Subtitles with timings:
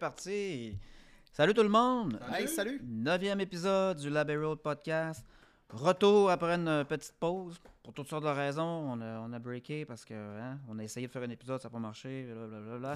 [0.00, 0.78] C'est parti.
[1.30, 2.18] Salut tout le monde.
[2.32, 2.80] Hey, salut.
[2.82, 5.22] Neuvième épisode du Labby Road Podcast.
[5.68, 7.58] Retour après une petite pause.
[7.82, 10.84] Pour toutes sortes de raisons, on a, on a breaké parce que hein, on a
[10.84, 12.32] essayé de faire un épisode, ça n'a pas marché.
[12.32, 12.94] blablabla.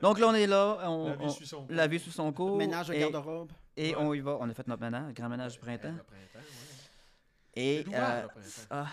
[0.00, 0.78] Donc là, on est là.
[0.90, 1.76] On, La vie on- suit son cours.
[1.76, 2.56] la vie sous son cours.
[2.56, 3.52] Ménage de et, garde-robe.
[3.76, 4.02] et Ouais.
[4.02, 4.38] on y va.
[4.40, 5.92] On a fait notre ménage, grand ménage du printemps.
[5.98, 6.38] Le printemps,
[7.54, 7.62] ouais.
[7.62, 8.66] Et euh, le printemps.
[8.70, 8.86] ah,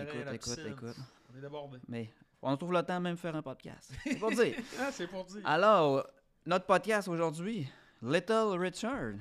[0.00, 0.72] écoute, la écoute, piscine.
[0.72, 0.96] écoute.
[1.34, 1.78] On est débordé.
[1.88, 2.08] Mais
[2.40, 3.90] on trouve le temps même de faire un podcast.
[4.04, 4.54] C'est pour dire.
[4.80, 5.40] Ah, c'est pour dire.
[5.44, 6.06] Alors,
[6.48, 7.68] notre podcast aujourd'hui,
[8.00, 9.16] Little Richard.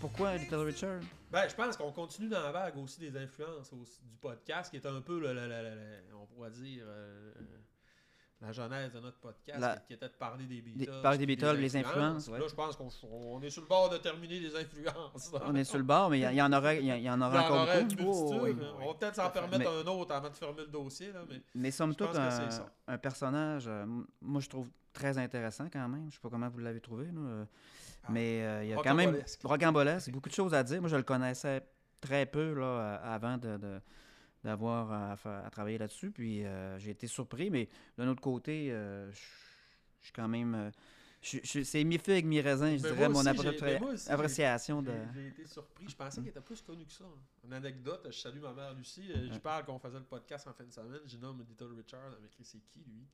[0.00, 1.00] Pourquoi Little Richard?
[1.32, 4.86] Ben, je pense qu'on continue dans la vague aussi des influences du podcast, qui est
[4.86, 5.20] un peu,
[6.14, 7.32] on pourrait dire, euh,
[8.40, 11.00] la genèse de notre podcast, La- qui était de parler des Beatles.
[11.02, 12.38] parler des Beatles, les influences, ouais.
[12.38, 15.32] Là, je pense qu'on on est sur le bord de terminer les influences.
[15.46, 17.84] On est sur le bord, mais il y, en aura, y, en aura encore aurait
[17.84, 18.02] beaucoup.
[18.34, 18.56] Oh, oui.
[18.80, 21.12] On va peut-être s'en permettre Mais- un autre avant de fermer le dossier.
[21.12, 21.40] Là, mais...
[21.54, 22.14] Mais somme toute,
[22.86, 23.86] un, personnage, euh,
[24.20, 26.06] moi je trouve très intéressant quand même.
[26.10, 27.44] Je sais pas comment vous l'avez trouvé, là, euh,
[28.04, 30.10] Ah, mais euh, il y a quand même rocambolesque.
[30.10, 30.80] beaucoup de choses à dire.
[30.80, 31.66] Moi, je le connaissais
[32.00, 33.80] très peu là, avant de, de-
[34.44, 36.10] d'avoir à, travailler là-dessus.
[36.10, 39.16] Puis euh, j'ai été surpris, mais d'un autre côté, euh, je
[40.04, 40.54] suis quand même.
[40.54, 40.70] euh,
[41.22, 44.92] c'est mi-feu avec mi-raisin, je Ben, dirais, mon aussi, j'ai- ben, j'ai- appréciation de.
[44.92, 45.88] J'ai- J'ai été surpris.
[45.88, 47.04] Je pensais qu'il était plus connu que ça.
[47.04, 47.18] hein.
[47.44, 49.10] Une anecdote, je salue ma mère Lucie.
[49.32, 51.00] Je parle qu'on faisait le podcast en fin de semaine.
[51.06, 52.12] Je nomme Little Richard.
[52.12, 53.06] Elle m'a écrit c'est qui lui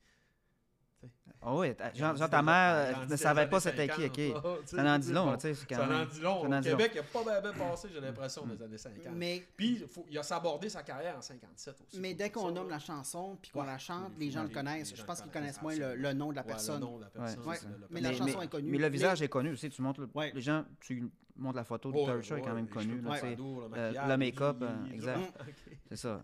[1.42, 4.18] Ah oui, Grandi genre ta mère euh, ne dans savait pas c'était qui, 50, ok.
[4.44, 6.40] là, tu sais, Ça en dit long, tu sais, Ça en dit long.
[6.42, 6.60] Au dit long.
[6.60, 9.04] Québec, il n'a pas bien, passé, j'ai l'impression, des années 50.
[9.14, 11.98] Mais, Puis, il faut- il a sabordé sa carrière en 57 aussi.
[11.98, 13.66] mais dès qu'on nomme la chanson puis qu'on Ouais.
[13.66, 14.94] la chante, Les- les gens les- le connaissent.
[14.94, 16.80] Je pense qu'ils connaissent, moins le, le nom de la Ouais, le personne.
[16.82, 17.56] nom de la personne, Ouais.
[17.56, 18.70] c'est le- le Mais la chanson mais- est connue.
[18.72, 19.70] Mais le visage est connu aussi.
[19.70, 20.02] Tu montres
[20.34, 22.96] les gens, tu montres la photo de Oh, Richard est quand même les connu.
[22.98, 23.20] cheveux là, tu sais.
[23.22, 25.20] pompadour, le le make-up, euh, exact.
[25.88, 26.22] C'est ça.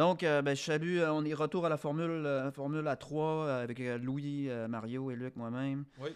[0.00, 2.96] Donc, euh, ben, je salue, euh, on est retour à la formule, euh, formule à
[2.96, 5.84] 3 euh, avec euh, Louis, Mario et Luc, moi-même.
[6.00, 6.08] Oui.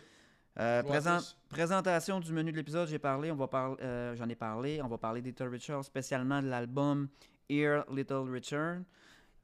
[0.84, 1.18] Présent-
[1.50, 4.88] présentation du menu de l'épisode, j'ai parlé, on va parler, euh, j'en ai parlé, on
[4.88, 7.08] va parler d'Little Richard, spécialement de l'album
[7.50, 8.78] Here Little Richard.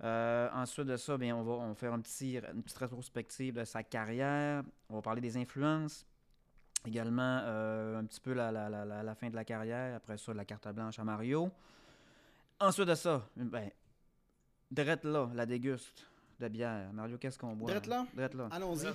[0.02, 3.82] Ensuite de ça, bien, on, va, on faire un petit, une petite rétrospective de sa
[3.82, 4.62] carrière.
[4.88, 6.06] On va parler des influences.
[6.86, 8.70] Également, un petit peu la- la-
[9.02, 9.96] la fin de la carrière.
[9.96, 11.50] Après ça, la carte blanche à Mario.
[12.58, 13.70] Ensuite de ça, ben,
[14.70, 16.06] drette là, la déguste
[16.38, 16.92] de bière.
[16.92, 17.70] Mario, qu'est-ce qu'on boit?
[17.70, 18.06] Drette là?
[18.14, 18.48] Drette là.
[18.50, 18.86] Allons-y.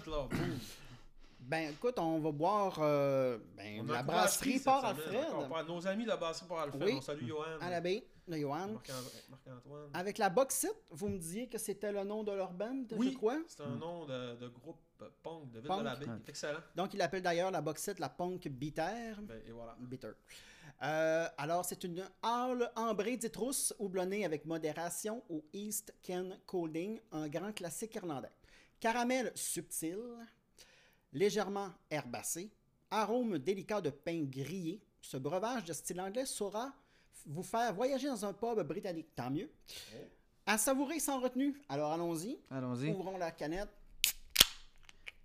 [1.40, 6.04] Ben écoute, on va boire euh, ben, On la brasserie Port semaine, Alfred Nos amis
[6.04, 6.94] de la brasserie Port Alfred, Oui.
[6.98, 7.44] on salue Johan.
[7.62, 8.68] à la baie Johan.
[9.30, 9.90] Marc-Antoine.
[9.94, 13.12] Avec la Boxit, vous me disiez que c'était le nom de leur band, Oui.
[13.12, 13.38] je crois?
[13.48, 14.80] C'est un nom de, de groupe
[15.22, 15.80] punk de Ville Punk.
[15.82, 16.06] de la Baie.
[16.08, 16.18] Ouais.
[16.28, 16.60] Excellent.
[16.76, 19.14] Donc, il appelle d'ailleurs la Boxit la Punk Bitter.
[19.22, 19.76] Ben, et voilà.
[19.80, 20.10] Bitter.
[20.84, 27.28] Euh, alors, c'est une hâle ambrée d'itrousse houblonnée avec modération au East Ken Colding, un
[27.28, 28.32] grand classique irlandais.
[28.80, 30.00] Caramel subtil,
[31.14, 32.52] légèrement herbacé,
[32.92, 34.82] arôme délicat de pain grillé.
[35.02, 36.74] Ce breuvage de style anglais saura
[37.26, 39.16] vous faire voyager dans un pub britannique.
[39.16, 39.50] Tant mieux.
[39.94, 39.98] Oh.
[40.46, 41.60] À savourer sans retenue.
[41.70, 42.38] Alors, allons-y.
[42.52, 42.90] Allons-y.
[42.92, 43.70] Ouvrons la canette.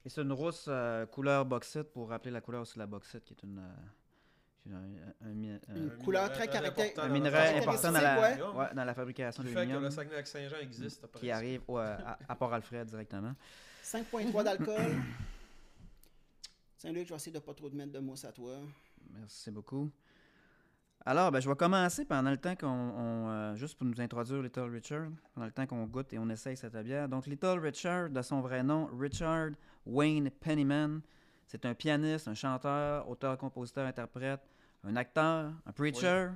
[0.04, 3.22] Et c'est une rousse euh, couleur bauxite pour rappeler la couleur aussi de la bauxite,
[3.24, 3.76] qui est une, euh,
[4.68, 8.00] un, un mi- un- Une Un couleur très très caractér- important un notre important dans
[8.00, 8.20] caractéristique, la,
[8.52, 8.58] ouais.
[8.58, 11.04] ouais, dans la fabrication de Qui fait que le l'aluminium Saguenay-Lac-Saint-Jean existe.
[11.04, 11.36] après qui ça.
[11.36, 13.34] arrive ouais, à, à Port-Alfred directement.
[13.84, 14.76] 5,3 d'alcool.
[16.76, 18.52] Saint-Luc, je vais essayer de pas trop te mettre de mousse à toi.
[19.18, 19.90] Merci beaucoup.
[21.04, 22.66] Alors, ben, je vais commencer pendant le temps qu'on.
[22.68, 26.28] on, euh, juste pour nous introduire Little Richard, pendant le temps qu'on goûte et on
[26.28, 27.08] essaye cette bière.
[27.08, 29.50] Donc, Little Richard, de son vrai nom, Richard
[29.86, 31.00] Wayne Pennyman.
[31.50, 34.38] C'est un pianiste, un chanteur, auteur, compositeur, interprète,
[34.84, 36.28] un acteur, un preacher.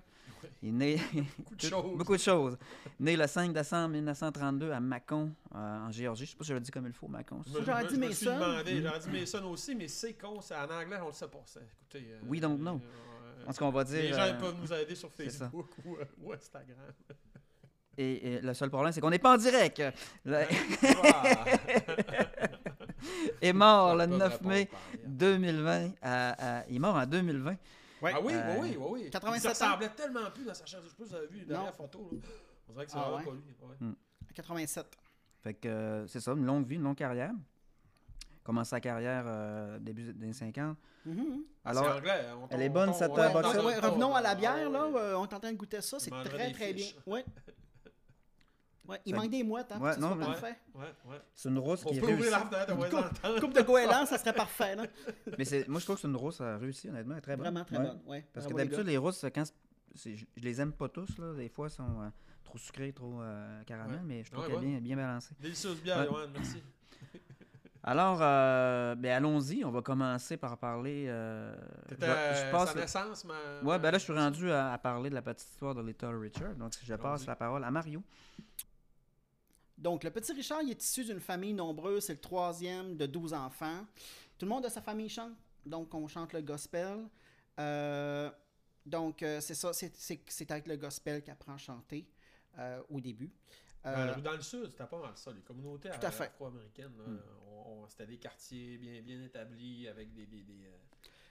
[0.42, 0.48] Oui.
[0.60, 1.00] Il est né.
[1.38, 1.96] Beaucoup de choses.
[1.98, 2.58] Beaucoup de choses.
[2.98, 6.26] Né le 5 décembre 1932 à Macon, euh, en Géorgie.
[6.26, 7.42] Je sais pas si je le dis comme il faut, Macon.
[7.46, 8.34] J'aurais dit Mason.
[8.34, 11.42] demandé, J'aurais dit Mason aussi, mais c'est con, c'est en anglais, on le sait pas.
[11.46, 11.60] ça.
[11.60, 12.80] Écoutez, euh, We don't know.
[12.82, 14.02] euh, En tout cas, on va dire.
[14.02, 15.12] les gens euh, peuvent nous aider sur.
[15.12, 16.76] Facebook ou, euh, ou Instagram.
[17.96, 19.80] et, et le seul problème, c'est qu'on n'est pas en direct.
[20.24, 20.44] Le-
[20.82, 21.44] Voilà.
[23.40, 25.08] Est mort le Ils peuvent 9 répondre mai par ailleurs.
[25.08, 25.90] 2020.
[26.02, 27.56] à- à- il est mort en 2020.
[28.02, 28.12] Ouais.
[28.14, 29.10] Ah oui, Euh, oui, oui, oui.
[29.10, 30.80] 87 Il ressemblait tellement plus dans sa chair.
[30.82, 31.72] Je sais pas si vous avez vu la dernière Non.
[31.72, 32.08] photo.
[32.12, 32.18] Là.
[32.68, 33.24] On dirait que c'est Ah vraiment ouais?
[33.24, 33.86] pas lui.
[33.88, 33.94] Ouais.
[34.30, 34.86] À 87.
[35.42, 37.32] Fait que euh, c'est ça, une longue vie, une longue carrière.
[38.42, 40.76] Commence sa carrière euh, début des années 50.
[41.06, 41.44] Mhm.
[41.64, 42.38] Ah, Alors, c'est anglais, hein.
[42.42, 43.46] On elle est bonne, on cette, euh, boxe.
[43.56, 44.86] revenons à la Ah, bière, là.
[44.86, 45.00] ouais.
[45.00, 45.98] euh, on est en train de goûter ça.
[45.98, 46.86] C'est très, très bien.
[47.06, 47.24] Ouais.
[48.86, 50.58] Ouais, il Ça- manque des mouettes, hein, Ouais, que non, mais- parfait.
[50.74, 51.16] Ouais, ouais.
[51.34, 53.40] C'est une rousse On qui est peut ouvrir la fenêtre, les entendre.
[53.40, 54.84] Coupe de goéland, ça serait parfait, là.
[55.38, 57.14] Mais c'est- moi, je trouve que c'est une rousse euh, réussie, honnêtement.
[57.14, 57.44] elle est Très bonne.
[57.46, 57.84] Vraiment très Ouais.
[57.86, 58.26] bonne, ouais.
[58.34, 58.90] Parce que Bravo, les d'habitude, gars.
[58.92, 59.44] les rousses, quand
[59.94, 61.16] je, les aime pas tous.
[61.18, 61.32] Là.
[61.34, 62.08] Des fois, elles sont euh,
[62.44, 64.02] trop sucrées, trop euh, caramel, Ouais.
[64.04, 64.80] mais je trouve Ouais, qu'elle est ouais.
[64.80, 65.34] bien, bien balancée.
[65.40, 66.06] Délicieuse bière, Ouais.
[66.06, 66.62] Johan, merci.
[67.86, 69.62] Alors, euh, ben, allons-y.
[69.64, 71.04] On va commencer par parler.
[71.06, 71.54] euh,
[71.88, 73.34] T'étais je- à je passe sa naissance, ma...
[73.62, 76.16] Ouais, ben là, je suis rendu à, à parler de la petite histoire de Little
[76.18, 76.54] Richard.
[76.54, 77.26] Donc, je passe Allons-y.
[77.26, 78.02] la parole à Mario.
[79.76, 82.04] Donc, le petit Richard, il est issu d'une famille nombreuse.
[82.04, 83.84] C'est le troisième de 12 enfants.
[84.38, 85.32] Tout le monde de sa famille chante.
[85.66, 86.98] Donc, on chante le gospel.
[87.58, 88.30] Euh,
[88.86, 89.72] donc, euh, c'est ça.
[89.72, 92.06] c'est- C'est c'est avec le gospel qu'il apprend à chanter
[92.58, 93.30] euh, au début.
[93.84, 95.32] Dans, le- dans le sud, c'était pas mal ça.
[95.32, 95.90] Les communautés
[96.22, 96.92] afro-américaines,
[97.66, 100.26] on- c'était des quartiers bien, bien établis avec des.
[100.26, 100.70] des, des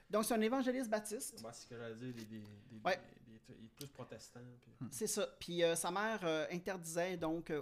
[0.10, 1.34] donc, c'est un évangéliste baptiste.
[1.38, 3.00] comment est-ce que j'allais dire Des, des, des, Ouais.
[3.48, 4.40] Des- des- plus protestants.
[4.62, 5.28] puis- C'est ça.
[5.40, 7.62] Puis euh, sa mère euh, interdisait donc euh,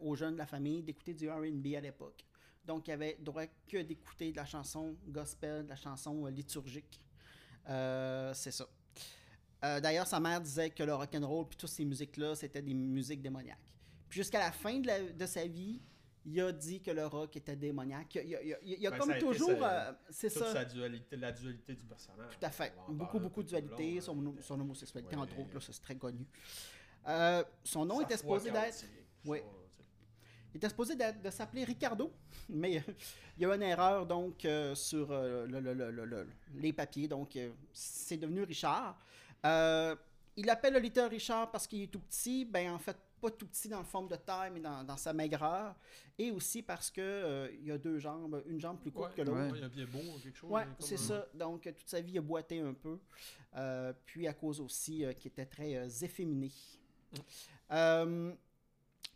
[0.00, 2.24] aux jeunes de la famille d'écouter du R&B à l'époque.
[2.64, 7.00] Donc, il y avait droit que d'écouter de la chanson gospel, de la chanson liturgique.
[7.66, 8.66] C'est ça.
[9.80, 13.58] D'ailleurs, sa mère disait que le rock'n'roll puis toutes ces musiques-là, c'était des musiques démoniaques.
[14.08, 15.80] Puis jusqu'à la fin de sa vie,
[16.24, 18.14] il a dit que le rock était démoniaque.
[18.16, 19.50] Il y a, il il y a Ben, comme a toujours...
[19.62, 20.52] euh, c'est ça.
[20.52, 22.38] sa dualité, la dualité du personnage.
[22.38, 22.72] Tout à fait.
[22.88, 24.30] Beaucoup, beaucoup de dualité, long, son, là.
[24.40, 26.24] son homosexualité, Ouais, entre autres, c'est très connu.
[27.08, 28.84] Euh, son nom était supposé d'être...
[29.24, 29.40] Oui.
[30.54, 32.12] Il était supposé de s'appeler Ricardo,
[32.50, 32.92] mais euh,
[33.38, 36.28] il y a eu une erreur donc euh, sur euh, le- le- le- le- le-
[36.56, 38.98] les papiers, donc euh, c'est devenu Richard.
[39.46, 39.96] Euh,
[40.36, 43.46] il l'appelle le Little Richard parce qu'il est tout petit, ben en fait pas tout
[43.46, 45.74] petit dans le forme de taille, mais dans, dans sa maigreur,
[46.18, 49.16] et aussi parce que euh, il y a deux jambes, une jambe plus courte Ouais,
[49.16, 49.52] que l'autre.
[49.52, 49.58] Ouais.
[49.58, 50.50] Il a bien beau, quelque chose.
[50.50, 51.26] Ouais, c'est un- ça.
[51.32, 52.98] Donc, toute sa vie, il a boité un peu.
[53.56, 56.50] Euh, puis, à cause aussi euh, qu'il était très euh, efféminé.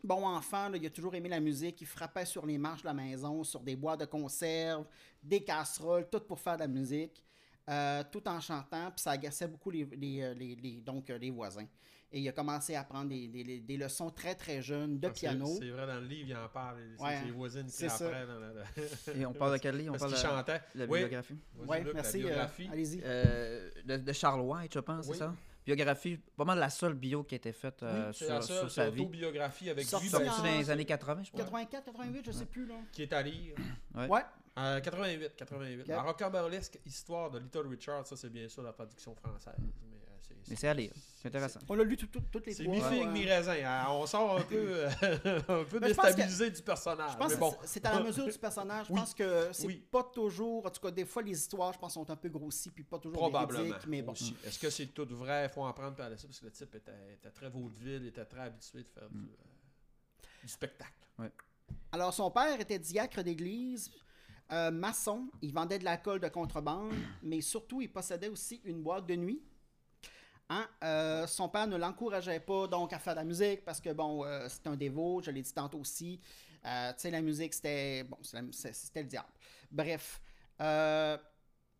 [0.03, 1.81] Bon enfant, là, il a toujours aimé la musique.
[1.81, 4.85] Il frappait sur les marches de la maison, sur des boîtes de conserve,
[5.23, 7.23] des casseroles, tout pour faire de la musique,
[7.67, 8.91] euh, tout en chantant.
[8.91, 11.67] Puis, ça agaçait beaucoup les, les, les- les- donc, les voisins.
[12.11, 15.19] Et il a commencé à apprendre des, des- des leçons très, très jeunes de Parce
[15.19, 15.45] piano.
[15.59, 16.77] C'est vrai, dans le livre, il en parle.
[16.97, 18.05] C'est Ouais, ses voisines qui c'est ça.
[18.05, 18.27] apprennent.
[18.29, 18.53] La,
[19.13, 19.93] la- Et on parle de quel livre?
[19.93, 20.99] On parle de la Oui.
[20.99, 21.37] biographie.
[21.55, 22.17] Vas-y, Ouais, merci.
[22.19, 22.69] La euh, biographie.
[22.71, 23.01] Allez-y.
[23.03, 25.13] Euh, de, de Charles White, je pense, Oui.
[25.13, 25.35] c'est ça?
[25.65, 28.55] Biographie, pas mal la seule bio qui a été faite euh, Oui, c'est la sur,
[28.55, 29.01] seule sur sa vie.
[29.01, 31.41] autobiographie avec Sorti lui, en- ben, Sorti dans les années 80, je pense.
[31.41, 32.75] 84, 88, je sais plus, là.
[32.93, 33.53] qui est à lire.
[33.93, 34.07] Ouais.
[34.07, 34.21] Ouais.
[34.59, 35.81] Euh, 88, 88.
[35.81, 35.87] Ok.
[35.87, 39.53] La rocambolesque histoire de Little Richard, ça c'est bien sûr la traduction française.
[40.29, 40.91] Mais, euh, c'est, c'est à lire.
[41.15, 41.59] C'est intéressant.
[41.67, 42.75] On l'a lu tout- tout- toutes les C'est trois.
[42.75, 43.11] mi-figue, ouais.
[43.13, 43.55] mi-raisin.
[43.65, 43.85] hein.
[43.89, 44.89] On sort un peu, euh,
[45.47, 47.11] un peu pense que- déstabilisé du personnage.
[47.13, 48.87] Je pense mais que bon, c'est- c'est à la mesure du personnage.
[48.87, 48.99] Je Oui.
[48.99, 49.83] pense que c'est Oui.
[49.91, 50.65] pas toujours.
[50.65, 52.99] En tout cas, des fois, les histoires, je pense, sont un peu grossies puis pas
[52.99, 53.75] toujours probablement.
[53.87, 54.11] Mais bon.
[54.13, 54.35] aussi.
[54.45, 55.45] Est-ce que c'est tout vrai?
[55.45, 58.05] Il faut en prendre par la suite parce que le type était, était très vaudeville,
[58.07, 59.29] était très habitué de faire du, Mm.
[59.29, 60.91] euh, du spectacle.
[61.91, 63.91] Alors, son père était diacre d'église,
[64.51, 65.29] euh, maçon.
[65.41, 69.41] Il vendait de l'alcool de contrebande, mais surtout, il possédait aussi une boîte de nuit.
[70.49, 73.91] Hein, euh, son père ne l'encourageait pas donc à faire de la musique parce que
[73.91, 76.21] bon, euh, c'était un dévot, je l'ai dit tantôt aussi.
[76.65, 79.27] Euh, tu sais, la musique, c'était bon, c'est c'est- c'était le diable.
[79.71, 80.21] Bref,
[80.61, 81.17] euh,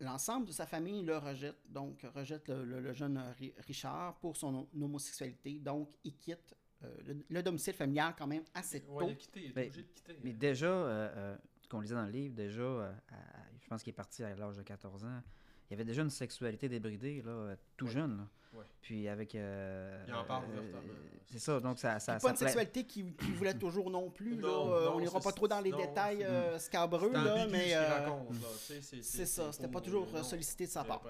[0.01, 4.35] l'ensemble de sa famille le rejette, donc rejette le, le- le jeune Ri- Richard pour
[4.35, 5.59] son homosexualité.
[5.59, 8.91] Donc, il quitte euh, le, le domicile familial quand même assez tôt.
[8.97, 10.19] Ouais, il a quitté, il est Ben, obligé de quitter.
[10.23, 11.37] Mais déjà, euh, euh,
[11.69, 13.15] qu'on lisait dans le livre, déjà, euh, à-
[13.61, 15.21] je pense qu'il est parti à l'âge de 14 ans.
[15.69, 17.91] Il y avait déjà une sexualité débridée, là, tout Ouais.
[17.91, 18.17] jeune.
[18.17, 18.27] là.
[18.53, 18.63] Ouais.
[18.81, 19.35] Puis avec.
[19.35, 20.93] euh, Il en parle euh, ouvertement.
[21.25, 21.99] C'est ça, donc ça.
[21.99, 24.37] ça, ça pas une sexualité qu'il qu'il voulait toujours non plus.
[24.37, 27.47] Non, Euh, non, on n'ira pas trop dans les non, détails euh, scabreux, C'est là,
[27.47, 29.51] mais qu'il euh, raconte, là, tu sais, c'est, c'est ça.
[29.51, 31.01] C'était pas toujours non, sollicité de sa j'ai part.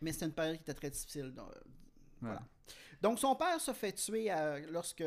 [0.00, 1.34] Mais c'était une période qui était très difficile.
[1.34, 1.60] donc, euh,
[2.20, 2.42] voilà.
[3.02, 5.02] Donc, son père se fait tuer euh, lorsque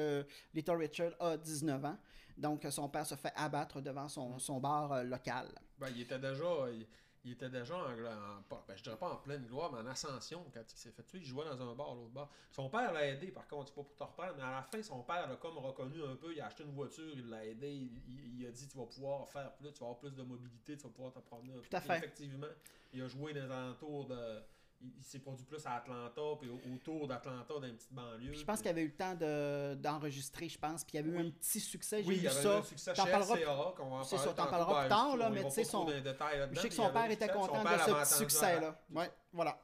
[0.54, 1.98] Little Richard a 19 ans.
[2.38, 5.48] Donc, son père se fait abattre devant son, son bar euh, local.
[5.78, 6.88] Ben, il était déjà, il,
[7.26, 10.46] il était déjà en, en- ben, je dirais pas en pleine gloire, mais en ascension
[10.54, 11.20] quand il s'est fait tuer.
[11.20, 12.30] Il jouait dans un bar à l'autre bar.
[12.52, 14.82] Son père l'a aidé, par contre, c'est pas pour te reprendre, mais à la fin,
[14.84, 16.34] son père l'a comme reconnu un peu.
[16.34, 17.90] Il a acheté une voiture, il l'a aidé.
[18.08, 20.84] Il, a dit Tu vas pouvoir faire plus, tu vas avoir plus de mobilité, tu
[20.84, 21.54] vas pouvoir te promener.
[21.54, 21.68] un peu.
[21.70, 21.98] Tout à fait.
[21.98, 22.48] Effectivement,
[22.92, 24.40] il a joué dans les alentours de.
[24.84, 28.32] Il, il s'est produit plus à Atlanta, puis au- autour d'Atlanta, dans une petite banlieue.
[28.32, 30.84] Puis je pense qu'il avait eu le temps de- d'enregistrer, je pense.
[30.84, 31.28] Puis il y avait eu Oui.
[31.28, 32.02] un petit succès.
[32.04, 32.58] J'ai Oui, vu il y avait ça.
[32.58, 35.18] un succès chez LCA, qu'on va en c'est parler ça, t'en parleras Ben, plus tard,
[35.18, 37.84] là, mais tu sais, son- Je sais que son père était content de ce avait
[37.84, 38.82] petit entendu succès, à- là.
[38.92, 39.58] Ouais, voilà.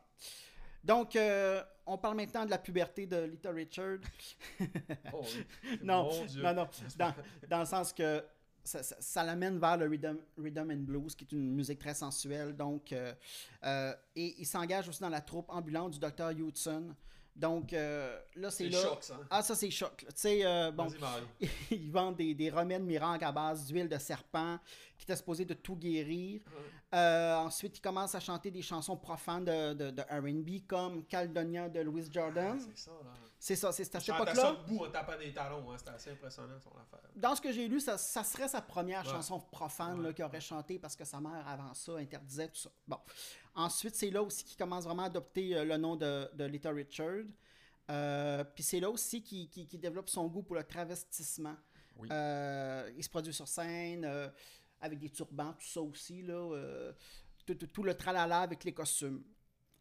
[0.83, 3.97] Donc, euh, on parle maintenant de la puberté de Little Richard.
[5.13, 5.45] Oh, oui.
[5.83, 6.41] Non, Mon Dieu.
[6.41, 6.69] non, non.
[6.95, 7.13] Dans,
[7.49, 8.23] dans le sens que
[8.69, 11.93] ça, ça- ça l'amène vers le rhythm, rhythm and blues, qui est une musique très
[11.93, 12.55] sensuelle.
[12.55, 13.13] Donc, euh,
[13.63, 16.29] euh, et il s'engage aussi dans la troupe ambulante du Dr.
[16.31, 16.95] Hudson.
[17.35, 18.81] Donc, euh, là, c'est là.
[18.81, 19.13] choc, ça.
[19.15, 19.27] hein?
[19.29, 19.97] Ah, ça, c'est choc.
[19.99, 20.87] Tu sais, bon,
[21.71, 24.59] ils vendent des, des remèdes miracles à base d'huile de serpent
[24.99, 26.41] qui était supposé de tout guérir.
[26.93, 31.69] Euh, ensuite, ils commencent à chanter des chansons profanes de, de, de R&B comme Caldonia
[31.69, 32.57] de Louis Jordan.
[32.59, 33.13] Ah, C'est ça, là.
[33.41, 34.35] C'est ça, c'est cette époque-là.
[34.35, 35.75] ça debout en tapant des talons, hein.
[35.77, 36.99] C'était assez impressionnant, son affaire.
[37.15, 39.11] Dans ce que j'ai lu, ça, ça serait sa première Ouais.
[39.11, 40.13] chanson profane Ouais.
[40.13, 42.69] qu'il aurait chanté parce que sa mère, avant ça, interdisait tout ça.
[42.85, 42.97] Bon.
[43.55, 46.73] Ensuite, c'est là aussi qu'il commence vraiment à adopter euh, le nom de, de Little
[46.75, 47.23] Richard.
[47.89, 51.55] Euh, Puis c'est là aussi qu'il développe son goût pour le travestissement.
[51.97, 52.07] Oui.
[52.11, 54.29] Euh, il se produit sur scène euh,
[54.81, 56.21] avec des turbans, tout ça aussi.
[56.21, 56.91] Là, euh,
[57.45, 59.23] tout, tout- tout le tralala avec les costumes.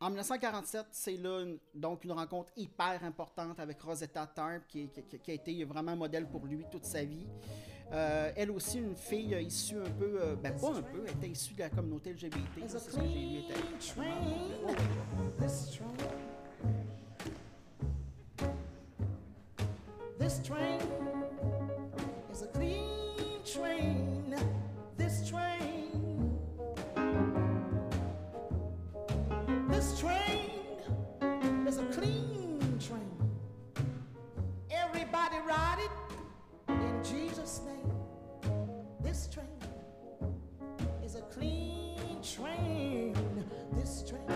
[0.01, 5.19] En 1947, c'est là une- donc une rencontre hyper importante avec Rosetta Tarp, qui, qui-
[5.19, 7.27] qui a été vraiment un modèle pour lui toute sa vie.
[7.91, 11.15] Euh, elle aussi, une fille euh, issue un peu, euh, ben pas un peu, elle
[11.17, 12.69] était issue de la communauté LGBT.
[12.69, 13.43] C'est ce que j'ai lu.
[13.81, 14.05] train.
[20.19, 20.81] This train
[22.31, 23.88] is a clean train.
[35.49, 35.91] Ride it
[36.69, 37.91] in Jesus' name.
[39.03, 39.47] This train
[41.05, 43.15] is a clean train.
[43.75, 44.27] This train.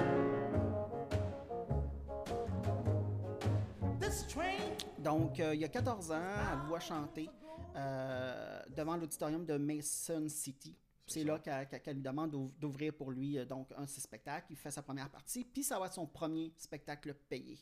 [4.01, 4.59] This train.
[4.99, 6.15] Donc, euh, il y a 14 ans,
[6.53, 7.29] elle voit chanter
[7.77, 10.77] euh, devant l'auditorium de Mason City.
[11.07, 14.47] C'est là qu'elle lui demande d'ouv- d'ouvrir pour lui euh, donc un de ses spectacles.
[14.51, 17.59] Il fait sa première partie, puis ça va être son premier spectacle payé.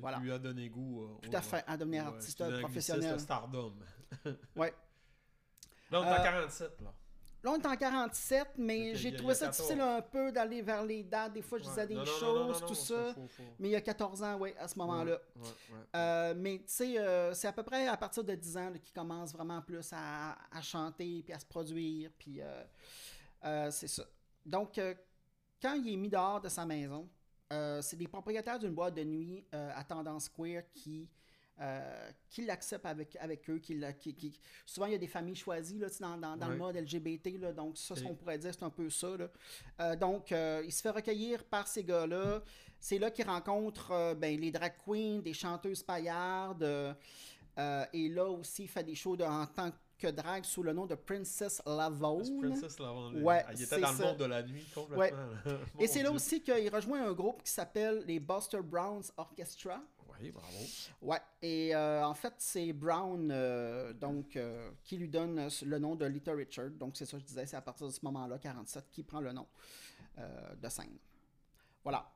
[0.00, 0.16] Voilà.
[0.18, 1.02] qui lui a donné goût.
[1.02, 3.18] euh, Tout à fait, à devenir euh, artiste professionnel.
[3.20, 3.74] Stardom.
[4.56, 4.74] Ouais.
[5.90, 6.92] Là, on est en Euh, 47, là.
[7.42, 9.98] Là, on est en 47, mais j'ai trouvé ça difficile 14.
[9.98, 11.32] un peu d'aller vers les dates.
[11.32, 13.14] Des fois, je disais des choses, tout ça.
[13.58, 15.18] Mais il y a 14 ans, oui, à ce moment-là.
[15.96, 18.92] Euh, mais tu sais, euh, c'est à peu près à partir de 10 ans qu'il
[18.92, 22.62] commence vraiment plus à, chanter, puis à se produire, puis euh,
[23.46, 24.04] euh, c'est ça.
[24.44, 24.94] Donc, euh,
[25.62, 27.08] quand il est mis dehors de sa maison,
[27.52, 31.08] euh, c'est des propriétaires d'une boîte de nuit euh, à tendance queer qui,
[31.60, 33.58] euh, qui l'acceptent avec, avec eux.
[33.58, 36.56] Qui, la- qui- qui- Souvent, il y a des familles choisies là, dans, dans, le
[36.56, 39.08] mode LGBT, là, donc ça, ce qu'on pourrait dire, c'est un peu ça.
[39.78, 39.96] là.
[39.96, 42.42] Donc, il se fait recueillir par ces gars-là.
[42.78, 46.96] C'est là qu'il rencontre ben, les drag queens, des chanteuses paillardes.
[47.92, 49.76] et là aussi, il fait des shows de- en tant que
[50.08, 52.40] drag sous le nom de Princess Lavone.
[52.40, 53.16] Princess Lavande.
[53.22, 55.18] Ouais, Il était dans le monde de la nuit complètement.
[55.46, 55.52] Ouais.
[55.78, 59.80] Et c'est là aussi qu'il rejoint un groupe qui s'appelle les Buster Browns Orchestra.
[60.20, 60.58] Oui, bravo.
[61.00, 65.94] Ouais, et euh, en fait, c'est Brown euh, donc, euh, qui lui donne le nom
[65.94, 66.68] de Little Richard.
[66.72, 69.20] Donc, c'est ça que je disais, c'est à partir de ce moment-là, 47, qui prend
[69.20, 69.46] le nom
[70.18, 70.98] de scène.
[71.82, 72.06] Voilà.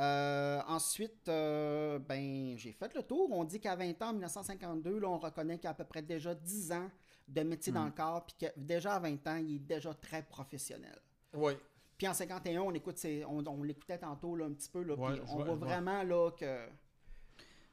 [0.00, 3.28] Euh, ensuite, euh, ben, j'ai fait le tour.
[3.30, 6.02] On dit qu'à 20 ans, en 1952, là, on reconnaît qu'il a à peu près
[6.02, 6.90] déjà 10 ans
[7.28, 10.22] de métier dans le corps, puis que déjà à 20 ans, il est déjà très
[10.22, 10.98] professionnel.
[11.32, 11.52] Oui.
[11.96, 14.94] Puis en 51, on écoute, ses- on, on l'écoutait tantôt là, un petit peu, là,
[14.94, 16.66] Ouais, puis on vois- voit vraiment là que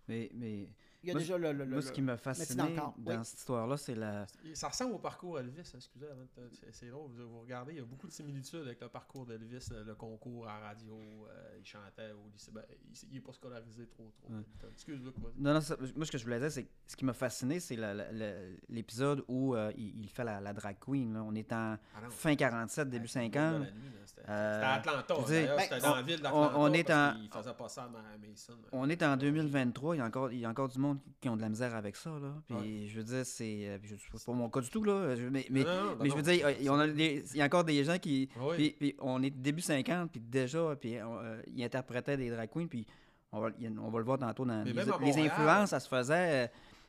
[0.07, 0.67] Mais, mais
[1.03, 3.15] il y a Moi, déjà le, le- le- moi, ce qui m'a fasciné dans oui.
[3.23, 4.25] cette histoire-là, c'est la.
[4.53, 6.05] Ça ressemble au parcours Elvis, excusez,
[6.51, 9.25] c'est- c'est drôle, vous, vous regardez, il y a beaucoup de similitudes avec le parcours
[9.25, 10.93] d'Elvis, le, le concours à radio,
[11.29, 14.33] euh, il chantait au lycée, ben, il, il est pas scolarisé trop, trop.
[14.33, 14.43] Ouais.
[14.73, 15.31] Excuse-moi, quoi.
[15.37, 17.59] Non, non, ça- moi, ce que je voulais dire, c'est que ce qui m'a fasciné,
[17.59, 18.33] c'est la- la- la-
[18.69, 21.13] l'épisode où euh, il, il fait la, la drag queen.
[21.13, 21.23] là.
[21.23, 23.31] On est en Ah fin 47, début Ouais, 50.
[23.33, 26.01] de la nuit, là, C'était Euh, c'était à Atlanta, d'ailleurs, ben, c'était on- dans la
[26.01, 26.53] ville d'Atlanta.
[26.59, 28.53] on est parce en- qu'il faisait pas ça à Ma- Mason.
[28.71, 31.29] On est en 2023, il y, a encore, il y a encore du monde qui
[31.29, 32.09] ont de la misère avec ça.
[32.09, 32.33] Là.
[32.47, 32.87] Puis Ouais.
[32.87, 33.67] je veux dire, c'est.
[33.67, 33.95] euh, puis
[34.25, 35.15] pas mon cas du tout, là.
[35.15, 37.37] je- mais mais, Non, non, non, mais je veux dire, il y, a des- il
[37.37, 38.29] y a encore des gens qui.
[38.39, 38.55] Oui.
[38.55, 42.49] Puis, puis on est début 50, puis déjà, puis on, euh, ils interprétaient des drag
[42.49, 42.85] queens, puis
[43.31, 46.45] on va, on va le voir tantôt dans les, les influences, ça se faisait.
[46.45, 46.47] euh,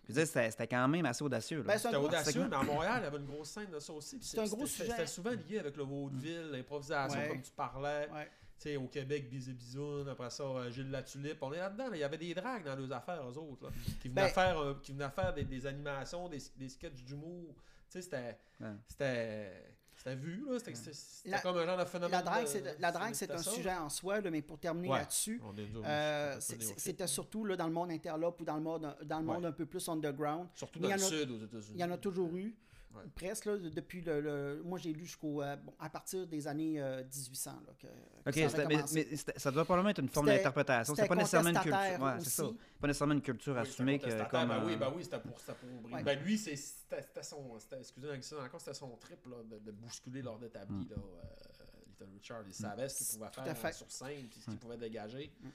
[0.08, 1.62] je veux dire, c'était quand même assez audacieux.
[1.62, 4.16] Ben, C'était audacieux, mais à Montréal, il y avait une grosse scène de ça aussi.
[4.18, 4.90] puis C'est un gros c'était- sujet.
[4.90, 7.28] C'était souvent lié avec le vaudeville, l'improvisation, Ouais.
[7.28, 8.08] comme tu parlais.
[8.12, 8.28] Ouais.
[8.62, 11.38] Sais, au Québec, Bisé Bisoun, après ça, euh, Gilles Latulippe.
[11.42, 11.88] On est là-dedans.
[11.88, 11.96] là.
[11.96, 13.64] Il y avait des dragues dans leurs affaires, eux autres.
[13.64, 17.02] là, qui venaient Ben- faire, euh, qui venaient faire des, des animations, des, des sketchs
[17.04, 17.54] d'humour.
[17.90, 18.38] Tu sais, c'était.
[18.60, 18.68] Ouais.
[18.86, 19.64] C'était.
[19.96, 20.58] C'était vu, là.
[20.58, 22.10] C'était comme un genre de phénomène.
[22.12, 24.98] La drague, c'est la drague, c'est un sujet en soi, là, mais pour terminer Ouais.
[24.98, 25.40] là-dessus,
[25.84, 29.42] euh, c'était surtout là, dans le monde interlope ou dans le monde, dans le monde
[29.42, 29.48] Ouais.
[29.48, 30.48] un peu plus underground.
[30.54, 31.74] Surtout mais dans le a- sud, aux États-Unis.
[31.74, 32.56] Il y en a toujours eu,
[32.94, 33.02] Ouais.
[33.14, 35.42] presque, là, depuis le, le- Moi, j'ai lu jusqu'au.
[35.42, 37.50] euh, bon, à partir des années euh, 1800.
[37.66, 40.94] Là, que, que Ok, ça mais, mais ça doit probablement être une forme d'interprétation.
[40.94, 42.02] C'est pas nécessairement une culture.
[42.02, 42.44] Ouais, c'est ça.
[42.44, 42.56] aussi.
[42.80, 44.48] Pas nécessairement une culture Oui, assumée que comme.
[44.48, 45.92] ben oui, ben oui, c'était pour, c'était pour.
[45.92, 46.02] Ouais.
[46.02, 47.56] Ben lui, c'est- c'était son.
[47.80, 50.86] Excusez encore, c'était son trip là, de, de bousculer l'ordre établi.
[50.88, 54.58] Là, euh, Little Richard, il savait ce qu'il pouvait faire sur scène, puis ce qu'il
[54.58, 55.32] pouvait dégager.
[55.40, 55.50] Puis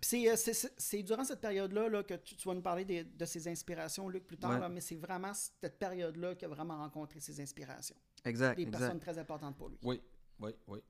[0.00, 3.24] c'est, euh, c'est- durant cette période-là là, que tu, tu vas nous parler des- de
[3.24, 4.60] ses inspirations, Luc, plus tard, Ouais.
[4.60, 7.96] là, mais c'est vraiment cette période-là qu'il a vraiment rencontré ses inspirations.
[8.24, 8.78] Exact, Des exact.
[8.78, 9.78] personnes très importantes pour lui.
[9.82, 10.00] Oui,
[10.40, 10.80] oui, oui.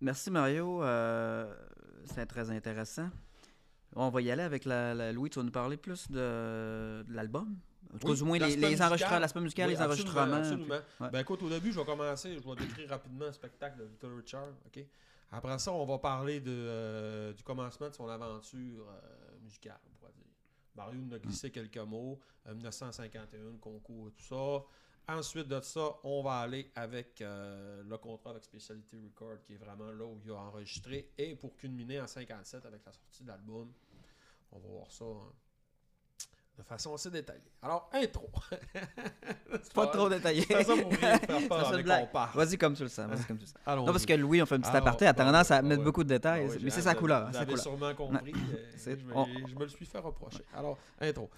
[0.00, 1.54] Merci Mario, euh,
[2.06, 3.10] c'est très intéressant.
[3.96, 6.16] On va y aller avec la, la- Louis, tu vas nous parler plus de,
[7.06, 7.58] de l'album?
[7.92, 8.86] En tout cas, Oui, du moins les, l'aspect les musical.
[8.88, 10.36] enregistrements, l'aspect musical, Oui, les absolument, enregistrements.
[10.36, 10.66] Absolument.
[10.96, 11.10] puis- ouais.
[11.10, 14.16] Ben écoute, au début, je vais commencer, je vais décrire rapidement le spectacle de Little
[14.16, 14.48] Richard.
[14.66, 14.84] ok?
[15.32, 19.94] Après ça, on va parler de, euh, du commencement de son aventure euh, musicale, on
[19.98, 20.26] pourrait dire.
[20.74, 24.64] Mario nous a glissé quelques mots, euh, 1951, le concours et tout ça.
[25.08, 29.56] Ensuite de ça, on va aller avec euh, le contrat avec Specialty Record, qui est
[29.56, 31.10] vraiment là où il a enregistré.
[31.18, 33.72] Et pour culminer en 57 avec la sortie de l'album,
[34.52, 35.32] on va voir ça hein,
[36.60, 37.40] de façon assez détaillée.
[37.62, 38.28] Alors, intro.
[39.62, 40.42] C'est Pas trop détaillé.
[40.42, 42.38] Fais ça pour rien, faire peur c'est.
[42.38, 43.08] Vas-y comme tu le sens.
[43.10, 43.76] Vas-y comme tu le sens.
[43.78, 46.04] Non, parce que Louis, on fait un petit Ah, aparté, a tendance à mettre beaucoup
[46.04, 47.30] de détails, Ah mais c'est sa couleur.
[47.30, 48.32] Vous avez sûrement compris.
[48.32, 49.04] euh, C'est- je,
[49.54, 50.44] me, le suis fait reprocher.
[50.54, 51.30] Alors, intro.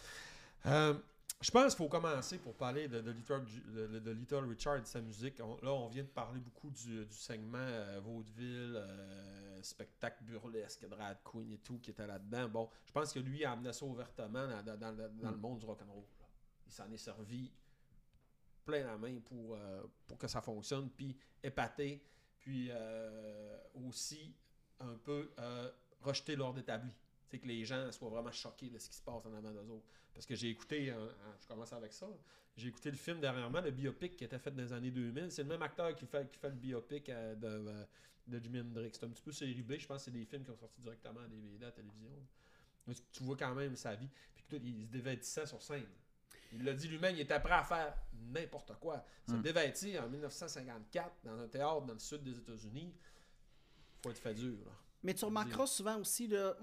[0.67, 0.95] Euh,
[1.41, 3.43] je pense qu'il faut commencer pour parler de, de Little,
[3.75, 5.41] de- de Little Richard et sa musique.
[5.43, 10.87] On- là, on vient de parler beaucoup du, du segment euh, vaudeville, euh, spectacle burlesque,
[10.89, 12.49] drag queen et tout qui était là-dedans.
[12.49, 15.59] Bon, je pense que lui a amené ça ouvertement dans, dans- dans le- le monde
[15.59, 16.05] du rock'n'roll.
[16.67, 17.51] Il s'en est servi
[18.65, 22.03] plein la main pour, euh, pour que ça fonctionne, puis épater,
[22.39, 24.35] puis euh, aussi
[24.81, 26.91] un peu euh, rejeter l'ordre établi.
[27.27, 29.69] C'est que les gens soient vraiment choqués de ce qui se passe en avant d'eux
[29.71, 29.87] autres.
[30.13, 32.07] Parce que j'ai écouté, euh, euh, je commence avec ça,
[32.57, 35.31] j'ai écouté le film dernièrement, le biopic qui était fait dans les années 2000.
[35.33, 37.87] C'est le même acteur qui fait, qui fait le biopic de,
[38.27, 38.91] de Jimi Hendrix.
[38.93, 40.81] C'est un petit peu série B, je pense que c'est des films qui ont sorti
[40.81, 42.11] directement à DVD, à la télévision.
[42.87, 44.09] Mais tu- vois quand même sa vie.
[44.35, 45.87] Puis tout, il se dévêtissait sur scène.
[46.53, 49.05] Il l'a dit lui-même, il était prêt à faire n'importe quoi.
[49.29, 49.43] Se Mm.
[49.43, 52.93] dévêtir en 1954 dans un théâtre dans le sud des États-Unis,
[54.03, 54.59] faut être fait dur.
[54.67, 54.73] là.
[55.05, 56.55] Mais tu remarqueras souvent aussi, là,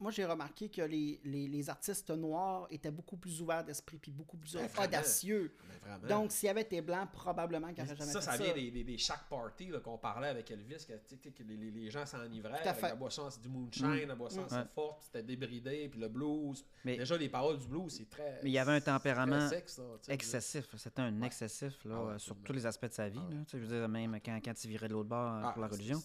[0.00, 4.10] moi j'ai remarqué que les, les- les artistes noirs étaient beaucoup plus ouverts d'esprit puis
[4.10, 5.54] beaucoup plus Ben, audacieux.
[5.68, 6.08] Mais vraiment.
[6.22, 8.42] Donc s'il y avait été blanc, probablement qu'il n'aurait jamais ça, fait ça ça.
[8.42, 8.96] vient des, des, des
[9.28, 12.60] parties là, qu'on parlait avec Elvis, que, tu sais, que les, les- les gens s'enivraient
[12.60, 12.88] avec fait.
[12.88, 14.44] la boisson, c'est du moonshine, la boisson Mm.
[14.46, 14.64] assez Ouais.
[14.74, 16.64] forte, c'était débridé, puis le blues.
[16.84, 18.40] Mais- Déjà, les paroles du blues, c'est très.
[18.42, 20.66] Mais il y avait un c'est tempérament sexe, excessif.
[20.76, 21.26] C'était un Ouais.
[21.26, 23.18] excessif là, Ah ouais, euh, sur tous les aspects de sa vie.
[23.22, 23.34] Ah ouais.
[23.34, 23.40] là.
[23.52, 25.68] Je veux dire, même quand, quand il virait de l'autre bord euh, Ah, pour la
[25.68, 26.02] religion.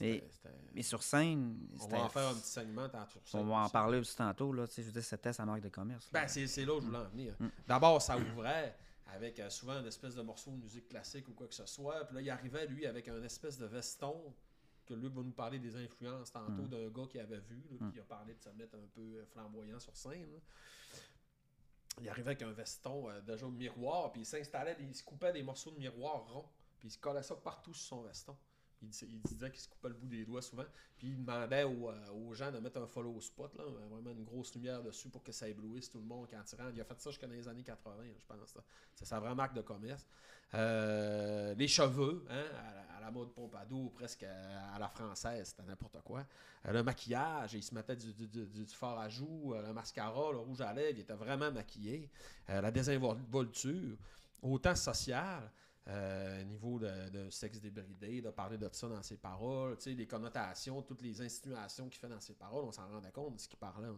[0.00, 3.68] Mais- sur scène, On va en faire un petit segment sur on scène va en
[3.68, 4.52] parler aussi tantôt.
[4.52, 6.08] Là, je veux dire, c'était sa marque de commerce.
[6.12, 7.34] Ben, c'est c'est là où je voulais en venir.
[7.40, 7.48] Mm.
[7.66, 11.48] D'abord, ça ouvrait avec euh, souvent une espèce de morceau de musique classique ou quoi
[11.48, 12.04] que ce soit.
[12.04, 14.34] Puis là, il arrivait, lui, avec un espèce de veston,
[14.86, 16.68] que Luc va nous parler des influences tantôt Mm.
[16.68, 17.92] d'un gars qu'il avait vu, là, Mm.
[17.92, 20.30] qui a parlé de se mettre un peu euh, flamboyant sur scène.
[20.32, 20.38] là.
[22.00, 25.42] Il arrivait avec un veston euh, déjà miroir, puis il s'installait, il se coupait des
[25.42, 28.36] morceaux de miroir ronds, puis il se collait ça partout sur son veston.
[28.82, 30.64] Il, dis- il disait qu'il se coupait le bout des doigts souvent,
[30.96, 34.24] puis il demandait aux, euh, gens de mettre un follow spot, là, euh, vraiment une
[34.24, 36.72] grosse lumière dessus pour que ça éblouisse tout le monde quand il rentre.
[36.74, 38.56] Il a fait ça jusqu'à dans les années 80, je pense.
[38.94, 40.06] C'est sa vraie marque de commerce.
[40.54, 42.44] Euh, les cheveux, hein,
[42.96, 46.24] à, la, mode Pompadour, presque à, la française, c'était n'importe quoi.
[46.64, 50.98] Le maquillage, il se mettait du, du- à joues, le mascara, le rouge à lèvres,
[50.98, 52.10] il était vraiment maquillé.
[52.48, 53.96] La désinvolture,
[54.42, 55.50] autant social,
[55.88, 60.82] euh, niveau de, de sexe débridé, de parler de ça dans ses paroles, les connotations,
[60.82, 63.58] toutes les insinuations qu'il fait dans ses paroles, on s'en rendait compte de ce qu'il
[63.58, 63.88] parlait.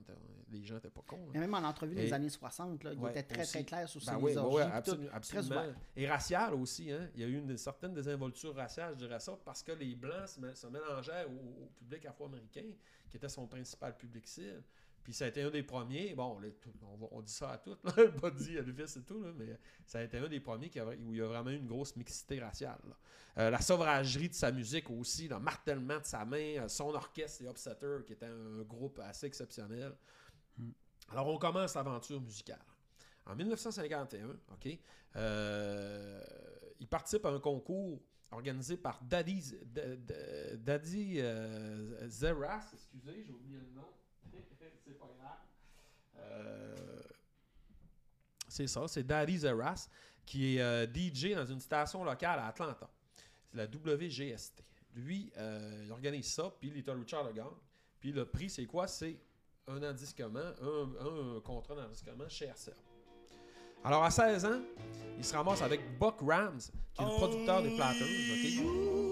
[0.50, 1.16] les gens n'étaient pas cons.
[1.16, 1.31] hein.
[1.35, 3.53] Mais même en entrevue des années 60, là, il Ouais, était très aussi.
[3.53, 5.48] très clair sur Ben ses oui, ben orgies, absolu- tout, absolument.
[5.62, 5.74] très.
[6.03, 7.11] Et racial aussi, hein.
[7.14, 10.29] Il y a eu une certaine désinvolture raciale, je dirais ça, parce que les Blancs
[10.55, 12.66] se mélangeaient au, au public afro-américain,
[13.11, 14.62] qui était son principal public cible.
[15.03, 16.55] Puis ça a été un des premiers, bon, les-
[17.11, 20.03] on, dit ça à tout, là, pas dit Elvis et tout, là, mais ça a
[20.03, 22.39] été un des premiers qui a- où il y a vraiment eu une grosse mixité
[22.41, 22.81] raciale.
[23.39, 27.43] Euh, la sauvagerie de sa musique aussi, le martèlement de sa main, euh, son orchestre,
[27.43, 29.95] les Upsetter, qui était un groupe assez exceptionnel.
[31.11, 32.61] Alors on commence l'aventure musicale.
[33.27, 34.79] En 1951, OK,
[35.17, 36.23] euh,
[36.79, 38.01] il participe à un concours
[38.33, 39.55] organisé par Daddy,
[41.19, 43.89] euh, Zeras, excusez, j'ai oublié le nom.
[44.85, 45.39] c'est pas grave.
[46.19, 46.20] Euh,
[48.49, 49.88] c'est ça, c'est Daddy Zeras,
[50.27, 52.90] qui est euh, DJ dans une station locale à Atlanta.
[53.51, 54.62] C'est la WGST.
[54.97, 57.47] Lui, euh, il organise ça, puis Little Richard le gagne.
[58.01, 58.88] Puis le prix, c'est quoi?
[58.88, 59.16] C'est
[59.69, 62.73] un enregistrement, un, un contrat d'enregistrement chez RCA.
[63.85, 64.61] Alors, à 16 ans,
[65.16, 66.61] il se ramasse avec Buck Rams,
[66.93, 69.11] qui est le producteur des Platters?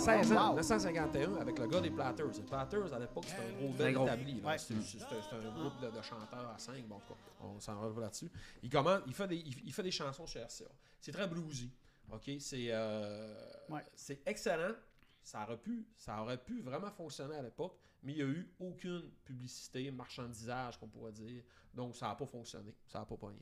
[0.00, 0.22] 16 Hey, ans.
[0.22, 0.54] 16 ans, Wow.
[0.60, 2.26] 1951, avec le gars des Platters.
[2.26, 4.06] Les Platters, à l'époque, c'était un gros gros.
[4.06, 4.40] établi.
[4.42, 4.58] Ouais.
[4.58, 6.82] C'était un groupe de, de chanteurs à 5.
[6.86, 8.30] Bon, en tout cas, on s'en revoit là-dessus.
[8.62, 10.64] Il, commence, il, fait des, il, il fait des chansons chez RCA.
[11.00, 11.70] C'est très bluesy.
[12.12, 12.30] OK?
[12.40, 13.34] C'est euh,
[13.68, 13.84] Ouais.
[13.94, 14.74] c'est excellent.
[15.22, 18.50] Ça aurait, pu, ça aurait pu vraiment fonctionner à l'époque, mais il n'y a eu
[18.58, 21.42] aucune publicité, marchandisage, qu'on pourrait dire.
[21.74, 22.74] Donc, ça n'a pas fonctionné.
[22.88, 23.38] Ça n'a pas pogné.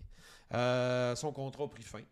[0.53, 2.03] Euh, son contrat a pris fin.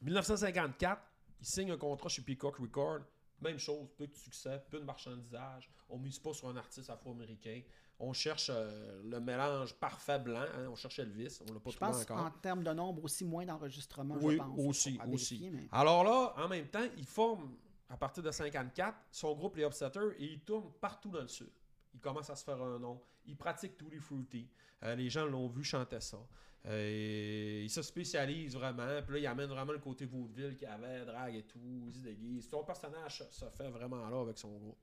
[0.00, 1.02] 1954,
[1.40, 3.00] il signe un contrat chez Peacock Record.
[3.40, 5.68] Même chose, peu de succès, peu de marchandisage.
[5.88, 7.60] On ne mise pas sur un artiste afro-américain.
[7.98, 10.40] On cherche euh, le mélange parfait blanc.
[10.40, 10.68] hein.
[10.70, 11.38] On cherche Elvis.
[11.48, 12.18] On l'a pas Je trouvé pense encore.
[12.18, 14.58] en termes de nombre aussi moins d'enregistrements, Oui, je pense.
[14.58, 15.38] aussi, aussi.
[15.38, 17.54] vérifier, mais- Alors là, en même temps, il forme,
[17.88, 21.50] à partir de 54, son groupe Les Upsetters et il tourne partout dans le sud.
[21.92, 23.00] Il commence à se faire un nom.
[23.26, 24.48] Il pratique Tutti Fruity.
[24.82, 26.18] Euh, les gens l'ont vu chanter ça.
[26.66, 29.02] Euh, il se spécialise vraiment.
[29.02, 31.84] Puis là, il amène vraiment le côté vaudeville qu'il avait, drague et tout.
[31.88, 32.48] Il se déguise.
[32.48, 34.78] Son personnage se- fait vraiment là avec son groupe.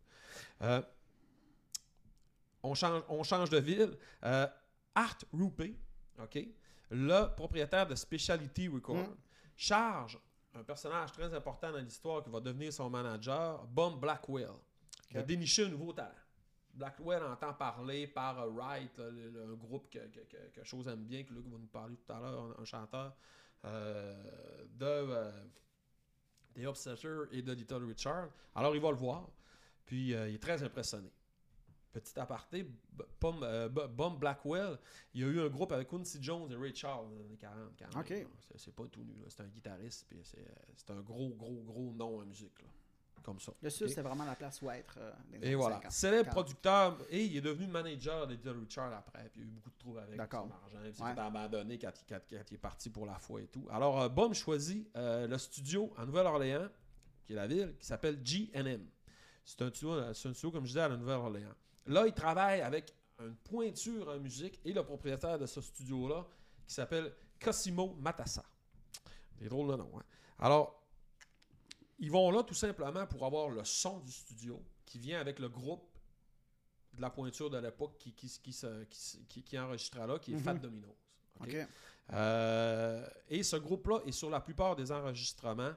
[0.62, 0.82] Euh,
[2.64, 3.98] on, change, on change de ville.
[4.24, 4.48] Euh,
[4.94, 5.76] Art Rupé,
[6.22, 6.38] OK,
[6.92, 9.16] le propriétaire de Speciality Record, Mm.
[9.56, 10.20] charge
[10.54, 14.52] un personnage très important dans l'histoire qui va devenir son manager, Bum Blackwell,
[15.10, 16.12] qui a déniché un nouveau talent.
[16.74, 20.64] Blackwell entend parler par euh, Wright, là, le- le- un groupe que, que, que, que
[20.64, 23.16] Chose aime bien, que Luc va nous parler tout à l'heure, un, un chanteur,
[23.66, 25.32] euh, de euh,
[26.56, 28.30] des Obsessors et de Little Richard.
[28.56, 29.30] Alors il va le voir,
[29.86, 31.12] puis euh, il est très impressionné.
[31.94, 32.66] Petit aparté,
[33.20, 34.80] Bum, Blackwell,
[35.14, 37.36] il y a eu un groupe avec Quincy Jones et Ray Charles dans les années
[37.38, 37.74] 40.
[37.78, 38.10] quand même, Ok.
[38.10, 38.56] là.
[38.58, 39.26] C'est- pas tout nu, là.
[39.28, 42.62] c'est un guitariste, puis c'est c'est un gros, gros, gros nom en musique.
[42.62, 42.70] là.
[43.24, 43.52] Comme ça.
[43.62, 44.96] Le sud, c'est vraiment la place où être.
[45.00, 45.76] euh, Et voilà.
[45.78, 45.92] 50.
[45.92, 46.34] Célèbre 40.
[46.34, 46.98] producteur.
[47.10, 49.30] Et il est devenu manager de Little Richard après.
[49.32, 50.50] Puis il y a eu beaucoup de troubles avec son argent.
[50.80, 51.14] Puis il s'est Ouais.
[51.14, 53.68] fait abandonner quand, il- quand- quand il est parti pour la foi et tout.
[53.72, 56.68] Alors, euh, Bum choisit euh, le studio en Nouvelle-Orléans,
[57.26, 58.88] qui est la ville, qui s'appelle GNM.
[59.46, 61.54] C'est un, studio, c'est un studio, comme je disais, à la Nouvelle-Orléans.
[61.88, 66.26] Là, il travaille avec une pointure en musique et le propriétaire de ce studio-là,
[66.68, 68.44] qui s'appelle Cosimo Matassa.
[69.38, 70.04] Des drôles de nom, hein?
[70.40, 70.81] Alors,
[72.02, 75.48] ils vont là tout simplement pour avoir le son du studio qui vient avec le
[75.48, 75.88] groupe
[76.94, 80.44] de la pointure de l'époque qui, qui, enregistrait là, qui est Mhm.
[80.44, 80.60] Fat?
[81.40, 81.56] OK?
[82.12, 85.74] Euh, et ce groupe-là est sur la plupart des enregistrements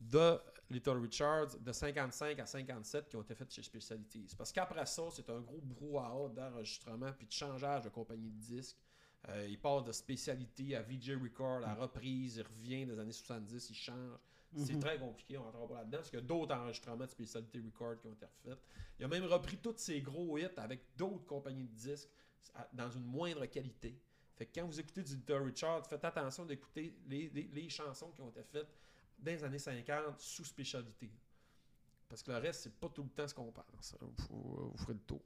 [0.00, 0.38] de
[0.70, 4.34] Little Richards de 55 à 57 qui ont été faits chez Specialties.
[4.36, 8.76] Parce qu'après ça, c'est un gros brouhaha d'enregistrement puis de changeage de compagnie de disques.
[9.28, 13.70] Euh, il passe de Speciality à VJ Record, à reprise, il revient des années 70,
[13.70, 14.18] il change.
[14.56, 14.80] C'est Mhm.
[14.80, 17.98] très compliqué, on rentrera pas là-dedans, parce qu'il y a d'autres enregistrements de Specialty Record
[18.00, 18.58] qui ont été refaits.
[18.98, 22.08] Il a même repris tous ses gros hits avec d'autres compagnies de disques
[22.72, 23.96] dans une moindre qualité.
[24.36, 28.10] Fait que quand vous écoutez du Little Richard, faites attention d'écouter les, les- les chansons
[28.12, 28.68] qui ont été faites
[29.18, 31.10] dans les années 50 sous spécialité.
[32.08, 33.94] Parce que le reste, c'est pas tout le temps ce qu'on pense.
[34.00, 35.20] Vous, vous ferez le tour.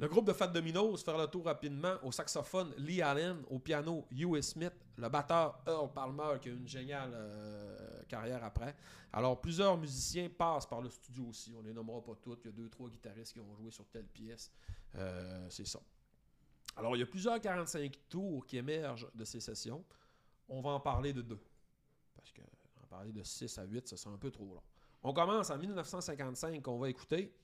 [0.00, 4.06] Le groupe de Fat Domino's, faire le tour rapidement, au saxophone Lee Allen, au piano
[4.12, 8.76] Huey Smith, le batteur Earl Palmer qui a une géniale euh, carrière après.
[9.12, 12.50] Alors plusieurs musiciens passent par le studio aussi, on les nommera pas toutes, il y
[12.50, 14.52] a deux trois guitaristes qui ont joué sur telle pièce.
[14.94, 15.80] Euh, c'est ça.
[16.76, 19.84] Alors il y a plusieurs 45 tours qui émergent de ces sessions.
[20.48, 21.40] On va en parler de deux.
[22.14, 22.42] Parce que
[22.80, 24.62] en parler de 6 à 8, ça sera un peu trop long.
[25.02, 27.34] On commence en 1955, on va écouter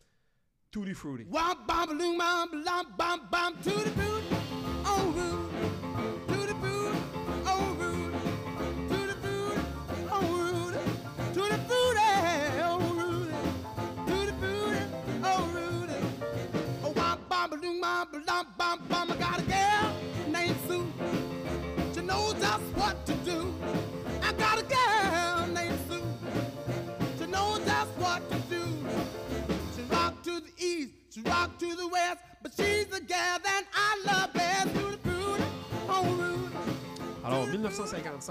[0.74, 1.24] Tutti Frutti.
[1.28, 2.48] Wah, Wop, bop, loom, bop,
[2.96, 4.34] bop, bop, tutti frutti.
[4.82, 5.53] Oh,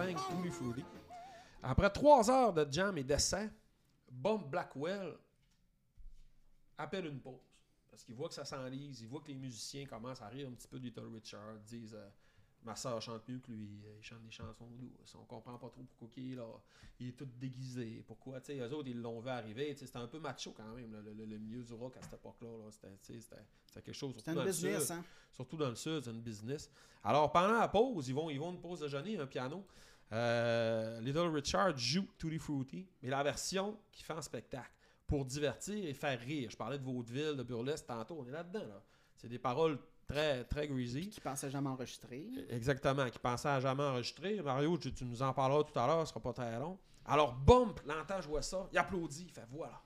[0.02, 0.86] 1955, Tutti Frutti.
[1.62, 3.50] Après trois heures de jam et d'essai,
[4.10, 5.14] Bob Blackwell
[6.78, 7.40] appelle une pause.
[7.92, 10.54] Parce qu'il voit que ça s'enlise, il voit que les musiciens commencent à rire un
[10.54, 12.10] petit peu de Little Richard, disent euh,
[12.66, 15.70] Ma soeur chante mieux que lui, euh, il chante des chansons douces, on comprend pas
[15.70, 16.48] trop pourquoi il est là,
[17.00, 19.86] il est tout déguisé, pourquoi, tu sais, eux autres, ils l'ont vu arriver, tu sais,
[19.88, 22.48] c'était un peu macho quand même, le, le- le milieu du rock à cette époque-là,
[22.64, 22.72] là.
[22.72, 23.20] C'était, c'était,
[23.66, 24.92] c'était quelque chose, dans un business, sud.
[24.92, 25.04] hein?
[25.34, 26.70] Surtout dans le sud, c'est une business.
[27.04, 29.66] Alors, pendant la pause, ils vont, ils vont une pause déjeuner, un piano.
[30.14, 34.72] Euh, Little Richard joue Tutti Frutti, mais la version qu'il fait en spectacle
[35.08, 36.50] pour divertir et faire rire.
[36.52, 38.66] Je parlais de vaudeville, de burlesque tantôt, on est là-dedans.
[38.68, 38.84] Là.
[39.18, 39.80] C'est des paroles
[40.14, 41.10] très, très greasy.
[41.10, 42.26] Qui pensait jamais enregistrer.
[42.50, 44.42] Exactement, qui pensait à jamais enregistrer.
[44.42, 46.78] Mario, tu, tu nous en parleras tout à l'heure, ce sera pas très long.
[47.06, 49.82] Alors, bump, l'entend jouer ça, il applaudit, il fait voilà,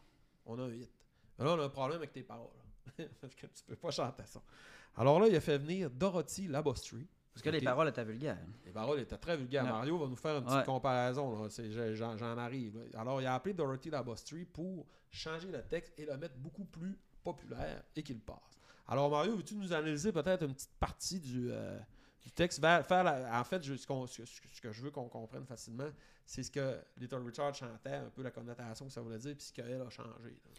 [0.46, 0.92] on a un hit.
[1.40, 2.50] Là, on a un problème avec tes paroles.
[3.22, 4.42] Parce que tu peux pas chanter ça.
[4.96, 7.08] Alors là, il a fait venir Dorothy Labostry.
[7.34, 8.40] Parce que les paroles étaient vulgaires.
[8.66, 9.64] Les paroles étaient très vulgaires.
[9.64, 10.64] Mario va nous faire une petite Ouais.
[10.66, 11.44] comparaison.
[11.44, 11.50] là.
[11.52, 12.80] C'est- je- J'en arrive.
[12.92, 13.00] là.
[13.02, 16.98] Alors, il a appelé Dorothy Labostry pour changer le texte et le mettre beaucoup plus
[17.24, 18.57] populaire et qu'il passe.
[18.88, 21.78] Alors, Mario, veux-tu nous analyser peut-être une petite partie du, euh,
[22.22, 22.60] du texte?
[22.60, 23.86] Vers- faire la- En fait, je- ce,
[24.62, 25.90] que je veux qu'on comprenne facilement,
[26.26, 29.46] c'est ce que Little Richard chantait, un peu la connotation que ça voulait dire, puis
[29.48, 30.30] ce qu'elle a changé.
[30.30, 30.52] là.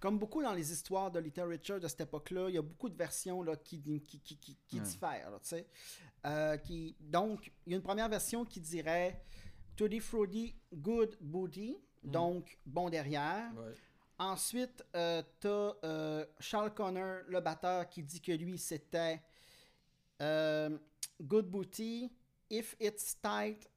[0.00, 2.88] Comme beaucoup dans les histoires de Little Richard de cette époque-là, il y a beaucoup
[2.88, 4.82] de versions là, qui, qui, qui, qui, qui Ouais.
[4.86, 5.30] diffèrent.
[5.30, 5.38] là.
[6.26, 9.20] Euh, qui, donc, il y a une première version qui dirait
[9.76, 13.52] Tutti Frutti Good Booty, donc bon derrière.
[13.56, 13.72] Ouais.
[14.18, 19.20] Ensuite, euh, t'as euh, Charles Connor, le batteur, qui dit que lui, c'était
[20.20, 20.76] euh,
[21.22, 22.10] Good Booty,
[22.50, 23.68] If It's Tight,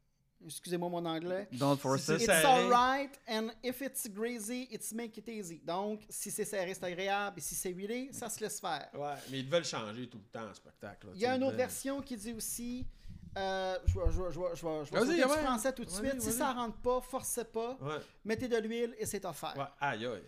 [0.44, 2.22] excusez-moi mon anglais, Don't force it.
[2.22, 5.60] It's alright, and if it's greasy, it's make it easy.
[5.64, 8.90] Donc, si c'est serré, c'est agréable, et si c'est huilé, ça se laisse faire.
[8.96, 11.08] Ouais, mais ils devaient le changer tout le temps, le spectacle.
[11.08, 11.12] là.
[11.16, 12.88] Il y a Tu une autre version qui dit aussi,
[13.38, 15.38] euh, je vais, je vais, je vais, je vais, sauter du ouais.
[15.44, 16.22] français tout de suite.
[16.22, 19.56] Si ça rentre pas, forcez pas, Ouais, mettez de l'huile et c'est offert.
[19.58, 20.24] ouais, aïe, aïe.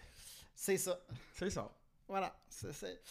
[0.55, 0.99] C'est ça.
[1.33, 1.69] C'est ça.
[2.07, 2.33] Voilà.
[2.49, 3.01] C'est, c'est...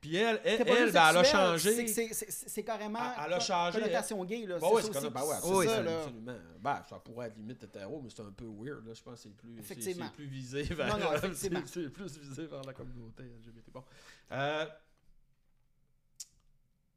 [0.00, 1.74] Puis elle, elle, elle, ben, elle a changé.
[1.74, 4.46] c'est- c'est- c'est- c'est- C'est carrément Elle- elle a changé, connotation gay.
[4.46, 4.58] Là.
[4.58, 5.04] Bah c'est ouais, ça c'est aussi.
[5.04, 5.98] comme, bah ouais, C'est oui, ça, là.
[6.00, 6.32] absolument.
[6.58, 8.86] Ben, ça pourrait être limite hétéro, mais c'est un peu weird.
[8.86, 8.94] Là.
[8.94, 10.06] Je pense que c'est plus, c'est- Effectivement.
[10.06, 11.50] c'est plus visé vers, Non, non, c'est
[11.90, 13.70] plus visé vers la communauté LGBT.
[13.72, 13.84] Bon.
[14.32, 14.66] Euh,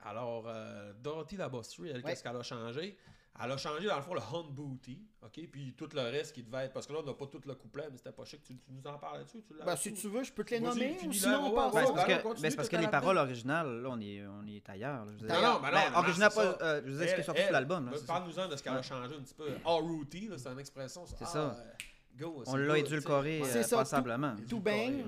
[0.05, 2.03] alors, euh, Dorothy Labostry, elle, Ouais.
[2.03, 2.97] qu'est-ce qu'elle a changé?
[3.43, 5.47] Elle a changé, dans le fond, le Hunt Booty, OK?
[5.51, 6.73] Puis tout le reste qui devait être...
[6.73, 8.43] Parce que là, on n'a pas tout le couplet, mais c'était pas chic.
[8.43, 9.41] Tu, tu nous en parles là-dessus?
[9.47, 10.99] Tu Ben, si tu veux, je peux te les nommer.
[11.03, 13.81] ou sinon, on passe Ben, parce que, continue, ben, c'est parce que les paroles originales,
[13.81, 15.05] là, on est, on est ailleurs.
[15.05, 15.11] là.
[15.19, 15.35] Je dire.
[15.35, 17.41] Non, non, ben non, non, original, pas, euh, je veux dire, ce qui est sorti
[17.41, 17.85] sur l'album.
[17.85, 18.05] là, ben.
[18.05, 19.49] Parle-nous-en de ce qu'elle a changé un petit peu.
[19.65, 21.03] Ah, Rooty, là, c'est une expression.
[21.07, 21.39] C'est ah, ça.
[21.39, 21.73] euh,
[22.15, 24.35] go, On l'a édulcoré euh, ça, tout- passablement.
[24.47, 25.05] tout bang.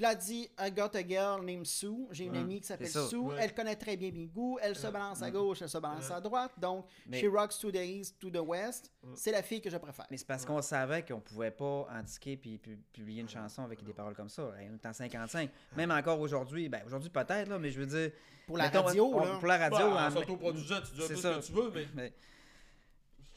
[0.00, 2.06] Puis là, elle dit I got a girl named Sue.
[2.10, 2.88] J'ai une Ouais, amie qui s'appelle.
[2.88, 3.16] Sue.
[3.16, 3.36] Ouais.
[3.38, 4.58] Elle connaît très bien mes goûts.
[4.62, 4.92] Elle se Ouais.
[4.94, 6.14] balance à gauche, elle se balance Ouais.
[6.14, 6.52] à droite.
[6.56, 8.90] Donc, Mais- she rocks to the east, to the west.
[9.02, 9.10] Ouais.
[9.14, 10.06] C'est la fille que je préfère.
[10.10, 13.84] Mais c'est parce qu'on savait qu'on pouvait pas indiquer puis pu- publier une chanson avec
[13.84, 14.50] des paroles comme ça.
[14.58, 15.50] On est en 55.
[15.76, 18.10] Même encore aujourd'hui, ben aujourd'hui peut-être, là, mais je veux dire.
[18.46, 19.36] Pour la mettons, radio, on- là.
[19.38, 19.90] Pour la radio.
[19.90, 22.12] Bah, en tu dis ce que tu veux, mais mais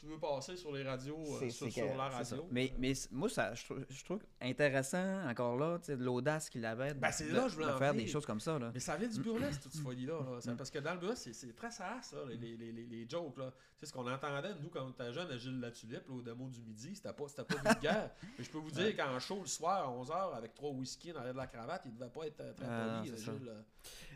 [0.04, 2.34] tu veux passer sur les radios, euh, c'est- sur, c'est sur que- la c'est ça.
[2.36, 2.48] radio.
[2.50, 6.48] Mais, mais moi, ça, je, trouve, je trouve intéressant, encore là, tu sais, de l'audace
[6.50, 8.26] qu'il avait de, Ben, c'est de- là que je voulais de en faire des choses
[8.26, 8.58] comme ça.
[8.58, 8.70] Là.
[8.74, 9.84] Mais ça vient du burlesque, toute cette Mm.
[9.88, 10.14] folie-là.
[10.14, 10.36] là.
[10.40, 12.86] C'est Parce que dans le burlesque, c'est- c'est très sasse, ça, les, les, les, les-
[12.86, 13.36] les jokes.
[13.38, 13.50] Là.
[13.50, 16.20] Tu sais, ce qu'on entendait, nous, quand on était jeunes, à Gilles Latulippe, là, au
[16.22, 18.10] démo du midi, c'était pas, c'était pas vulgaire.
[18.38, 21.22] Mais je peux vous dire qu'en show, le soir, à 11h, avec trois whisky dans
[21.24, 23.32] de la cravate, il devait pas être euh, très Ah, poli, euh, c'est ça.
[23.32, 23.44] Gilles.
[23.46, 23.52] là.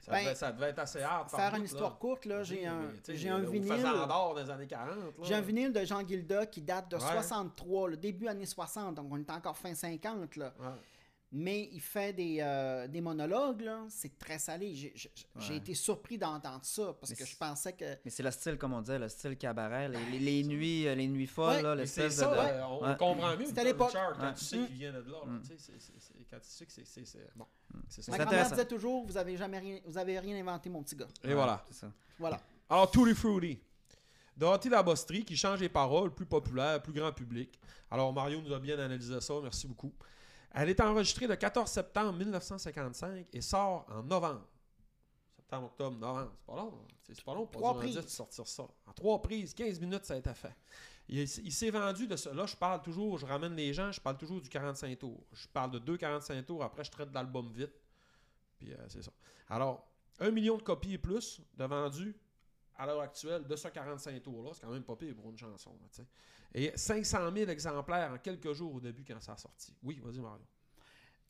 [0.00, 1.28] Ça, Ben, devait, ça devait être assez hard.
[1.30, 1.64] Faire une là.
[1.64, 3.70] histoire courte, là, j'ai un, j'ai un vinyle.
[3.72, 4.96] Faisant d'or des années 40.
[4.96, 5.24] là.
[5.24, 7.02] J'ai un vinyle de Jean Gilda qui date de Ouais.
[7.02, 10.36] 63, le début années 60, donc on est encore fin 50.
[10.36, 10.54] Là.
[10.58, 10.66] Ouais.
[11.30, 14.74] Mais il fait des, euh, des monologues, c'est très salé.
[14.74, 17.84] J'ai, été surpris d'entendre ça parce Mais que je pensais que.
[18.02, 20.94] Mais c'est le style, comme on disait, le style cabaret, les, les- les nuits, euh,
[20.94, 21.62] les nuits folles, Ouais.
[21.62, 22.20] là, l'espèce de.
[22.22, 22.96] ça, de- on Ouais.
[22.96, 23.44] comprend mieux.
[23.44, 23.92] C'était l'époque.
[23.92, 24.34] Quand Ouais.
[24.34, 24.66] tu sais Mm.
[24.68, 25.18] qu'il vient de là.
[25.26, 25.42] Mm.
[25.42, 25.72] tu sais,
[26.30, 27.46] Quand tu sais que c'est- Bon.
[27.90, 28.12] C'est ça.
[28.12, 28.54] Ma C'est grand-mère intéressant.
[28.56, 31.08] disait toujours Vous avez jamais rien, vous avez rien inventé, mon petit gars.
[31.24, 31.62] Et voilà.
[31.70, 31.92] C'est ça.
[32.18, 32.40] Voilà.
[32.70, 33.60] Alors, Tutti Fruity.
[34.38, 37.58] Dorothy Labostrie qui change les paroles, plus populaire, plus grand public.
[37.90, 39.92] Alors, Mario nous a bien analysé ça, merci beaucoup.
[40.54, 44.46] Elle est enregistrée le 14 septembre 1955 et sort en novembre.
[45.36, 46.30] Septembre, octobre, novembre.
[46.36, 46.68] C'est pas long.
[46.68, 46.94] hein.
[47.12, 47.96] C'est pas long pour Trois prises.
[47.96, 48.62] de sortir ça.
[48.86, 50.54] En trois prises, 15 minutes, ça a été fait.
[51.08, 52.32] Il, il s'est vendu de ça.
[52.34, 55.24] Là, je parle toujours, je ramène les gens, je parle toujours du 45 tours.
[55.32, 57.72] Je parle de deux 45 tours, après, je traite d'album vite.
[58.58, 59.10] Puis, euh, c'est ça.
[59.48, 59.88] Alors,
[60.20, 62.14] un million de copies et plus de vendus
[62.78, 64.50] à l'heure actuelle de ce 45 tours-là.
[64.54, 65.76] C'est quand même pas pire pour une chanson.
[65.80, 66.04] là.
[66.54, 69.74] Et 500 000 exemplaires en quelques jours au début quand ça a sorti.
[69.82, 70.44] Oui, vas-y, Mario.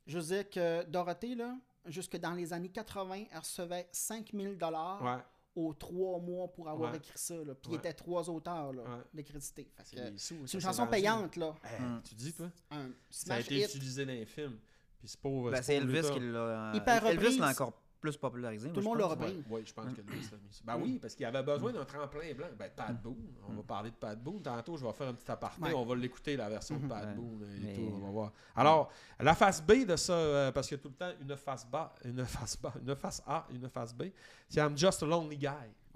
[0.06, 1.56] Je veux dire que Dorothée, là,
[1.86, 5.22] jusque dans les années 80, elle recevait 5000 dollars Ouais.
[5.56, 6.98] aux trois mois pour avoir Ouais.
[6.98, 7.34] écrit ça.
[7.34, 7.54] Là.
[7.54, 7.78] Puis il Ouais.
[7.78, 9.02] était trois auteurs là, Ouais.
[9.12, 9.68] décrédités.
[9.76, 9.82] Fait
[10.16, 11.54] C'est C'est une chanson payante, là.
[11.64, 12.02] Hey, Mm.
[12.04, 12.50] Tu dis, toi?
[12.70, 13.64] Un Ça a été hit.
[13.74, 14.58] utilisé dans les films.
[14.98, 15.50] Puis c'est pour.
[15.50, 16.14] Ben, c'est pour Elvis l'État.
[16.14, 16.72] qui l'a.
[16.74, 18.70] Hyper Elvis l'a encore plus popularisé.
[18.70, 19.12] Tout le monde l'a pense.
[19.14, 19.42] repris.
[19.50, 20.22] Oui, je pense que l'a mis.
[20.22, 20.36] ça.
[20.64, 22.46] Ben oui, parce qu'il avait besoin d'un tremplin blanc.
[22.58, 23.32] Ben, Pat Boone.
[23.48, 24.40] On va parler de Pat Boone.
[24.42, 25.62] Tantôt, je vais faire un petit aparté.
[25.62, 25.74] Ouais.
[25.74, 27.14] On va l'écouter, la version de Pat Ouais.
[27.14, 27.90] Boone et Mais- tout.
[27.94, 28.32] On va voir.
[28.56, 31.36] Alors, la face B de ça, euh, parce qu'il y a tout le temps une
[31.36, 34.04] face bas, une face bas, une face A, une face B,
[34.48, 35.46] c'est I'm just a lonely guy.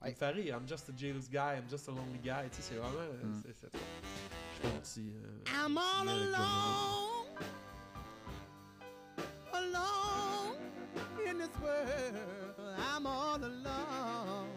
[0.05, 0.15] Il me Ouais.
[0.15, 0.57] fait rire.
[0.61, 1.59] I'm just a jealous guy.
[1.59, 2.49] I'm just a lonely guy.
[2.51, 2.99] Tu sais, c'est vraiment.
[2.99, 5.13] euh, Je un petit.
[5.15, 6.37] euh, I'm all alone,
[9.53, 10.32] alone
[11.29, 12.17] in this world.
[12.95, 14.49] I'm all alone,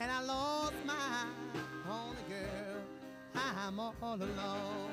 [0.00, 1.26] and I lost my
[1.90, 2.82] only girl.
[3.34, 4.90] I'm all alone.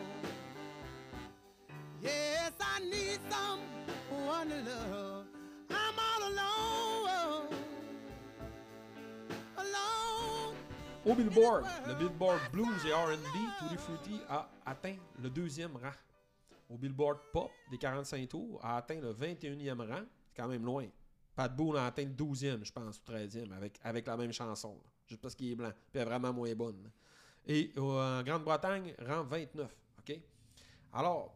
[2.02, 5.26] Yes, I need someone to love.
[5.69, 7.48] I'm all alone.
[9.58, 10.56] Alone.
[11.06, 15.91] Au Billboard, le Billboard Blues et R&B, Tutti Frutti a atteint le deuxième rang.
[16.69, 20.04] Au Billboard Pop des 45 tours, a atteint le 21e rang.
[20.28, 20.88] C'est quand même loin.
[21.36, 24.69] Pat Boone a atteint le 12e, je pense, ou 13e, avec, avec la même chanson.
[24.76, 24.89] là.
[25.08, 25.71] Juste parce qu'il est blanc.
[25.71, 26.82] Puis elle est vraiment moins bonne.
[26.84, 26.89] là.
[27.45, 29.76] Et euh, en Grande-Bretagne, rang 29.
[29.99, 30.19] OK?
[30.93, 31.36] Alors,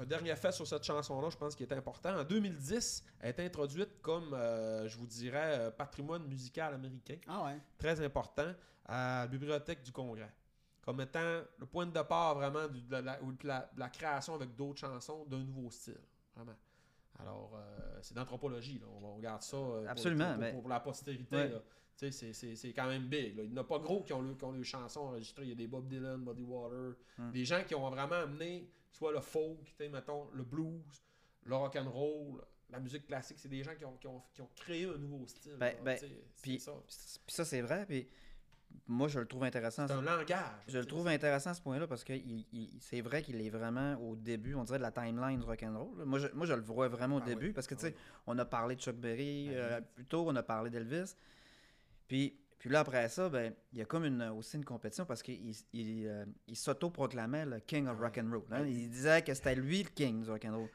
[0.00, 2.18] un dernier fait sur cette chanson-là, je pense qu'il est important.
[2.18, 7.44] En 2010, elle est introduite comme, euh, je vous dirais, euh, patrimoine musical américain Ah
[7.44, 7.58] ouais.
[7.78, 8.52] très important
[8.86, 10.32] à la bibliothèque du Congrès.
[10.82, 14.34] Comme étant le point de départ vraiment de, la, ou de la- de la création
[14.34, 16.00] avec d'autres chansons d'un nouveau style.
[16.34, 16.56] Vraiment.
[17.18, 18.80] Alors, euh, c'est d'anthropologie.
[19.02, 21.36] On, regarde ça euh, pour- Absolument, pour, pour- mais- pour la postérité.
[21.36, 22.10] Ouais.
[22.10, 23.36] c'est- quand même big.
[23.36, 23.44] là.
[23.44, 25.44] Il n'y en a pas gros qui ont, le- qui ont les chansons enregistrées.
[25.44, 27.30] Il y a des Bob Dylan, Buddy Water, Hmm.
[27.30, 30.82] des gens qui ont vraiment amené soit le folk, mettons, le blues,
[31.44, 33.38] le rock and roll, la musique classique.
[33.38, 35.56] C'est des gens qui ont, qui, ont, qui ont créé un nouveau style.
[35.58, 35.96] Ben- ben,
[36.42, 36.72] Puis ça.
[36.88, 37.84] puis ça, c'est vrai.
[37.86, 38.08] Puis
[38.86, 39.86] moi, je le trouve intéressant.
[39.86, 40.36] C'est un langage.
[40.68, 43.50] Je le trouve intéressant à ce point-là parce que il- il- c'est vrai qu'il est
[43.50, 46.04] vraiment au début, on dirait, de la timeline du rock'n'roll.
[46.04, 47.86] Moi je, moi, je le vois vraiment au Ah début oui, parce que, ah tu
[47.86, 47.94] sais,
[48.26, 51.14] on a parlé de Chuck Berry Ben euh, plus tôt, on a parlé d'Elvis.
[52.08, 55.20] Puis, puis là, après ça, ben, il y a comme une, aussi une compétition parce
[55.22, 57.98] qu'il il, euh, s'auto-proclamait le King of.
[57.98, 58.42] Rock'n'Roll.
[58.52, 58.64] hein.
[58.66, 60.68] Il disait que c'était lui le King du rock'n'roll.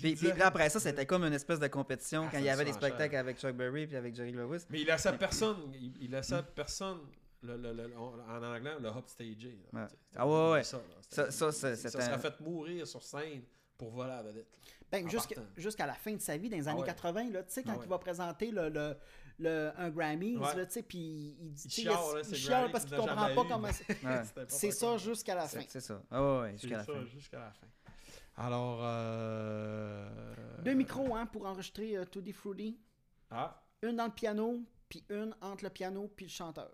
[0.00, 2.64] Puis, là, après ça, c'était comme une espèce de compétition Ah, quand il y avait
[2.64, 4.64] des spectacles avec Chuck Berry puis avec Jerry Lewis.
[4.70, 7.00] Mais il laissait personne, il, il laissait personne,
[7.44, 9.58] le, le- le- en anglais, le upstagé.
[9.72, 9.88] là, Ouais.
[10.16, 10.62] Ah ouais, ouais.
[10.64, 13.42] Ça, Ça- ça, serait un- fait mourir sur scène
[13.78, 14.48] pour voler à la vedette.
[14.90, 15.08] Ben, En
[15.56, 16.86] jusqu'à la fin de sa vie, dans les Ah années ouais.
[16.86, 17.84] 80, là, tu sais, quand Ah ouais.
[17.84, 18.96] il va présenter le, le,
[19.40, 20.54] le- un Grammy, Ouais.
[20.54, 22.94] là, tu sais, puis il dit, Il chiale, il- là, il c'est chiale parce qu'il
[22.96, 23.48] n'a comprend pas eu.
[23.48, 23.84] comment c'est.
[24.48, 25.60] C'est ça jusqu'à la fin.
[25.68, 26.00] C'est ça.
[26.10, 27.04] Ah ouais, jusqu'à la ça, fin.
[27.06, 27.66] jusqu'à la fin.
[28.36, 30.34] Alors, euh...
[30.64, 32.78] Deux micros hein, pour enregistrer euh, Tutti Frutti.
[33.30, 36.70] Ah, Une dans le piano, puis une entre le piano puis le chanteur.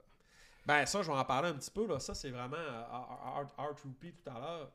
[0.70, 1.84] Ben ça, je vais en parler un petit peu.
[1.86, 1.98] Là.
[1.98, 4.72] Ça, c'est vraiment euh, Art, Art Rupi tout à l'heure.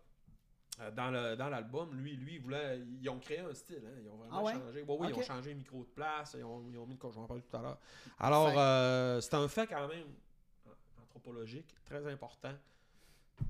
[0.82, 3.82] Euh, dans, le, dans l'album, lui, lui, il voulait, ils ont créé un style.
[3.86, 3.98] Hein.
[4.04, 4.54] Ils ont vraiment Ah ouais?
[4.54, 4.82] changé.
[4.82, 6.36] Ouais, oui, ils ont changé le micro de place.
[6.38, 7.80] Ils ont, ils ont mis de quoi, je vais en parler tout à l'heure.
[8.20, 10.08] Alors, euh, c'est un fait quand même
[11.02, 12.54] anthropologique, très important.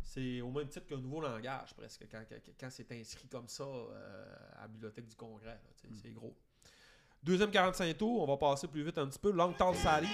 [0.03, 2.23] C'est au même titre qu'un nouveau langage, presque, quand,
[2.59, 5.59] quand, c'est inscrit comme ça euh, à la bibliothèque du Congrès.
[5.83, 5.95] Hmm.
[5.95, 6.35] C'est gros.
[7.25, 9.31] Deuxième 45 tours, on va passer plus vite un petit peu.
[9.31, 10.07] Long Tall Sally.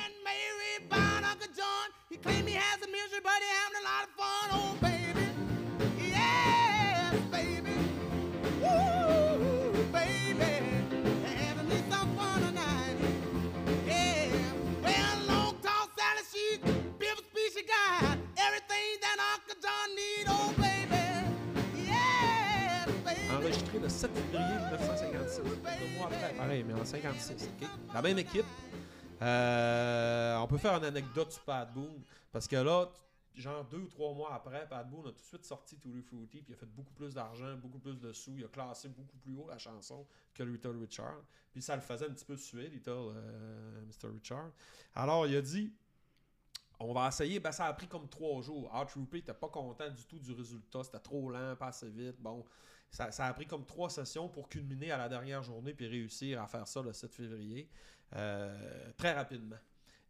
[23.82, 25.42] Le 7 février 1956.
[25.42, 27.50] Deux mois après, pareil, mais en 56.
[27.62, 27.68] ok?
[27.94, 28.46] La même équipe.
[29.24, 32.04] Euh, on peut faire une anecdote sur Pat Boone.
[32.32, 32.90] Parce que là,
[33.34, 36.42] genre deux ou trois mois après, Pat Boone a tout de suite sorti Tutti Fruity.
[36.42, 38.38] Puis il a fait beaucoup plus d'argent, beaucoup plus de sous.
[38.38, 41.18] Il a classé beaucoup plus haut la chanson que Little Richard.
[41.52, 44.14] Puis ça le faisait un petit peu suer, Little euh, Mr.
[44.14, 44.52] Richard.
[44.94, 45.74] Alors il a dit
[46.80, 47.40] on va essayer.
[47.40, 48.70] Ben, ça a pris comme trois jours.
[48.74, 50.84] Art Rupi n'était pas content du tout du résultat.
[50.84, 52.16] C'était trop lent, pas assez vite.
[52.20, 52.44] Bon,
[52.92, 56.42] ça, ça a pris comme trois sessions pour culminer à la dernière journée puis réussir
[56.42, 57.68] à faire ça le 7 février
[58.16, 59.56] euh, très rapidement.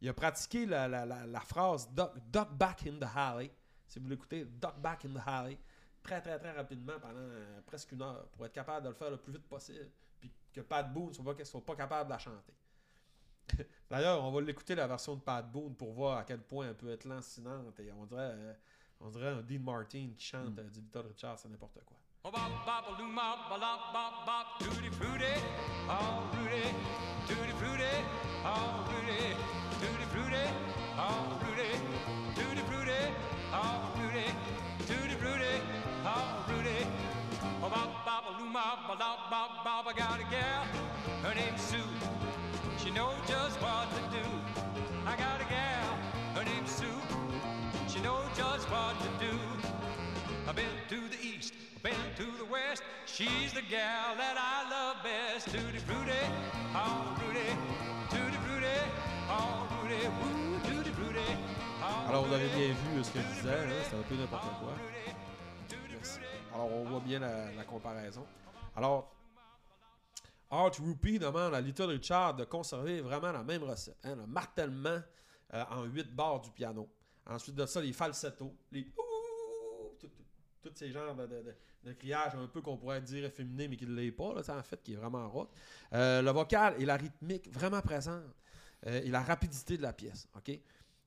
[0.00, 3.50] Il a pratiqué la, la- la- la phrase duck, duck back in the alley.
[3.86, 5.56] Si vous l'écoutez, duck back in the alley.
[6.02, 9.10] Très, très, très rapidement pendant euh, presque une heure pour être capable de le faire
[9.10, 9.88] le plus vite possible.
[10.18, 12.52] Puis que Pat Boone ne soit, pas- soit pas capable de la chanter.
[13.90, 16.76] D'ailleurs, on va l'écouter la version de Pat Boone pour voir à quel point elle
[16.76, 17.78] peut être lancinante.
[17.78, 18.54] Et on dirait, euh,
[18.98, 21.96] on dirait un Dean Martin qui chante euh, du Richard, c'est n'importe quoi.
[22.24, 25.24] Oh, bop, bop, a loom, bop, a lop, bop, bop, tutti frutti,
[25.88, 26.62] oh, Rudy,
[27.26, 27.82] tutti frutti,
[28.44, 29.34] oh, Rudy,
[29.80, 30.44] tutti frutti,
[30.98, 31.70] oh, Rudy,
[32.34, 33.00] tutti frutti,
[33.50, 34.61] oh, Rudy,
[53.12, 55.46] She's the gal that I love best.
[55.50, 56.18] Tutti frutti,
[57.20, 57.48] Rudy,
[58.08, 58.76] tutti frutti,
[59.82, 61.36] Rudy, woo, tutti frutti.
[62.08, 64.72] Alors, vous avez bien vu ce que je disais, hein, c'était un peu n'importe quoi.
[66.54, 68.26] Alors, on voit bien la, la comparaison.
[68.76, 69.10] Alors,
[70.50, 73.96] Art Rupi demande à Little Richard de conserver vraiment la même recette.
[74.04, 75.00] hein, le martèlement
[75.54, 76.88] euh, en 8 barres du piano.
[77.26, 79.96] Ensuite de ça, les falsettos, les ouh,
[80.62, 81.54] tous ces genres de, de, de-
[81.84, 84.62] de criage un peu qu'on pourrait dire efféminé, mais qui ne l'est pas, là, en
[84.62, 85.50] fait, qui est vraiment rock.
[85.92, 88.22] Euh, le vocal et la rythmique vraiment présente.
[88.86, 90.28] euh, et la rapidité de la pièce.
[90.36, 90.58] OK?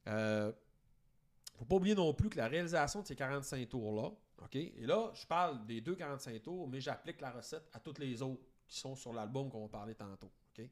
[0.07, 0.51] Euh,
[1.57, 4.11] faut pas oublier non plus que la réalisation de ces 45 tours-là,
[4.43, 4.55] OK?
[4.55, 8.21] Et là, je parle des deux 45 tours, mais j'applique la recette à toutes les
[8.21, 10.31] autres qui sont sur l'album qu'on parler tantôt.
[10.57, 10.65] OK?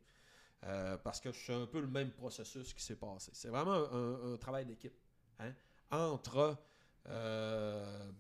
[0.66, 3.32] Euh, parce que c'est un peu le même processus qui s'est passé.
[3.34, 4.98] C'est vraiment un, travail d'équipe.
[5.40, 5.54] hein,
[5.92, 6.58] Entre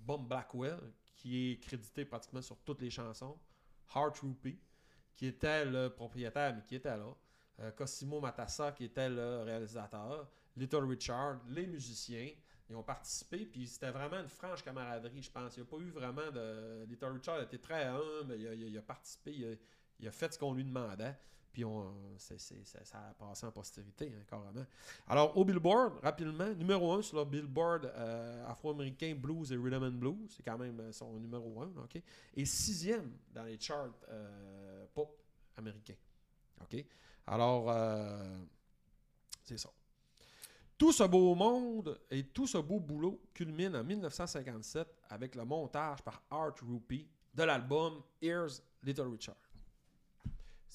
[0.06, 0.80] Bob Blackwell,
[1.24, 3.40] qui est crédité pratiquement sur toutes les chansons,
[3.96, 4.60] Hart Rupi,
[5.16, 7.16] qui était le propriétaire, mais qui était là,
[7.62, 12.30] euh, Cosimo Matassa, qui était le réalisateur, Little Richard, les musiciens,
[12.70, 15.56] ils ont participé, puis c'était vraiment une franche camaraderie, je pense.
[15.56, 16.84] Il n'y a pas eu vraiment de.
[16.90, 19.58] Little Richard était très humble, il a, il a- participé,
[20.00, 21.16] il a fait ce qu'on lui demandait,
[21.54, 24.66] puis on, c'est- ça, a passé en postérité, hein, carrément.
[25.08, 29.92] Alors, au Billboard, rapidement, numéro 1 sur le Billboard euh, afro-américain Blues et Rhythm and
[29.92, 32.02] Blues, c'est quand même euh, son numéro 1, OK?
[32.36, 35.22] Et sixième dans les charts euh, pop
[35.56, 35.96] américains.
[36.62, 36.84] OK?
[37.28, 38.38] Alors, euh,
[39.44, 39.70] c'est ça.
[40.76, 46.02] Tout ce beau monde et tout ce beau boulot culmine en 1957 avec le montage
[46.02, 49.38] par Art Rupi de l'album Here's Little Richard.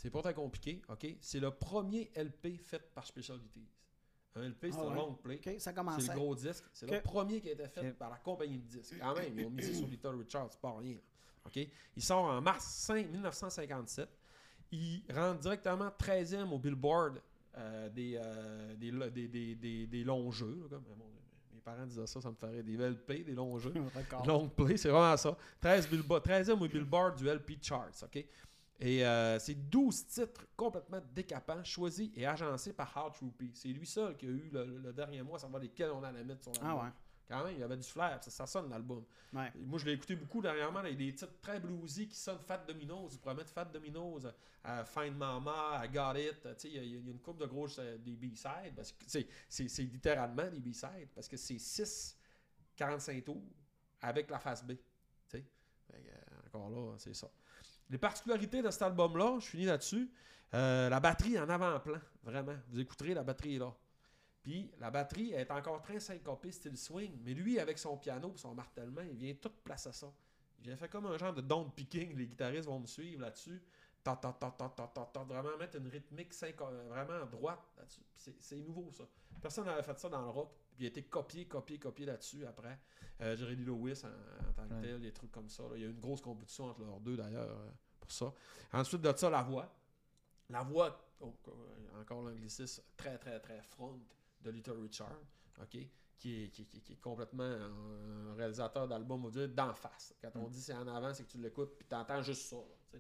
[0.01, 1.07] C'est pas très compliqué, OK?
[1.21, 3.67] C'est le premier LP fait par Specialties.
[4.37, 5.37] Un LP, c'est Ah un long play.
[5.37, 6.07] OK, ça C'est commence.
[6.09, 6.65] le gros disque.
[6.73, 8.95] C'est le premier qui a été fait par la compagnie de disques.
[9.01, 10.97] Quand même, ils ont mis ça sur Little Richard, c'est pas rien.
[11.45, 11.69] OK?
[11.97, 14.09] Il sort en mars 5 1957.
[14.71, 17.21] Il rentre directement 13e au Billboard
[17.57, 18.93] euh, des, euh, des,
[19.27, 20.69] des, des, des- longs jeux.
[20.71, 20.85] là, comme-
[21.53, 23.73] mes parents disaient ça, ça me ferait des LP, des longs jeux.
[24.27, 25.37] Long play, c'est vraiment ça.
[25.61, 28.25] 13 Billboard, 13e au Billboard du LP Charts, OK?
[28.81, 33.51] Et euh, c'est 12 titres complètement décapants, choisis et agencés par Hart Rupi.
[33.55, 36.23] C'est lui seul qui a eu le, le dernier mois à savoir lesquels on allait
[36.23, 36.71] mettre sur l'album.
[36.81, 36.91] Ah ouais.
[37.27, 39.05] Quand même, il y avait du flair, ça, ça sonne l'album.
[39.35, 39.53] Ouais.
[39.57, 40.81] Moi, je l'ai écouté beaucoup dernièrement.
[40.81, 43.09] là, Il y a des titres très bluesy qui sonnent Fat Dominoes.
[43.13, 44.21] Ils pourraient mettre Fat Dominoes
[44.65, 46.41] à, Find Mama, à Got It.
[46.43, 48.75] Tu sais, Il y, a- il y a une coupe de grosses euh, des B-sides.
[48.77, 49.05] parce que
[49.49, 52.17] C'est littéralement des B-sides parce que c'est 6
[52.77, 53.43] 45 tours
[54.01, 54.69] avec la face B.
[54.73, 54.79] Tu
[55.27, 55.45] sais.
[55.91, 57.29] Fait que, euh, encore là, c'est ça.
[57.91, 60.11] Les particularités de cet album-là, je finis là-dessus.
[60.55, 62.57] Euh, la batterie en avant-plan, vraiment.
[62.71, 63.75] Vous écouterez, la batterie est là.
[64.43, 67.19] Puis la batterie est encore très syncopée, style swing.
[67.25, 70.13] Mais lui, avec son piano son martèlement, il vient tout placer ça.
[70.61, 72.17] Il vient faire comme un genre de down picking.
[72.17, 73.61] Les guitaristes vont me suivre là-dessus.
[74.03, 78.03] Ta, ta, ta, ta, ta, ta, ta, vraiment mettre une rythmique synco- vraiment droite là-dessus.
[78.39, 79.05] C'est nouveau ça.
[79.43, 80.51] Personne n'avait fait ça dans le rock.
[80.79, 82.79] Puis il a été copié, copié, copié là-dessus après.
[83.21, 84.81] Euh, Lewis en, en tant que Ouais.
[84.83, 85.65] tel, des trucs comme ça.
[85.65, 85.71] là.
[85.75, 87.69] Il y a eu une grosse compétition entre leurs deux d'ailleurs euh,
[87.99, 88.33] pour ça.
[88.73, 89.75] Ensuite de ça, la voix.
[90.51, 93.99] La voix, oh, euh, encore l'anglicisme, très, très, très front
[94.41, 95.19] de Little Richard,
[95.61, 95.77] OK?
[96.17, 100.15] Qui est, qui, qui- qui est complètement un réalisateur d'album, on va dire, d'en face.
[100.23, 102.57] Quand on dit c'est en avant, c'est que tu l'écoutes, puis tu entends juste ça.
[102.57, 102.99] là.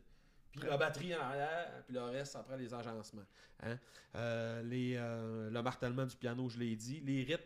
[0.50, 3.26] Puis la batterie en arrière, puis le reste après les agencements.
[3.60, 3.78] Hein?
[4.16, 7.00] Euh, les, euh, le martèlement du piano, je l'ai dit.
[7.00, 7.44] Les rythmes,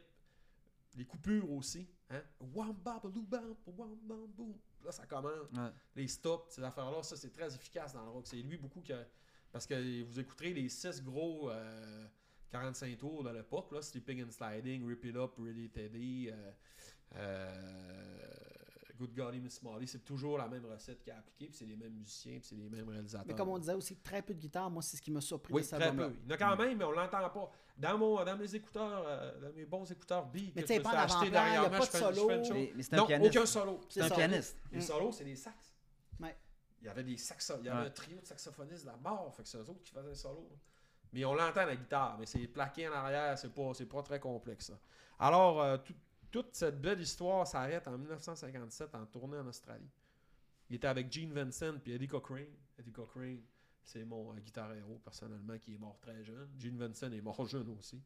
[0.95, 1.89] les coupures aussi.
[2.11, 2.23] Hein?
[2.41, 4.55] Wam, babalou, bam, wam, bam, boum.
[4.85, 5.71] Là, ça commence Ouais.
[5.97, 8.27] les stops, ces affaires-là, ça c'est très efficace dans le rock.
[8.27, 9.07] C'est lui beaucoup qui a-
[9.53, 12.07] Parce que vous écouterez les six gros euh,
[12.51, 16.53] 45 tours de l'époque, là, Sleeping and Sliding, Rip It Up, Really Teddy, euh,
[17.17, 18.27] euh,
[18.99, 21.77] Good Golly Miss Molly, c'est toujours la même recette qui est appliquée, puis c'est les
[21.77, 23.27] mêmes musiciens, puis c'est les mêmes réalisateurs.
[23.27, 24.71] Mais comme on disait aussi, très peu de guitare.
[24.71, 26.13] Moi, c'est ce qui m'a surpris oui, très peu.
[26.25, 27.51] Il y en a quand même, mais on l'entend pas.
[27.77, 30.83] Dans, mon, dans mes écouteurs, euh, dans mes bons écouteurs B, Mais que je me
[30.83, 32.45] pas suis acheté dernièrement, pas je de fais, je fais une solo.
[32.45, 32.51] chose.
[32.53, 33.37] Mais, mais c'est un Non, pianiste.
[33.37, 33.81] aucun solo.
[33.89, 34.57] C'est un pianiste.
[34.71, 34.83] Les Mm.
[34.83, 35.73] solos, c'est des sax.
[36.21, 36.37] Ouais.
[36.81, 37.87] Il y avait des saxo, il y avait Ouais.
[37.87, 40.49] un trio de saxophonistes là-bas, fait que c'est eux autres qui faisaient les solos.
[41.13, 44.21] Mais on l'entend la guitare, mais c'est plaqué en arrière, c'est pas, c'est pas très
[44.21, 44.67] complexe.
[44.67, 44.79] ça.
[45.19, 45.95] Alors, euh, tout-
[46.31, 49.91] toute cette belle histoire s'arrête en 1957 en tournée en Australie.
[50.71, 52.47] Il était avec Gene Vincent puis Eddie Cochrane.
[52.79, 53.43] Eddie Cochrane,
[53.85, 56.49] c'est mon euh, guitar héros personnellement qui est mort très jeune.
[56.59, 58.03] Gene Vincent est mort jeune aussi.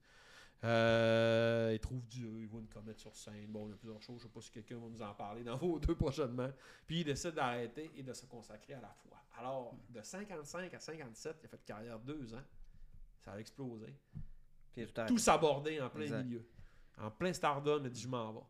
[0.65, 3.47] Euh, il trouve Dieu, il voit une comète sur scène.
[3.49, 4.21] Bon, il y a plusieurs choses.
[4.21, 6.51] Je ne sais pas si quelqu'un va nous en parler dans vos deux prochainement.
[6.87, 9.19] Puis il décide d'arrêter et de se consacrer à la foi.
[9.39, 12.45] Alors, de 55 à 57, il a fait carrière deux ans.
[13.21, 13.95] Ça a explosé.
[14.73, 16.25] Puis tout s'aborder en plein Exact.
[16.25, 16.47] milieu.
[16.99, 18.41] En plein stardom, il dit je m'en vais.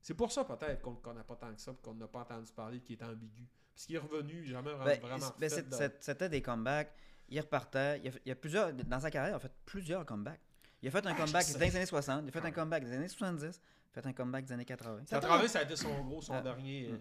[0.00, 2.52] C'est pour ça peut-être qu'on ne connaît pas tant que ça, qu'on n'a pas entendu
[2.52, 3.46] parler qu'il est ambigu.
[3.74, 6.92] Parce qu'il est revenu, jamais Ben, vraiment fait ben, C'était des comebacks.
[7.28, 8.00] Il repartait.
[8.04, 10.40] Il a, il a plusieurs, dans sa carrière, il a fait plusieurs comebacks.
[10.82, 12.84] Il a fait un Ah, comeback dans les années 60, il a fait un comeback
[12.84, 13.60] des années 70,
[13.94, 15.02] il a fait un comeback des années 80.
[15.06, 16.42] Ça 80, ça a été son gros, son Ah.
[16.42, 16.88] dernier.
[16.90, 16.98] euh,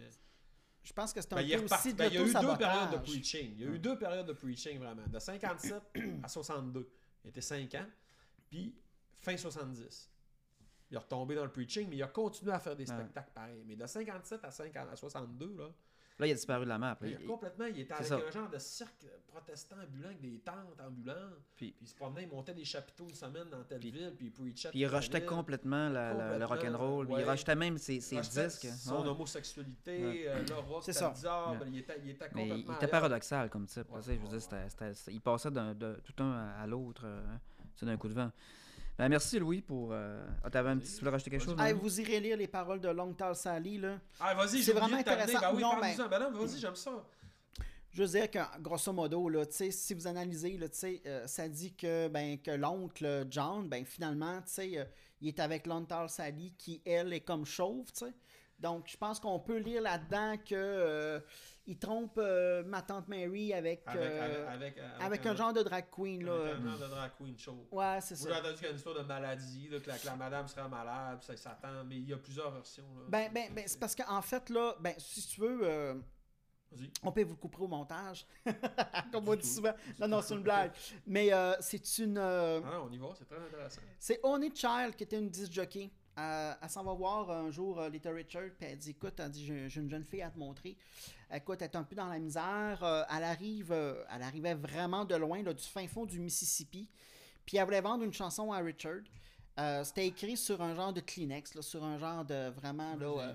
[0.84, 2.32] Je pense que c'est un Ben, il, peu aussi de Ben, il y a eu
[2.34, 3.54] deux périodes de preaching.
[3.58, 5.06] Il y a eu deux périodes de preaching vraiment.
[5.08, 5.82] De 57
[6.24, 6.90] à 62.
[7.24, 7.86] Il était 5 ans.
[8.50, 8.76] Puis
[9.20, 10.10] fin 70.
[10.90, 13.64] il est retombé dans le preaching, mais il a continué à faire des spectacles pareils.
[13.66, 15.70] Mais de 57 à, 50, à 62, là,
[16.22, 16.98] Là, il a disparu de la map.
[17.02, 17.08] là.
[17.08, 18.16] il Il- complètement, il était avec ça.
[18.16, 21.18] un genre de cirque protestant ambulant, avec des tentes ambulantes.
[21.56, 24.28] Puis- Puis, il se promenait, il montait des chapiteaux une semaine dans telle ville, puis
[24.28, 24.70] il preachait.
[24.70, 25.28] Puis il rejetait ville.
[25.30, 27.06] complètement la- la- le Complètement, rock'n'roll.
[27.08, 27.32] puis Il ouais.
[27.32, 28.68] rejetait même ses, ses rejetait disques.
[28.78, 29.08] Son Ouais.
[29.10, 30.28] homosexualité, Ouais.
[30.28, 31.12] euh, le rock, C'est c'était ça.
[31.12, 31.58] bizarre, Ouais.
[31.66, 32.74] mais il était, il était Mais complètement.
[32.74, 33.78] il était paradoxal comme type.
[33.90, 37.24] Ouais, je veux ouais, dire, il passait d'un, de, tout un à, à l'autre euh,
[37.76, 38.32] c'est d'un coup de vent.
[38.98, 39.90] Ben, merci Louis pour.
[39.92, 40.24] Euh...
[40.44, 40.94] Ah, t'avais un petit.
[40.94, 41.56] Tu voulais rajouter quelque chose?
[41.60, 44.00] Hey, vous irez lire les paroles de Long Tall Sally, là.
[44.20, 45.40] Ah, vas-y, C'est j'ai vraiment vraiment intéressant.
[45.40, 46.08] Ben oui, Non.
[46.08, 47.04] Ben non, vas-y, j'aime ça.
[47.92, 51.02] Je veux dire que, grosso modo, là, tu sais, si vous analysez, là, tu sais,
[51.06, 54.86] euh, ça dit que, ben, que l'oncle John, ben, finalement, tu sais, euh,
[55.20, 58.14] il est avec Lontal Sally, qui, elle, est comme chauve, tu sais.
[58.60, 61.20] Donc, je pense qu'on peut lire là-dedans que euh,
[61.68, 65.62] il trompe euh, ma tante Mary avec, Avec, euh, avec, avec, avec un genre de
[65.62, 66.34] drag queen, là.
[66.34, 67.68] Avec un genre de drag queen show.
[67.72, 68.40] Ouais, c'est Moi, j'ai ça.
[68.40, 70.68] entendu qu'il y a une histoire de maladie, là, que, la, que la madame serait
[70.70, 72.86] malade, puis ça s'attend, mais il y a plusieurs versions.
[72.98, 73.04] Là.
[73.10, 75.94] Ben, ben, ben, c'est parce qu'en fait, là, ben, si tu veux, euh,
[77.04, 78.26] on peut vous le couper au montage.
[79.12, 79.74] Comme on dit souvent.
[80.00, 80.72] Non, non, c'est une blague.
[81.06, 82.18] Mais euh, c'est une.
[82.18, 83.82] euh, Ah on y va, c'est très intéressant.
[84.00, 85.92] C'est Only Child qui était une disc jockey.
[86.62, 89.46] Elle s'en va voir un jour euh, Little Richard, puis elle dit Écoute, elle dit,
[89.46, 90.78] j'ai une jeune fille à te montrer.
[91.34, 92.80] Écoute, elle est un peu dans la misère.
[92.84, 96.90] Euh, elle, arrive, euh, elle arrivait vraiment de loin, là, du fin fond du Mississippi.
[97.46, 99.02] Puis elle voulait vendre une chanson à Richard.
[99.60, 102.96] Euh, C'était écrit sur un genre de Kleenex, là, sur un genre de vraiment.
[102.96, 103.34] Là, euh.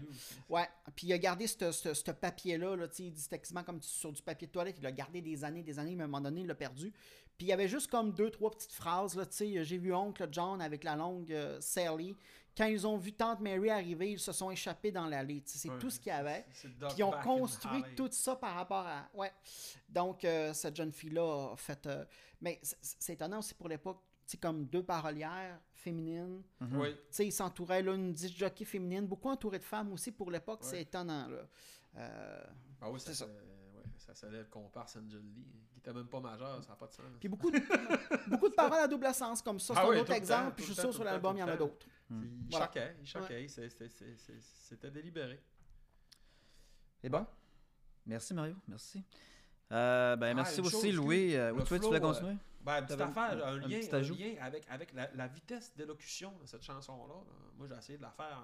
[0.49, 3.27] Ouais, puis il a gardé ce- papier-là, là, il dit
[3.67, 6.05] comme sur du papier de toilette, il l'a gardé des années, des années, mais à
[6.05, 6.93] un moment donné, il l'a perdu.
[7.37, 10.85] Puis il y avait juste comme deux, trois petites phrases, j'ai vu oncle John avec
[10.85, 12.17] la longue euh, Sally.
[12.57, 15.79] Quand ils ont vu tante Mary arriver, ils se sont échappés dans l'allée, c'est Ouais,
[15.79, 16.45] tout ce qu'il y avait.
[16.53, 17.95] c'est- c'est Puis ils ont construit Harley.
[17.95, 19.09] tout ça par rapport à...
[19.13, 19.31] Ouais.
[19.89, 21.87] Donc, euh, cette jeune fille-là a fait...
[21.87, 22.05] euh,
[22.41, 26.43] Mais c'est- c'est étonnant aussi pour l'époque, sais, comme deux parolières féminines.
[26.73, 26.95] Oui.
[26.95, 30.31] Tu sais, il s'entourait, là, une disc jockey féminine, beaucoup entouré de femmes aussi pour
[30.31, 31.47] l'époque, c'est étonnant, là.
[31.99, 32.45] Euh,
[32.81, 33.25] Ah oui, ça, C'est ça.
[33.27, 33.31] ça.
[33.31, 36.93] Ouais, ça s'élève comparse Angel Lee, qui était même pas majeur, ça n'a pas de
[36.93, 37.05] sens.
[37.21, 37.59] Puis beaucoup de,
[38.31, 39.75] beaucoup de paroles à double sens comme ça.
[39.75, 41.43] C'est Ah un oui, autre exemple, temps, puis je suis sûr sur l'album, il y
[41.43, 41.71] en a tout
[42.11, 42.27] d'autres.
[42.27, 42.67] Il Voilà.
[42.67, 45.41] choquait, il choquait, c'était délibéré.
[47.01, 47.27] C'est bon?
[48.07, 49.03] Merci Mario, merci.
[49.73, 51.33] Euh, ben, Ah, merci aussi Louis.
[51.33, 52.37] que Euh, oui, tu voulais euh, continuer?
[52.61, 56.63] Ben, petite affaire, un- un, lien, un avec, avec la, la vitesse d'élocution de cette
[56.63, 57.15] chanson-là.
[57.15, 57.21] là.
[57.57, 58.39] Moi, j'ai essayé de la faire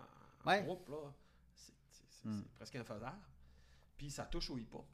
[0.44, 0.62] en, en Ouais.
[0.64, 0.90] groupe.
[1.54, 1.72] C'est
[2.28, 2.40] Hmm.
[2.42, 3.18] c'est presque infaisable.
[3.96, 4.86] Puis ça touche au hip-hop.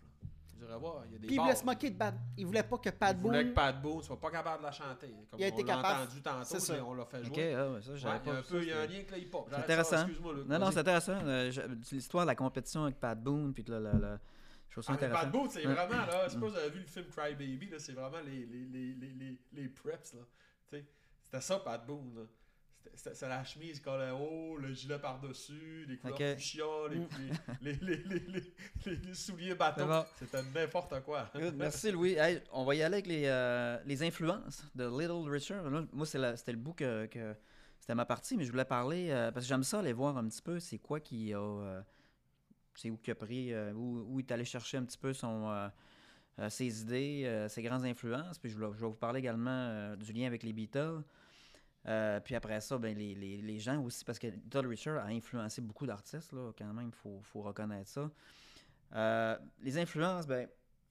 [0.66, 0.76] Là.
[1.06, 1.72] Il y a des Puis il bars, voulait se là.
[1.72, 2.14] moquer de Pat.
[2.36, 3.54] Il voulait pas que Pat Il voulait que Boone.
[3.54, 5.14] Pat Boone soit pas capable de la chanter.
[5.30, 6.02] Comme Il a on été l'a capable.
[6.02, 6.72] entendu tantôt, C'est ça.
[6.74, 7.30] mais on l'a fait jouer.
[7.30, 8.68] Ok, ah, ouais, ça, Ouais, j'avais il y a pas un vu peu, ça, il
[8.68, 9.44] y a un c'était- lien avec le hip-hop.
[9.44, 9.96] C'est J'arrête ça, intéressant.
[10.06, 10.46] Excuse-moi, Luc.
[10.46, 10.72] Non, non, Vas-y.
[10.72, 11.12] c'est intéressant.
[11.24, 14.18] Euh, je- L'histoire de la compétition avec Pat Boone, puis le, le, le-
[14.68, 15.30] je trouve ça Ah, mais Pat.
[15.30, 15.74] Boone, c'est Ouais.
[15.74, 17.92] vraiment, là, je sais pas si vous avez vu le film Cry Baby, là, c'est
[17.92, 20.20] vraiment les, les, les, les, les, les preps, là.
[20.70, 20.84] Tu sais,
[21.24, 22.22] c'était ça, Pat Boone, là.
[22.94, 26.34] C'est la chemise collait haut, le gilet par-dessus, les couleurs Ok.
[26.34, 27.08] fuchsia, les, Mm.
[27.62, 28.42] les, les, les,
[28.96, 30.04] les, souliers bon.
[30.18, 31.30] C'était n'importe quoi.
[31.54, 32.14] Merci Louis.
[32.14, 35.64] Hey, on va y aller avec les, euh, les influences de Little Richard.
[35.92, 37.36] Moi, c'était le bout que, que-
[37.78, 40.26] c'était ma partie, mais je voulais parler euh, parce que j'aime ça aller voir un
[40.28, 41.80] petit peu c'est quoi qui a euh,
[42.74, 45.12] c'est où qu'il a pris euh, où, où il est allé chercher un petit peu
[45.12, 45.70] son
[46.48, 48.38] ses idées, ses grandes influences.
[48.38, 51.02] Puis je, voulais- je vais vous parler également du lien avec les Beatles.
[51.88, 55.08] Euh, puis après ça, ben, les, les- les gens aussi, parce que Little Richard a
[55.08, 58.10] influencé beaucoup d'artistes, là, quand même, il faut, faut reconnaître ça.
[58.94, 60.48] Euh, les influences, ben,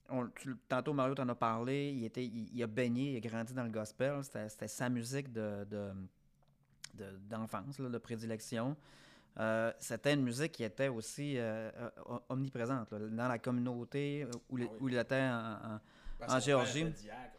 [0.10, 3.20] on- tu- tantôt Mario t'en a parlé, il, était, il, il a baigné, il a
[3.30, 5.92] grandi dans le gospel, c'était sa musique de, de-
[6.96, 8.76] de- d'enfance, là, de prédilection.
[9.40, 11.70] Euh, c'était une musique qui était aussi euh,
[12.28, 14.78] omniprésente là, dans la communauté où, il- Ah oui.
[14.82, 16.86] où il était en- en, En son Géorgie.
[16.86, 17.37] diacre,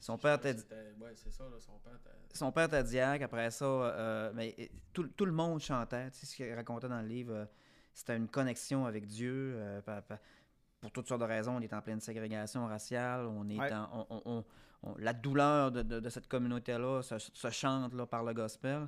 [0.00, 1.98] Son père était- c'était- Ouais, c'est ça, là, son père
[2.34, 2.52] son
[2.84, 6.10] diacre, après ça, euh, mais euh, tout, tout le monde chantait.
[6.10, 7.44] Tu sais, ce qu'il racontait dans le livre, euh,
[7.94, 9.54] c'était une connexion avec Dieu.
[9.56, 10.20] euh, pa- pa-
[10.80, 13.72] pour toutes sortes de raisons, on est en pleine ségrégation raciale, on est Ouais.
[13.72, 14.44] en- on- on- on-
[14.84, 18.86] on- la douleur de, de- de cette communauté-là se, se chante là, par le gospel.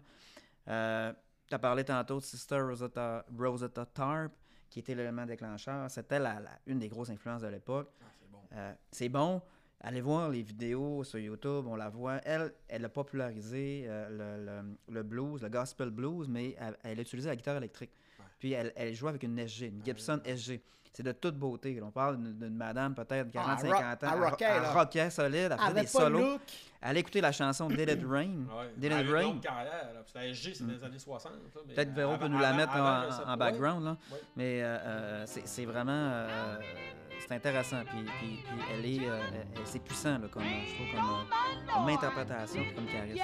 [0.67, 4.33] tu as parlé tantôt de Sister Rosetta, Rosetta Tarp,
[4.69, 5.91] qui était l'élément déclencheur.
[5.91, 7.91] C'était la, la- une des grosses influences de l'époque.
[8.01, 8.39] Ah, c'est bon.
[8.53, 9.43] Euh, c'est bon.
[9.83, 12.17] Allez voir les vidéos sur YouTube, on la voit.
[12.25, 14.09] Elle, elle a popularisé euh,
[14.39, 17.91] le, le- le blues, le gospel blues, mais elle, elle a utilisé la guitare électrique.
[18.19, 18.25] Ouais.
[18.39, 20.21] Puis elle, elle jouait avec une SG, une Ah, Gibson.
[20.25, 20.61] SG.
[20.93, 21.81] C'est de toute beauté.
[21.83, 24.09] On parle d'une madame peut-être Ah, 40-50 elle rock- ans.
[24.13, 26.39] elle rockait, elle rockait solide, elle faisait des solos.
[26.83, 28.27] Elle a écouté la chanson Did It Rain.
[28.51, 28.73] Ouais.
[28.77, 29.23] Did Elle It une Rain.
[29.23, 29.93] longue carrière.
[29.95, 30.03] Là.
[30.15, 31.33] La SG, c'est dans les années 60.
[31.33, 33.85] là, mais Peut-être Véro peut nous la mettre avant, en, en background.
[33.85, 33.97] Là.
[34.37, 35.93] Mais euh, euh, c'est c'est vraiment.
[35.93, 36.59] euh,
[37.27, 37.83] c'est intéressant.
[37.87, 38.41] Puis,
[38.73, 39.09] elle est.
[39.09, 39.21] euh,
[39.65, 43.23] c'est puissant, comme, je trouve, comme, euh, comme interprétation comme charisme.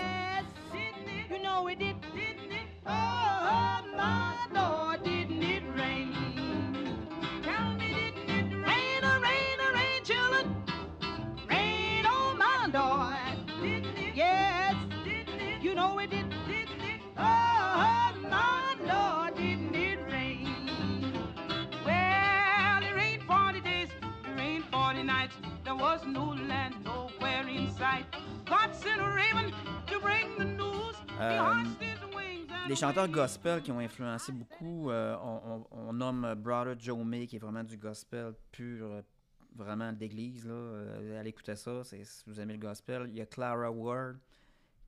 [32.69, 37.27] Les chanteurs gospel qui ont influencé beaucoup, euh, on, on- on nomme Brother Joe May,
[37.27, 39.03] qui est vraiment du gospel pur, euh,
[39.55, 40.47] vraiment d'église.
[40.47, 40.53] là.
[40.53, 43.07] Euh, allez écouter ça, c'est- si vous aimez le gospel.
[43.09, 44.17] Il y a Clara Ward,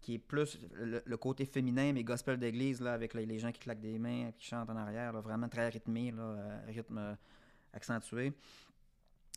[0.01, 3.53] qui est plus le, le côté féminin, mais gospel d'église, là, avec les, les gens
[3.53, 7.16] qui claquent des mains, qui chantent en arrière, là, vraiment très rythmé, là, rythme
[7.72, 8.33] accentué.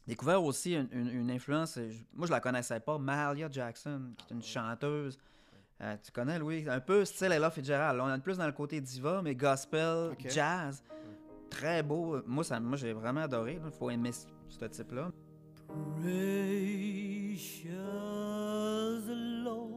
[0.08, 4.34] Découvert aussi une, une- une influence, je- moi je la connaissais pas, Mahalia Jackson, qui
[4.34, 5.20] est une chanteuse.
[5.84, 6.66] Euh, tu connais, Louis?
[6.70, 8.00] Un peu style Ella Fitzgerald.
[8.00, 10.84] On est plus dans le côté diva, mais gospel, jazz.
[11.50, 12.22] Très beau.
[12.28, 13.60] Moi, ça, moi j'ai vraiment adoré.
[13.64, 15.12] Il faut aimer ce, ce type-là.
[15.68, 17.72] Precious
[19.44, 19.72] Lord,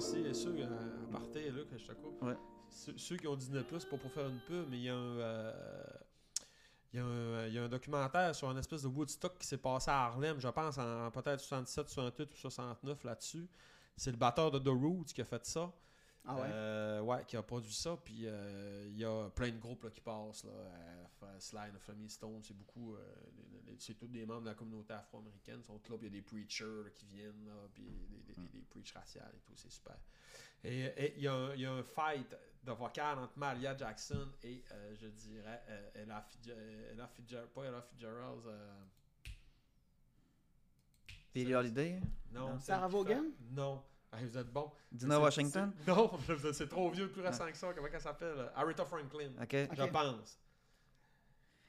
[0.00, 2.22] Si ceux à, à partir, là, que je te coupe.
[2.22, 2.36] Ouais.
[2.70, 4.94] Ceux, ceux qui ont 19 plus, pas pour faire une pub, mais il y a
[4.94, 5.18] un.
[5.18, 5.52] euh,
[6.92, 9.46] il y, a un, il y a un documentaire sur un espèce de Woodstock qui
[9.46, 13.48] s'est passé à Harlem, je pense, en peut-être 67, 68 ou 69 là-dessus.
[13.96, 15.72] C'est le batteur de The Roots qui a fait ça.
[16.24, 16.42] Ah ouais?
[16.46, 17.96] Euh, ouais, qui a produit ça.
[18.04, 20.44] Puis euh, il y a plein de groupes là, qui passent.
[20.44, 22.96] Là, euh, the Family Stone, c'est beaucoup.
[23.70, 25.60] Euh, c'est tous des membres de la communauté afro-américaine.
[25.60, 28.18] Ils sont là, puis il y a des preachers là, qui viennent, là, puis des,
[28.22, 29.96] des, des, des preachers raciales et tout, c'est super.
[30.62, 34.28] Et il y, a un- il y a un fight de vocal entre Maria Jackson
[34.42, 38.46] et, euh, je dirais, euh, Ella, Fitzgerald, Ella Fitzgerald, pas Ella Fitzgerald.
[38.46, 38.82] euh,
[41.34, 42.00] Billie Holiday,
[42.32, 42.58] non.
[42.58, 43.24] Sarah Vaughan?
[43.52, 43.82] Non.
[44.12, 44.70] Ah, vous êtes bon.
[44.90, 45.72] Dina Washington?
[45.86, 46.10] Non,
[46.52, 47.72] c'est trop vieux, plus récent que ça.
[47.72, 48.50] Comment elle s'appelle?
[48.56, 49.52] Aretha Franklin, OK.
[49.52, 50.38] je pense.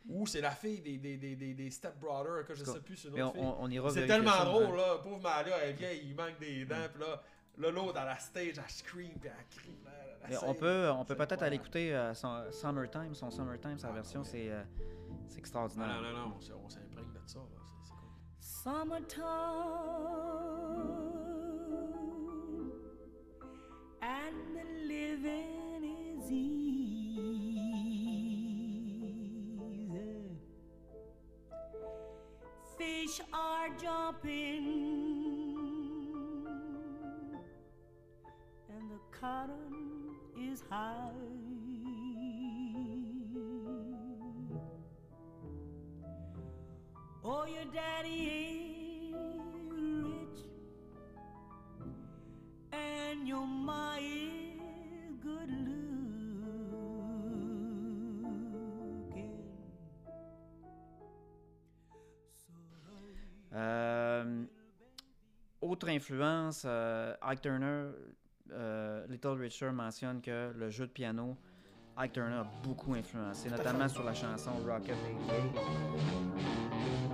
[0.10, 2.98] Ou c'est la fille des, des, des, des, des Step Brothers, que je sais plus,
[2.98, 3.42] c'est une autre on, fille.
[3.44, 4.76] on- on ira C'est tellement ça, drôle, hein.
[4.76, 4.98] là.
[5.04, 7.22] Pauvre Maria, elle est vieille, il manque des dents, puis là,
[7.60, 9.78] là, l'autre, à la stage, elle scream, puis elle crie.
[10.30, 10.46] essaie.
[10.48, 14.22] on peut, on peut peut-être aller écouter euh, son Summertime, son Summertime, sa Ah, version,
[14.22, 14.28] ouais.
[14.30, 14.64] c'est euh,
[15.28, 15.88] c'est extraordinaire.
[15.88, 16.36] Non, non, non, non,
[16.66, 17.46] on s'imprègne de ça, là.
[17.64, 18.10] C'est- c'est cool.
[18.40, 19.26] Summertime
[24.02, 26.81] and the living is easy.
[32.82, 34.66] Fish are jumping
[38.70, 41.12] and the cotton is high.
[47.24, 49.16] Oh, your daddy ain't
[49.70, 50.40] rich,
[52.74, 55.71] and your ma is good
[63.54, 64.44] Euh,
[65.62, 67.92] autre influence, euh, Ike Turner,
[68.52, 71.38] euh, Little Richard mentionne que le jeu de piano,
[71.98, 74.96] Ike Turner a beaucoup influencé, notamment sur la chanson Rocket
[75.28, 77.11] 88.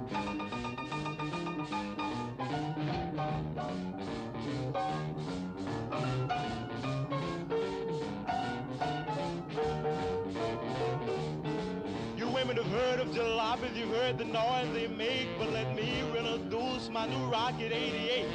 [13.78, 18.25] You've heard the noise they make, but let me introduce my new Rocket 88.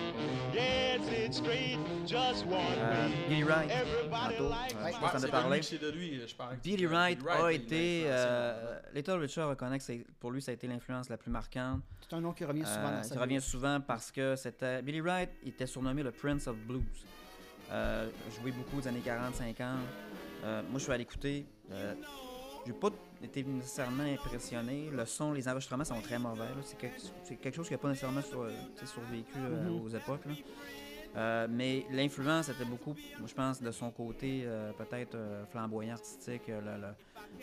[0.54, 3.28] Yeah, it's it straight, just one Euh, way.
[3.28, 4.48] Billy Wright, Everybody tantôt,
[5.18, 6.56] c'est as de c'est de lui, je parle.
[6.62, 9.84] Billy Wright a été, euh, Little Richard reconnaît que
[10.20, 11.80] pour lui ça a été l'influence la plus marquante.
[12.08, 13.40] C'est un nom qui revient souvent Euh, qui revient vie.
[13.42, 14.82] souvent parce que c'était.
[14.82, 16.82] Billy Wright était surnommé le Prince of Blues.
[17.70, 19.78] Euh, joué beaucoup des années 40-50.
[20.44, 21.46] Euh, moi, je suis allé écouter.
[21.70, 21.94] euh,
[22.66, 22.90] j'ai pas
[23.24, 24.90] été nécessairement impressionné.
[24.90, 26.44] Le son, les enregistrements sont très mauvais.
[26.64, 28.50] C'est quelque, chose qui n'a pas nécessairement sur, euh,
[28.84, 29.82] survécu euh, Mhm.
[29.84, 30.24] aux époques.
[30.26, 30.32] là.
[31.14, 32.94] Euh, mais l'influence était beaucoup,
[33.24, 36.48] je pense, de son côté euh, peut-être euh, flamboyant, artistique.
[36.48, 36.94] le- le-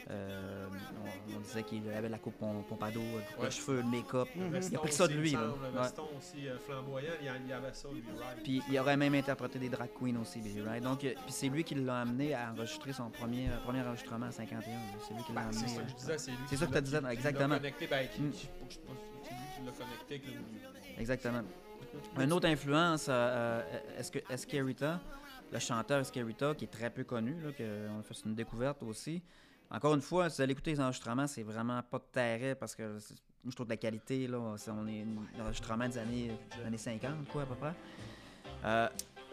[0.09, 3.03] on, on disait qu'il avait la coupe pom- pompadour,
[3.39, 3.51] Ouais.
[3.51, 4.27] cheveux, le make-up.
[4.35, 5.41] Le Il a pris ça de lui, là.
[5.41, 5.83] Le Ouais.
[5.83, 8.43] veston aussi flamboyant, il y avait ça, lui, Ride.
[8.43, 10.83] Puis il aurait même interprété des drag queens aussi, Billy Wright.
[10.83, 14.71] Donc, puis c'est lui qui l'a amené à enregistrer son premier, premier enregistrement à 51.
[14.71, 14.75] là.
[15.07, 15.57] C'est lui qui l'a Ben, amené.
[15.67, 16.37] c'est ça que je disais, c'est lui.
[16.47, 17.59] C'est qui ça que qui- qui l'a exactement.
[17.59, 18.79] qui- qui- qui
[19.65, 21.41] l'a connecté avec le Exactement.
[22.19, 24.99] Une autre influence, euh, euh, est-ce que Escarita,
[25.51, 28.83] le chanteur Escarita, qui est très peu connu, là, que on a fait une découverte
[28.83, 29.21] aussi.
[29.71, 32.97] Encore une fois, si vous allez écouter les enregistrements, c'est vraiment pas terrible parce que
[33.45, 37.27] je trouve que la qualité, là, on est un enregistrement des années, des années 50,
[37.31, 37.73] quoi, à peu près.
[38.65, 38.89] Euh,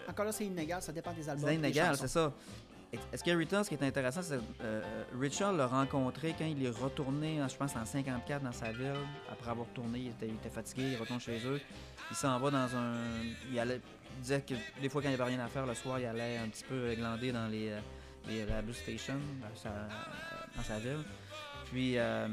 [0.08, 1.48] Encore là, c'est inégal, ça dépend des albums.
[1.48, 2.32] c'est inégal, c'est ça.
[3.12, 4.82] Escarita, ce qui est intéressant, c'est que euh,
[5.18, 8.94] Richard l'a rencontré quand il est retourné, je pense, en 54 dans sa ville.
[9.30, 11.60] Après avoir tourné, il était, il était fatigué, il retourne chez eux.
[12.10, 12.94] Il s'en va dans un.
[13.50, 13.80] Il, allait,
[14.16, 16.06] il disait que des fois, quand il n'y avait rien à faire le soir, il
[16.06, 17.80] allait un petit peu glander dans les, euh,
[18.28, 21.02] les la bus station dans sa, ville.
[21.70, 21.98] Puis.
[21.98, 22.28] euh,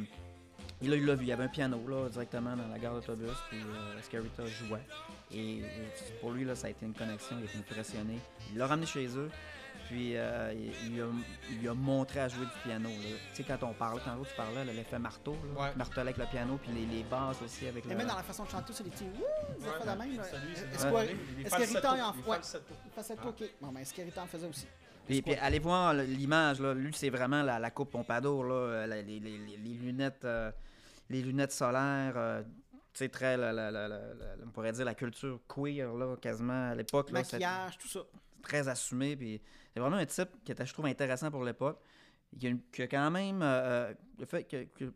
[0.81, 2.93] il l'a- il l'a vu, il y avait un piano là, directement dans la gare
[2.95, 4.85] d'autobus, puis euh, Escarita jouait.
[5.33, 5.61] Et
[6.19, 8.17] pour lui, là, ça a été une connexion, il était impressionné.
[8.51, 9.29] Il l'a ramené chez eux,
[9.87, 11.05] puis euh, il, il lui a,
[11.51, 12.89] il lui a montré à jouer du piano.
[12.89, 15.75] Tu sais, quand on parlait, quand tu parlais, l'effet marteau, là, Ouais.
[15.75, 17.95] marteler avec le piano, puis les, les basses aussi avec Et le.
[17.95, 20.21] même dans la façon de chanter, c'est des petits wouh, des affaires de même.
[20.23, 20.85] C'est c'est Est-ce
[21.45, 22.37] est-ce qu'Erita falsettos, en ouais.
[22.41, 23.43] ça tout, ok.
[23.61, 24.67] Bon, ben, Escarita en faisait aussi?
[25.05, 26.73] Puis, puis allez voir l'image, là.
[26.73, 30.23] lui c'est vraiment la, la coupe Pompadour, là, euh, la- les, les- les- les lunettes,
[30.23, 30.49] euh,
[31.09, 32.41] les lunettes solaires, euh,
[32.93, 36.15] tu sais très, la- la- la- la- la- on pourrait dire la culture queer là,
[36.15, 37.11] quasiment à l'époque.
[37.11, 37.99] là, c'est Maquillage, tout ça.
[38.41, 39.41] très assumé, puis
[39.73, 41.79] c'est vraiment un type qui était, je trouve, intéressant pour l'époque,
[42.39, 44.93] qui a, qui quand même euh, euh, fait que, que-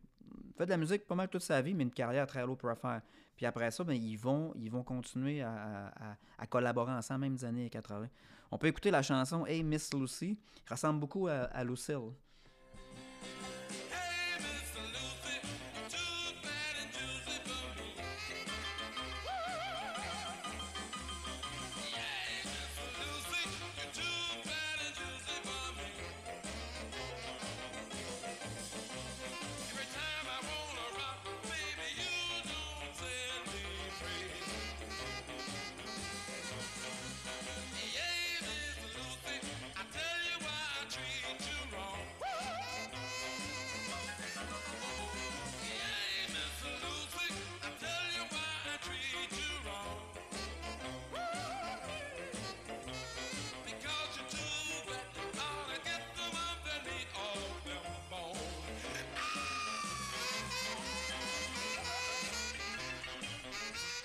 [0.59, 3.01] de la musique pas mal toute sa vie, mais une carrière très low profile.
[3.35, 5.91] Puis après ça, ben, ils, vont, ils vont continuer à,
[6.49, 8.07] collaborer ensemble, même des années 80.
[8.51, 10.37] On peut écouter la chanson Hey Miss Lucy.
[10.65, 12.11] Il ressemble beaucoup à Lucille.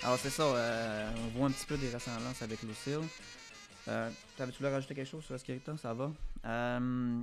[0.03, 2.99] Alors c'est ça, euh, on voit un petit peu des ressemblances avec Lucille.
[3.87, 5.77] Euh, T'avais-tu voulu rajouter quelque chose sur Escarita?
[5.77, 6.11] Ça va?
[6.45, 7.21] Euh,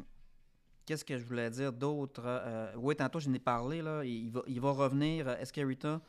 [0.87, 2.23] Qu'est-ce que je voulais dire d'autre?
[2.25, 3.81] Euh, oui, tantôt, je n'ai parlé.
[3.83, 4.03] Là.
[4.05, 6.01] Il, va, il va revenir, Escarita, euh,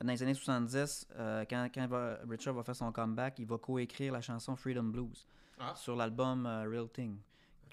[0.00, 3.58] dans les années 70, euh, quand, quand va- Richard va faire son comeback, il va
[3.58, 5.26] coécrire la chanson Freedom Blues
[5.58, 5.74] Ah.
[5.76, 7.16] sur l'album Real Thing.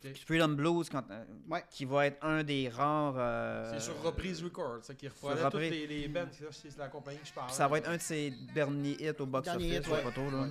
[0.03, 0.11] Ok.
[0.13, 1.63] Puis Freedom Blues, quand, euh, Ouais.
[1.69, 3.15] qui va être un des rares...
[3.17, 6.27] euh, C'est sur Reprise Records, ça qui reprenait sur toutes les, les bands.
[6.31, 7.47] Ça, C'est la compagnie que je parle.
[7.47, 9.87] puis ça va être un de ses derniers hits au box-office.
[9.87, 10.01] Ouais.
[10.03, 10.43] pas trop, là.
[10.43, 10.49] Ouais.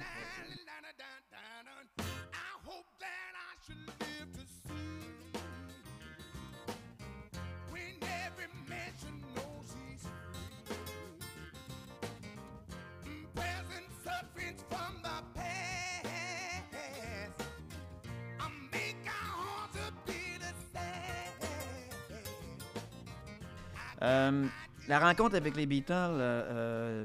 [24.03, 24.47] Euh,
[24.87, 27.05] la rencontre avec les Beatles, euh, euh,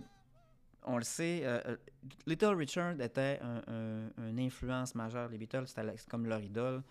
[0.83, 1.43] on le sait,
[2.25, 3.61] Little Richard était un-
[4.17, 5.29] un- une influence majeure.
[5.29, 6.83] Les Beatles, c'était comme leur idole.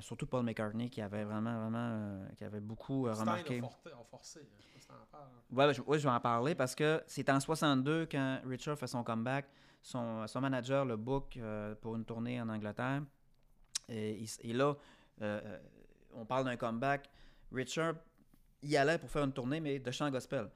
[0.00, 3.58] Surtout Paul McCartney, qui avait vraiment, vraiment, qui avait beaucoup remarqué.
[3.60, 4.40] A forcé.
[4.58, 5.28] Je sais pas si t'en parles.
[5.68, 8.86] Ouais, je, ouais, je vais en parler parce que c'est en 62 quand Richard fait
[8.88, 9.46] son comeback.
[9.82, 11.38] Son, son manager le book
[11.80, 13.02] pour une tournée en Angleterre.
[13.88, 14.74] Et, là,
[15.22, 15.58] euh,
[16.14, 17.08] on parle d'un comeback.
[17.52, 17.94] Richard
[18.62, 20.48] y allait pour faire une tournée, mais de chant gospel.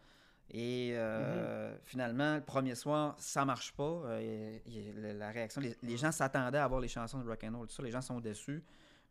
[0.51, 3.83] Et euh, finalement, le premier soir, ça marche pas.
[4.05, 7.43] Euh, et- et la- réaction, les, les gens s'attendaient à voir les chansons de rock
[7.45, 7.83] and roll, tout ça.
[7.83, 8.63] Les gens sont déçus.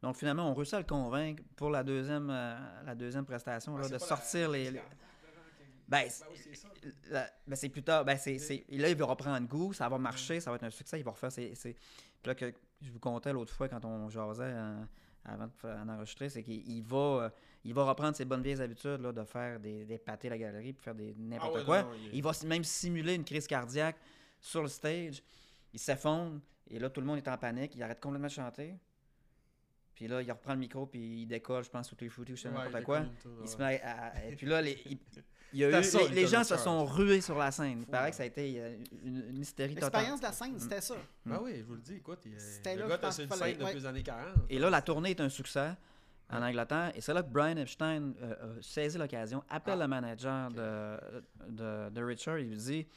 [0.04, 3.84] Donc finalement, on réussit à le convaincre pour la deuxième, euh, la deuxième prestation là,
[3.84, 4.82] c'est de la- sortir les, les-
[5.88, 8.06] Ben, c'est- Ben c'est ben, c'est plus tard.
[8.06, 10.70] Ben, c'est, c'est- Là, il va reprendre goût, ça va marcher, ça va être un
[10.70, 11.56] succès, il va refaire ses.
[11.56, 14.54] ses- Puis là, que je vous contais l'autre fois quand on jasait
[15.26, 17.32] avant de faire- en enregistrer, c'est qu'il il va,
[17.66, 20.38] Il va reprendre ses bonnes vieilles habitudes là, de faire des, des pâtés à la
[20.38, 21.82] galerie, puis faire des n'importe Ah ouais, quoi.
[21.84, 23.96] non, non, il- Il va même simuler une crise cardiaque
[24.40, 25.24] sur le stage.
[25.72, 26.40] Il s'effondre,
[26.70, 27.74] et là, tout le monde est en panique.
[27.76, 28.76] Il arrête complètement de chanter.
[29.96, 32.36] Puis là, il reprend le micro, puis il décolle, je pense, sous les footy ou
[32.36, 33.02] je sais n'importe quoi.
[33.22, 34.98] tout, Il se met à- Et puis là, les, il,
[35.54, 37.52] il y a C'était eu, ça, les, le les gens se sont rués sur la
[37.52, 37.82] scène.
[37.82, 38.10] Il paraît ouais.
[38.10, 39.92] que ça a été euh, une, une hystérie totale.
[39.92, 40.96] L'expérience de la scène, c'était ça.
[41.26, 43.74] Ben oui, je vous le dis, écoute, il, C'était le là, gars une scène depuis
[43.76, 44.28] les années 40.
[44.50, 45.74] Et là, la tournée est un succès
[46.30, 46.92] en Angleterre.
[46.96, 50.98] Et c'est là que Brian Epstein euh, a saisi l'occasion, appelle Ah, le manager de,
[51.50, 52.88] de, de Richard et lui dit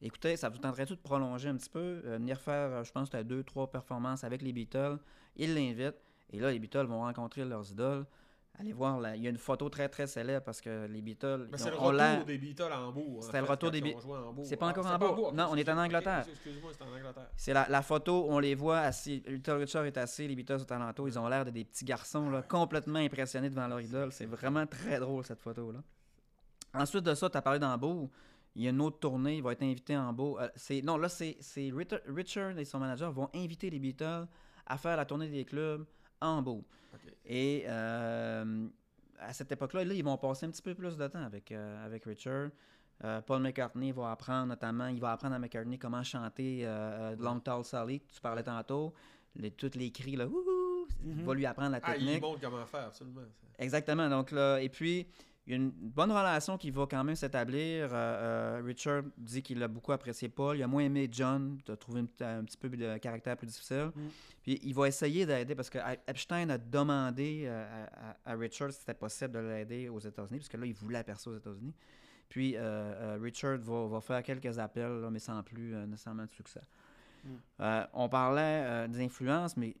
[0.00, 3.10] Écoutez, ça vous tenterait-tu de prolonger un petit peu, euh, venir faire, euh, je pense,
[3.10, 4.98] deux, trois performances avec les Beatles?
[5.36, 5.96] Il l'invite.
[6.30, 8.06] Et là, les Beatles vont rencontrer leurs idoles.
[8.60, 11.48] Allez voir, là, il y a une photo très, très célèbre parce que les Beatles.
[11.52, 13.18] Mais c'est le retour des Beatles en Hambourg.
[13.18, 14.44] en C'était le retour des ils Be- ont joué à Hambourg.
[14.46, 15.32] C'est pas Ah, encore en Hambourg.
[15.32, 16.26] Non, on est en Angleterre.
[16.28, 17.28] Excuse-moi, c'était en Angleterre.
[17.36, 19.22] C'est la, la photo, on les voit assis.
[19.28, 21.06] Little Richard est assis, les Beatles sont alentour.
[21.08, 24.10] Ils ont l'air de des petits garçons là, complètement impressionnés devant leur idole.
[24.10, 25.78] C'est vraiment très drôle cette photo-là.
[26.74, 28.10] Ensuite de ça, tu as parlé d'Hambourg.
[28.56, 30.14] Il y a une autre tournée, il va être invité en.
[30.18, 31.72] Euh, c'est, non, là, c'est, c'est
[32.08, 34.26] Richard et son manager vont inviter les Beatles
[34.66, 35.86] à faire la tournée des clubs
[36.20, 36.40] en.
[36.40, 36.64] Ok.
[37.26, 38.66] Et euh,
[39.18, 41.84] à cette époque-là, là, ils vont passer un petit peu plus de temps avec, euh,
[41.86, 42.50] avec Richard.
[43.04, 46.66] Euh, Paul McCartney va apprendre notamment, il va apprendre à McCartney comment chanter
[47.18, 48.92] Long Tall Sally, que tu parlais tantôt.
[49.36, 52.22] Les, tous les cris, là, wouhou, il va lui apprendre la Ah, il technique.
[52.22, 53.20] montre comment faire, absolument.
[53.58, 54.08] Exactement.
[54.08, 55.06] Donc là, et puis,
[55.48, 57.88] il y a une bonne relation qui va quand même s'établir.
[57.90, 60.58] Euh, euh, Richard dit qu'il a beaucoup apprécié Paul.
[60.58, 61.58] Il a moins aimé John.
[61.68, 63.90] As trouvé un, petit- un petit peu de caractère plus difficile.
[63.96, 64.00] Mm.
[64.42, 68.72] Puis il va essayer d'aider parce que Epstein a demandé euh, à, à- à Richard
[68.72, 71.74] si c'était possible de l'aider aux États-Unis, parce que là, il voulait percer aux États-Unis.
[72.28, 76.60] Puis euh, Richard va, va faire quelques appels, là, mais sans plus nécessairement de succès.
[77.24, 77.30] Mm.
[77.94, 79.74] On parlait des influences, mais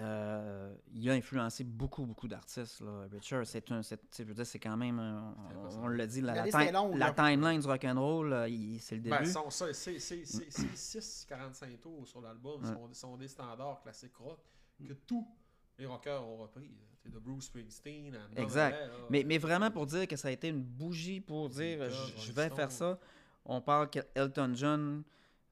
[0.00, 2.80] euh, il a influencé beaucoup, beaucoup d'artistes.
[2.80, 3.06] là.
[3.12, 6.34] Richard, c'est un, c'est, je veux dire, c'est quand même, on, on l'a dit, la,
[6.34, 9.16] La la longue, la timeline du rock'n'roll, il- c'est le début.
[9.16, 12.60] Ben, son- ça, c'est c'est- c'est- c'est 6, 45 tours sur l'album.
[12.62, 12.72] Ouais.
[12.72, 14.40] sont, sont des standards classiques rock
[14.84, 15.26] que tous
[15.78, 16.70] les rockers ont repris.
[17.02, 18.72] C'est de Bruce Springsteen à Exact.
[18.72, 18.88] Là.
[19.10, 22.48] mais, mais vraiment pour dire que ça a été une bougie pour dire je, vais
[22.50, 22.98] faire ça.
[23.44, 25.02] On parle qu'Elton John,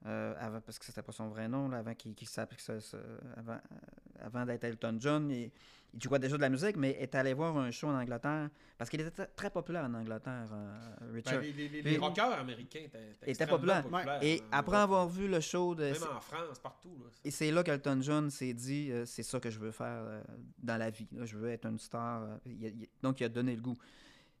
[0.05, 2.63] euh, avant, parce que c'était pas son vrai nom, là, avant qu'il qu'il s'appelle- que
[2.63, 2.97] ça- ça-
[3.37, 3.77] avant, euh,
[4.23, 5.51] avant d'être Elton John, il,
[5.95, 8.49] il jouait déjà de la musique, mais est allé voir un show en Angleterre,
[8.79, 11.41] parce qu'il était très- populaire en Angleterre, euh, Ben, Richard.
[11.41, 13.83] les, les- les- Puis- les rockers américains étaient, étaient Était extrêmement populaire.
[13.83, 15.83] populaires Et après avoir vu le show de...
[15.83, 16.97] Même en France, partout.
[16.99, 17.09] Là.
[17.23, 20.23] Et c'est là qu'Elton John s'est dit, euh, c'est ça que je veux faire euh,
[20.57, 21.07] dans la vie.
[21.11, 21.25] là.
[21.25, 22.39] Je veux être une star.
[22.47, 23.77] il a- il- donc, il a donné le goût.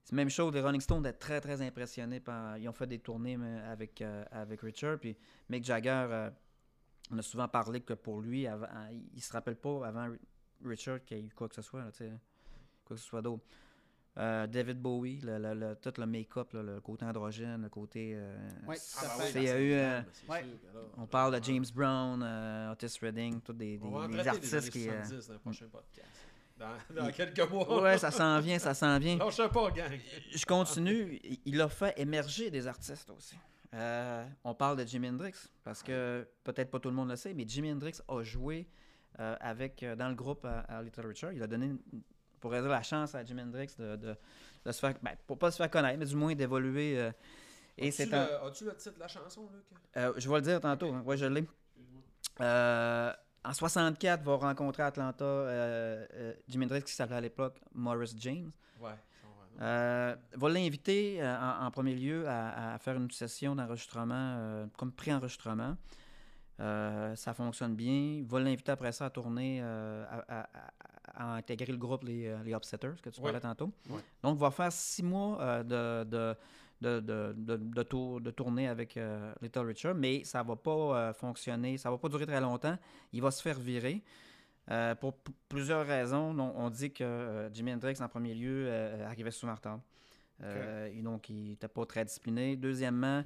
[0.05, 2.57] C'est même chose, les Rolling Stones étaient très, très impressionnés par...
[2.57, 3.37] Ils ont fait des tournées
[3.69, 4.97] avec, avec Richard.
[4.99, 5.15] Puis
[5.49, 6.29] Mick Jagger,
[7.11, 10.19] on a souvent parlé que pour lui, avant, il il se rappelle pas avant Ri-
[10.65, 12.11] Richard qu'il y a eu quoi que ce soit, là, tu sais,
[12.85, 13.43] quoi que ce soit d'autre.
[14.15, 18.11] Euh, David Bowie, le, le- le- tout le make-up, le côté androgène, le côté...
[18.15, 18.37] euh,
[18.67, 19.73] Ouais, ça fait- il y a eu...
[19.73, 20.45] euh, ouais.
[20.97, 21.43] on parle de ouais.
[21.43, 24.87] James Brown, euh, Otis Redding, tous des, des- On va des artistes des années qui.
[24.87, 26.07] euh, 70 dans le prochain podcast.
[26.59, 27.81] Dans, dans quelques mois.
[27.81, 29.15] Ouais, ça s'en vient, ça s'en vient.
[29.17, 29.99] Non, je sais pas, gang.
[30.31, 31.19] Je continue.
[31.45, 33.35] Il a fait émerger des artistes aussi.
[33.73, 37.33] Euh, on parle de Jimi Hendrix parce que peut-être pas tout le monde le sait,
[37.33, 38.67] mais Jimi Hendrix a joué
[39.19, 41.31] euh, avec euh, dans le groupe à, à Little Richard.
[41.33, 41.71] Il a donné,
[42.39, 44.15] pour dire la chance à Jimi Hendrix de, de-
[44.65, 46.99] de se faire, ben, pour pas se faire connaître, mais du moins d'évoluer.
[46.99, 47.11] euh,
[47.77, 49.63] et As-tu le, as-tu le titre de la chanson, Luc?
[50.19, 50.93] Je vais le dire tantôt.
[50.93, 51.01] hein.
[51.05, 51.47] Ouais, je l'ai.
[53.45, 56.05] En 64, va rencontrer à Atlanta
[56.47, 58.51] Jimi Hendrix qui s'appelait à l'époque Morris James.
[58.79, 58.91] Ouais.
[59.61, 64.65] Euh, va l'inviter euh, en, en premier lieu à, à faire une session d'enregistrement, euh,
[64.77, 65.75] comme pré-enregistrement.
[66.59, 68.17] Euh, ça fonctionne bien.
[68.19, 70.47] Il va l'inviter après ça à tourner, à, à- à-
[71.15, 73.71] à intégrer le groupe Les, les Upsetters, que tu parlais tantôt.
[73.89, 73.99] Oui.
[74.23, 76.35] Donc, va faire six mois de, de,
[76.81, 78.97] de, de, de, de tour- de tournée avec
[79.41, 82.77] Little Richard, mais ça va pas fonctionner, ça va pas durer très longtemps.
[83.11, 84.01] Il va se faire virer.
[84.71, 85.13] Euh, pour
[85.49, 86.37] plusieurs raisons.
[86.55, 89.79] On dit que euh, Jimi Hendrix, en premier lieu, euh, arrivait souvent en retard.
[90.91, 92.57] Et donc, il n'était pas très discipliné.
[92.57, 93.23] Deuxièmement,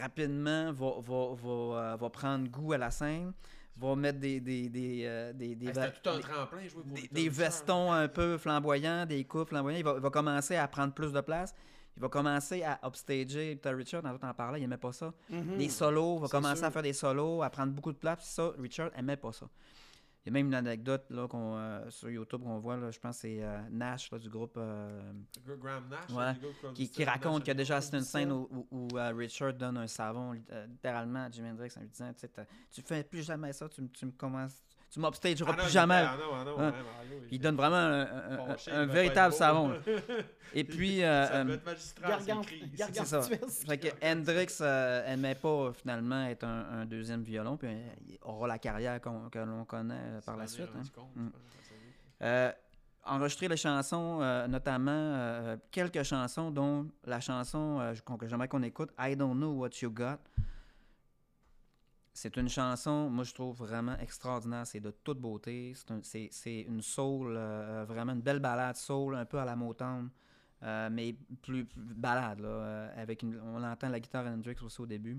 [0.00, 3.32] rapidement, va, va, va, va prendre goût à la scène,
[3.76, 6.82] va mettre des, des, des, des, des, Hey, va- C'était tout un des- tremplin, jouer
[6.82, 7.34] pour des, Little des Richard.
[7.44, 9.78] vestons un peu flamboyants, des coupes flamboyants.
[9.78, 11.54] Il va, il va commencer à prendre plus de place.
[11.96, 14.02] Il va commencer à upstager Little Richard.
[14.02, 15.12] Dans en parlait, il n'aimait pas ça.
[15.28, 15.58] Mhm.
[15.58, 16.66] Des solos, il va commencer sûr.
[16.66, 18.24] à faire des solos, à prendre beaucoup de place.
[18.24, 19.46] Ça, Richard aimait pas ça.
[20.28, 22.98] Il y a même une anecdote là, qu'on, euh, sur YouTube qu'on voit, là, je
[22.98, 25.00] pense que c'est euh, Nash là, du groupe euh,
[25.56, 26.34] Graham Nash, Ouais,
[26.74, 29.86] qui, raconte qu'il a déjà assisté une scène où, où- où, euh, Richard donne un
[29.86, 32.12] savon lit- littéralement à Jimi Hendrix en lui disant
[32.70, 34.62] Tu fais plus jamais ça, tu, tu me commences.
[34.90, 35.94] Tu m'upstageras Ah plus il jamais.
[36.06, 36.70] Ah non, ah non, Hein?
[36.70, 37.76] ouais, Mario, Il donne vraiment
[38.72, 39.72] un, véritable savon.
[40.54, 42.24] Et puis, euh, ça euh, être magistral, c'est
[43.04, 43.18] ça.
[43.20, 43.66] Gargantuesque.
[43.66, 47.86] Fait que Hendrix euh, aimait pas euh, finalement être un, un deuxième violon, puis euh,
[48.08, 50.68] il aura la carrière qu'on- que l'on connaît euh, par la suite.
[50.74, 50.82] hein.
[50.94, 51.28] compte, Mm.
[52.22, 52.50] Euh,
[53.04, 58.48] enregistrer les chansons, euh, notamment euh, quelques chansons, dont la chanson euh, qu'on- que j'aimerais
[58.48, 60.16] qu'on écoute, I Don't Know What You Got.
[62.20, 64.66] C'est une chanson, moi je trouve vraiment extraordinaire.
[64.66, 65.72] C'est de toute beauté.
[65.76, 69.44] C'est un- C'est c'est une soul, euh, vraiment une belle balade soul, un peu à
[69.44, 70.10] la Motown,
[70.64, 72.40] euh, mais plus, balade.
[72.40, 75.16] Là, euh, avec on entend la guitare Hendrix aussi au début.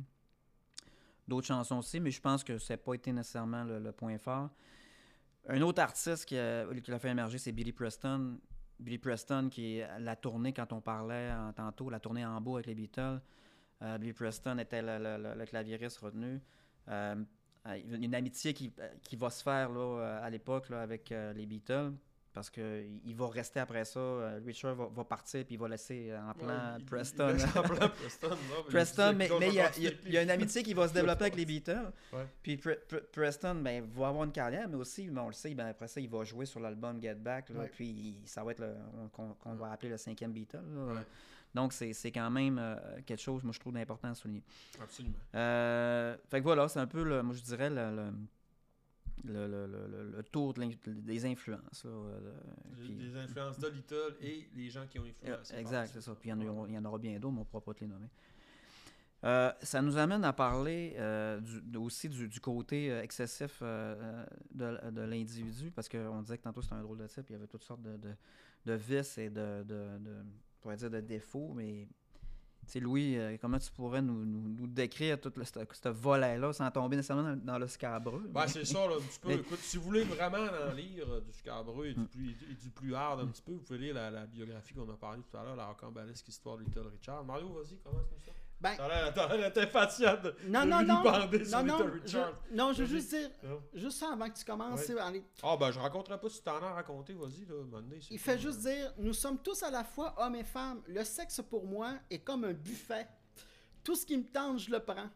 [1.25, 4.49] D'autres chansons aussi, mais je pense que ça n'a pas été nécessairement le, point fort.
[5.47, 8.39] Un autre artiste qui, l'a fait émerger, c'est Billy Preston.
[8.77, 12.75] Billy Preston, qui la tournée, quand on parlait tantôt, la tournée en beau avec les
[12.75, 13.21] Beatles.
[13.83, 16.41] Euh, Billy Preston était le, le- le- le claviériste retenu.
[16.89, 17.15] Euh,
[17.67, 18.73] euh, une amitié qui,
[19.03, 21.91] qui va se faire là, euh, à l'époque avec euh, les Beatles.
[22.31, 23.99] Parce qu'il il va rester après ça.
[23.99, 27.29] euh, Richard va, va partir puis il va laisser en plan Ouais, il- il- Preston.
[27.29, 30.21] il laisse en plan Preston, non, mais Preston, mais, il y a, il y a-
[30.21, 31.91] une amitié qui va se développer avec les Beatles.
[32.13, 32.25] Ouais.
[32.43, 35.53] Puis Pre- Pre- Preston ben, va avoir une carrière, mais aussi, ben, on le sait,
[35.55, 37.49] ben, après ça, il va jouer sur l'album Get Back.
[37.49, 37.71] là, Ouais.
[37.73, 38.63] Puis ça va être
[39.11, 40.57] qu'on va appeler le cinquième Beatle.
[40.57, 41.01] là.
[41.55, 42.75] Donc c'est quand même euh,
[43.05, 44.43] quelque chose, moi je trouve d'important à souligner.
[44.81, 45.15] Absolument.
[45.35, 48.11] Euh, fait que voilà, c'est un peu, le, moi je dirais, le, le,
[49.23, 51.83] le- le- le- le- le tour de des influences.
[51.83, 52.31] là, euh,
[52.79, 55.53] puis- Les influences de Little et les gens qui ont influencé.
[55.53, 56.15] par Exact, c'est ça.
[56.15, 57.73] Puis il y, en il y en aura bien d'autres, mais on ne pourra pas
[57.73, 58.07] te les nommer.
[59.25, 64.91] Euh, ça nous amène à parler euh, du- aussi du, du côté excessif euh, de,
[64.91, 67.47] de l'individu, parce qu'on disait que tantôt c'était un drôle de type, il y avait
[67.47, 68.13] toutes sortes de, de,
[68.65, 69.63] de vices et de,
[70.59, 71.87] pourrait dire de défauts, mais
[72.69, 76.95] sais, Louis, euh, comment tu pourrais nous, nous, nous décrire tout ce volet-là sans tomber
[76.97, 78.27] nécessairement dans, dans le scabreux?
[78.29, 79.31] Ben, c'est ça, là, un petit peu.
[79.31, 82.07] Écoute, si vous voulez vraiment en lire euh, du scabreux et du, Mm.
[82.07, 84.89] plus, et du plus hard un petit peu, vous pouvez lire la, la biographie qu'on
[84.89, 87.23] a parlé tout à l'heure, la rocambolesque histoire de Little Richard.
[87.25, 88.31] Mario, vas-y, commence-nous ça.
[88.61, 91.03] Ben, d'être impatient de, non, de non, non.
[91.03, 92.33] Non, non, Little je, Richard.
[92.51, 93.61] non, je veux juste dire, Non?
[93.73, 94.85] juste ça avant que tu commences.
[94.89, 95.23] Ouais.
[95.43, 97.55] Ah, ben, je raconterai pas si t'en as raconté, vas-y, là,
[98.01, 100.81] c'est Il fait juste euh, dire nous sommes tous à la fois hommes et femmes.
[100.87, 103.07] Le sexe pour moi est comme un buffet.
[103.83, 105.09] Tout ce qui me tente, je le prends.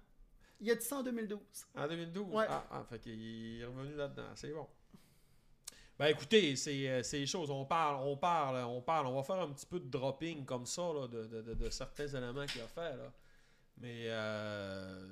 [0.62, 1.40] Il a dit ça en 2012.
[1.76, 2.34] En 2012?
[2.34, 2.46] Ouais.
[2.48, 4.24] Ah, ah, fait qu'il est revenu là-dedans.
[4.36, 4.68] C'est bon.
[6.00, 7.52] Ben écoutez, c'est euh, c'est les choses.
[7.52, 9.06] On parle, on parle, on parle.
[9.08, 11.70] On va faire un petit peu de dropping comme ça là, de, de- de- de
[11.70, 12.96] certains éléments qu'il a fait.
[12.96, 13.12] Là.
[13.84, 15.06] Mais, euh,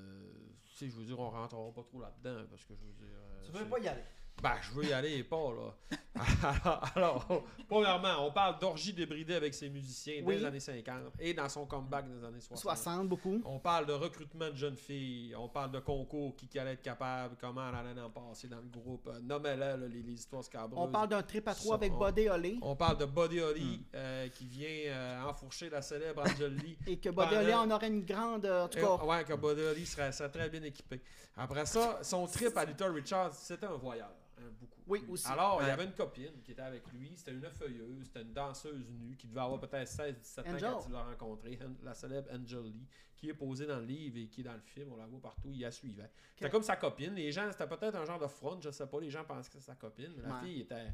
[0.66, 3.18] tu sais, je veux dire, on rentrera pas trop là-dedans parce que je veux dire.
[3.18, 4.02] euh, c'est- y aller?
[4.42, 5.76] Ben, je veux y aller et pas, là.
[6.44, 10.38] alors, alors, premièrement, on parle d'orgie débridée avec ses musiciens Oui.
[10.38, 12.58] des années 50 et dans son comeback des années 60.
[12.58, 13.40] 60, beaucoup.
[13.46, 16.82] On parle de recrutement de jeunes filles, on parle de concours, qui, qui allait être
[16.82, 19.08] capable, comment elle allait en passer dans le groupe.
[19.08, 20.80] Euh, Nommez-les, là, les, les histoires scabreuses.
[20.84, 22.60] On parle d'un trip à trois avec Buddy Holly.
[22.64, 23.96] On parle de Buddy Holly Hmm.
[23.96, 26.58] euh, qui vient euh, enfourcher la célèbre Angel
[26.88, 28.46] Et que Buddy Holly en aurait une grande.
[28.48, 31.00] En tout cas, Ouais, que Buddy Holly serait, serait très bien équipé.
[31.38, 34.10] Après ça, son trip à Little Richard, c'était un voyeur.
[34.42, 34.82] Hein, beaucoup.
[34.88, 35.28] Oui, aussi.
[35.28, 37.12] Alors, il y avait une copine qui était avec lui.
[37.16, 40.92] C'était une feuilleuse, c'était une danseuse nue qui devait avoir peut-être 16-17 ans quand il
[40.94, 41.60] l'a rencontré.
[41.64, 44.54] An- La célèbre Angel Lee, qui est posée dans le livre et qui est dans
[44.54, 44.92] le film.
[44.92, 45.50] On la voit partout.
[45.54, 46.10] Il la suivait.
[46.36, 47.14] C'était comme sa copine.
[47.14, 49.00] Les gens, c'était peut-être un genre de front, je sais pas.
[49.00, 50.12] Les gens pensaient que c'était sa copine.
[50.18, 50.42] Mais la Ouais.
[50.44, 50.88] fille était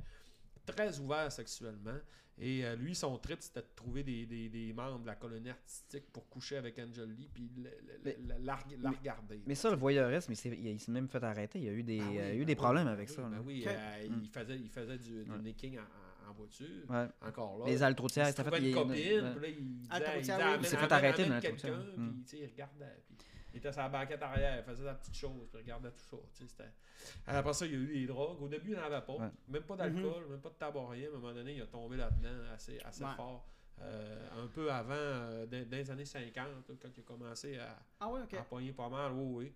[0.73, 1.97] très ouverte sexuellement.
[2.39, 5.49] Et euh, lui, son trip, c'était de trouver des, des- des membres de la colonie
[5.49, 9.41] artistique pour coucher avec Angel Lee puis le- le- Mais- la, la- la regarder.
[9.47, 11.57] Mais ça, le voyeurisme, il s'est il s'est même fait arrêter.
[11.57, 12.91] Il y a eu des, Ah oui, il y a eu ben des problèmes ben
[12.91, 13.21] avec oui, ça.
[13.23, 14.19] ben oui, euh, Mm.
[14.21, 15.37] il faisait, il faisait du, du Ouais.
[15.39, 16.67] necking en, voiture.
[16.89, 17.07] Ouais.
[17.27, 17.65] Encore là.
[17.65, 19.31] Les ailes troutières, il il se s'est fait, une il- copine, ouais.
[19.31, 22.23] puis là, il Ah, disait, disait, s'est fait amène- arrêter dans quelqu'un, puis Mm.
[22.33, 23.17] il regardait, puis
[23.57, 26.03] il était sur la banquette arrière, il faisait sa petite chose, puis il regardait tout
[26.09, 26.71] ça, tu sais, c'était...
[27.27, 28.41] Après ça, il y a eu des drogues.
[28.41, 29.13] Au début, il n'en avait pas.
[29.13, 29.29] Ouais.
[29.47, 31.07] Même pas d'alcool, même pas de tabac, rien.
[31.07, 33.09] À un moment donné, il a tombé là-dedans assez, assez Ouais.
[33.15, 33.45] fort.
[33.79, 37.77] Euh, un peu avant, euh, dans, les années 50, là, quand il a commencé à,
[37.99, 39.53] Ah ouais, à pogner pas mal, oui, oui.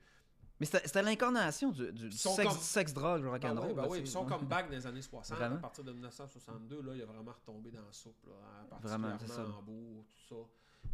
[0.59, 3.67] Mais c'était l'incarnation du, sexe, com- du sexe drogue, le Ben rock'n'roll.
[3.69, 3.97] oui, ben oui.
[3.97, 4.29] tu Puis sais, son ouais.
[4.29, 5.55] comeback dans les années 60, Vraiment?
[5.55, 8.33] à partir de 1962, là, il a vraiment retombé dans la soupe, là,
[8.79, 9.41] Vraiment, particulièrement c'est ça.
[9.47, 10.35] en Hambourg, tout ça.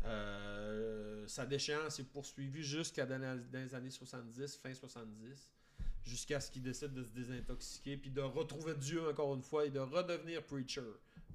[0.06, 5.50] Euh, sa déchéance est poursuivie jusqu'à dans, les années 70, fin 70,
[6.04, 9.70] jusqu'à ce qu'il décide de se désintoxiquer, puis de retrouver Dieu encore une fois et
[9.70, 10.82] de redevenir preacher.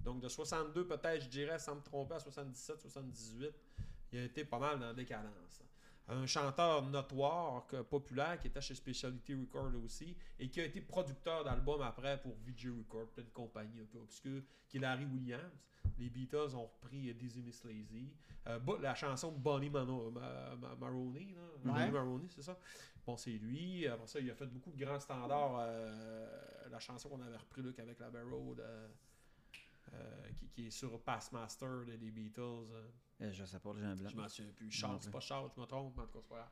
[0.05, 3.51] Donc de 62 peut-être, je dirais, sans me tromper, à 77, 78,
[4.13, 5.63] il a été pas mal dans la décadence
[6.09, 11.45] un chanteur notoire, populaire, qui était chez Speciality Record aussi, et qui a été producteur
[11.45, 15.53] d'albums après pour VJ Record, plein de compagnies un peu obscures, qui est Larry Williams.
[15.99, 18.12] Les Beatles ont repris euh, Dizzy Miss Lazy.
[18.47, 21.34] Euh, Bo- la chanson de Bonnie Mano- Ma- Ma- Maroney.
[21.64, 22.59] Bonnie Maroney, c'est ça.
[23.07, 23.86] Bon, c'est lui.
[23.86, 25.59] Après ça, il a fait beaucoup de grands standards.
[25.61, 28.88] euh, la chanson qu'on avait repris, avec la euh,
[29.93, 32.66] euh, qui, qui est sur Passmaster des des Beatles.
[33.20, 34.09] Je sais pas, j'ai un blanc.
[34.11, 34.70] Je m'en souviens plus.
[34.70, 36.51] Charles, c'est pas Charles, je me trompe, mais en tout cas, c'est pas grave.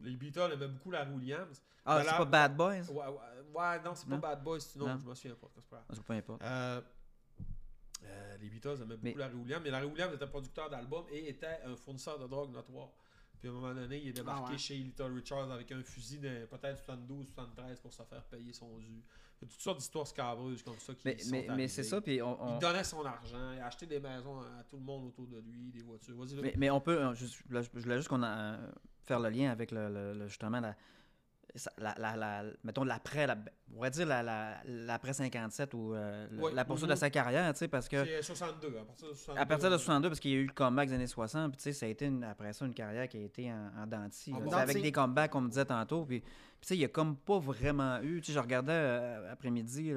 [0.00, 1.62] Les Beatles aimaient beaucoup la Williams.
[1.84, 2.90] Ah, c'est la- pas Bad Boys?
[2.90, 3.14] Ouais, ouais,
[3.54, 4.16] ouais, non, c'est pas?
[4.16, 4.98] Bad Boys, sinon, Non?
[4.98, 5.84] je me souviens pas, c'est pas.
[5.88, 6.42] Ah, peu importe.
[6.42, 6.80] Euh,
[8.04, 11.28] euh, les Beatles aimaient beaucoup Mais- Larry Williams, mais Larry Williams était producteur d'albums et
[11.28, 12.90] était un fournisseur de drogue notoire.
[13.40, 14.58] Puis à un moment donné, il est débarqué Ah ouais.
[14.58, 18.78] chez Little Richard avec un fusil de peut-être 72, 73 pour se faire payer son
[18.78, 19.02] dû.
[19.42, 21.82] Il y a toutes sortes d'histoires scabreuses comme ça qui Mais, sont mais, mais c'est
[21.82, 24.76] ça, puis on, on- Il donnait son argent, il a acheté des maisons à tout
[24.76, 26.14] le monde autour de lui, des voitures.
[26.40, 28.70] Mais, mais on peut, euh, je, je- voulais juste qu'on a, euh,
[29.04, 30.74] faire le lien avec le, le- le- justement la,
[31.78, 33.36] la, la, la- mettons l'après, la,
[33.70, 37.58] on pourrait dire la, la- l'après 57 ou euh, la poursuite de sa carrière, tu
[37.60, 39.40] sais, parce que C'est 62, à partir de 62.
[39.40, 41.56] à partir de 62, parce qu'il y a eu le comeback des années 60, puis
[41.58, 43.86] tu sais, ça a été une- après ça une carrière qui a été en, en
[43.86, 44.50] dents de scie, En là, bon.
[44.50, 46.28] tu sais, avec des comebacks, on me disait tantôt, puis tu
[46.62, 49.92] sais, il y a comme pas vraiment eu, tu sais, je regardais euh, après-midi,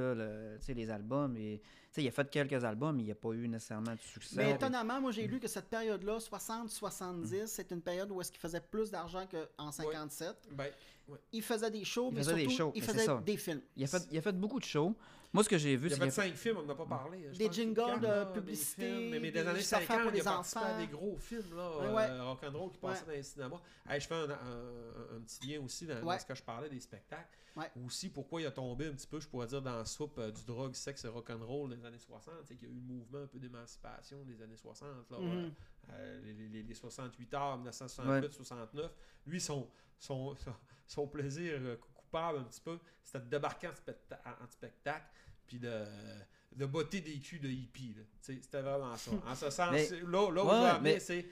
[0.75, 1.61] les albums, et
[2.01, 4.35] il a fait quelques albums, mais il n'y a pas eu nécessairement de succès.
[4.35, 8.41] Mais étonnamment, moi, j'ai lu que cette période-là, 60-70, c'est une période où est-ce qu'il
[8.41, 10.49] faisait plus d'argent qu'en 57.
[10.51, 10.65] Ben,
[11.07, 11.17] ouais.
[11.31, 13.61] Il faisait des shows, Il mais faisait des shows, il mais faisait des films.
[13.75, 14.95] Il a, fait, il a fait beaucoup de shows.
[15.33, 16.73] Moi, ce que j'ai vu, Il c'est fait qu'il a fait- cinq films, on n'en
[16.73, 17.27] a pas parlé.
[17.33, 19.09] Je Des y jingles de des publicité, films.
[19.11, 21.17] Mais, mais des des années affaires 50, pour il les a participé à des gros
[21.17, 22.07] films, là, Ouais, ouais.
[22.09, 23.61] euh, rock'n'roll qui passaient dans les cinémas.
[23.89, 26.79] Hey, je fais un, un- un petit lien aussi dans, ce que je parlais des
[26.79, 27.29] spectacles.
[27.57, 27.69] Ouais.
[27.85, 30.31] Aussi, pourquoi il a tombé un petit peu, je pourrais dire, dans la soupe euh,
[30.31, 32.33] du drogue, sexe et rock'n'roll des années 60.
[32.45, 34.87] C'est qu'il y a eu le mouvement un peu d'émancipation des années 60.
[35.11, 35.51] Là, Mhm.
[35.89, 38.91] Euh, les, les- les 68 heures, 1968, 69.
[39.25, 40.53] Lui, son, son, son,
[40.85, 41.77] son plaisir euh,
[42.07, 45.05] coupable un petit peu, c'était de débarquer en, specta- en- en spectacle
[45.45, 45.83] puis de,
[46.55, 47.93] de botter des culs de hippie.
[47.97, 48.03] là.
[48.23, 49.11] Tu sais, C'était vraiment ça.
[49.25, 51.25] En ce sens, Mais- c'est- là, là où Ouais, je mais- c'est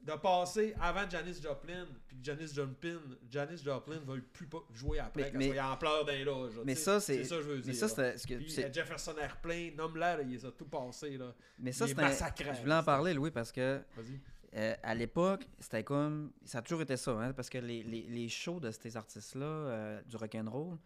[0.00, 2.98] de passer avant Janis Joplin, puis Janis Joplin,
[3.28, 6.52] Janis Joplin ne veut plus pas jouer après, Mais- mais- soit en pleurs d'un loge.
[6.64, 7.64] Mais ça, c'est- ça je veux dire.
[7.66, 8.16] Mais ça, c'était.
[8.16, 11.18] ce que- Puis, c'est- euh, Jefferson Airplane, nomme-la, là, il les a tout passé.
[11.18, 11.34] Là.
[11.58, 14.20] Mais ça, il est c'est un- massacré, Je voulais en parler, Louis, parce que Vas-y.
[14.56, 16.32] Euh, à l'époque, c'était comme.
[16.44, 19.44] Ça a toujours été ça, hein, parce que les, les, les shows de ces artistes-là,
[19.46, 20.78] euh, du rock'n'roll,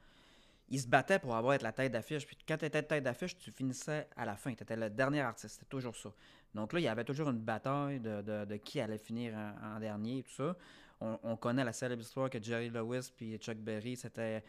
[0.68, 2.26] ils se battaient pour avoir être la tête d'affiche.
[2.26, 4.54] Puis quand tu étais tête d'affiche, tu finissais à la fin.
[4.54, 5.54] Tu étais le dernier artiste.
[5.54, 6.12] C'était toujours ça.
[6.54, 9.80] Donc là, il y avait toujours une bataille de, de- qui allait finir en, en
[9.80, 10.56] dernier et tout ça.
[11.00, 14.42] On, on connaît la célèbre histoire que Jerry Lewis puis Chuck Berry, c'était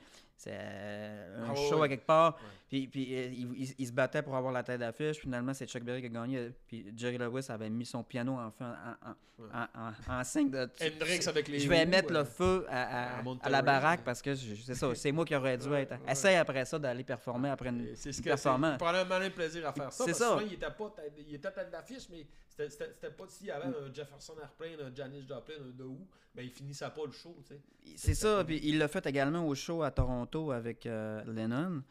[0.44, 1.86] c'est, euh, un Ah show ouais.
[1.86, 2.36] à quelque part.
[2.36, 2.42] Ouais.
[2.70, 5.18] Puis, puis euh, ils, ils- ils se battaient pour avoir la tête d'affiche.
[5.18, 6.52] Finalement, c'est Chuck Berry qui a gagné.
[6.68, 9.48] Puis Jerry Lewis avait mis son piano en, feu- en, en, Ouais.
[9.52, 10.60] en, en- en signe de.
[10.82, 13.52] Hendrix avec les Je vais roues, mettre euh, le feu à, à- à à Monterey,
[13.52, 15.92] la baraque parce que c'est ça, c'est moi qui aurais dû Ouais, être.
[15.94, 16.12] ouais.
[16.12, 18.20] Essaye après ça d'aller performer après une, C'est ce une que c'est.
[18.20, 18.78] Il performance.
[18.78, 20.04] prenait un malin plaisir à faire ça.
[20.06, 20.30] C'est parce ça.
[20.30, 23.48] souvent, il était pas tête- il était tête d'affiche, mais c'était- c'était c'était pas s'il
[23.48, 25.98] y avait un Jefferson Airplane, un Janis Joplin, un The Who,
[26.36, 27.62] ben il finissait pas le show, tu sais.
[27.96, 29.90] C'est ça, puis il l'a fait également au show à
[30.34, 31.84] Toronto avec euh, Lennon,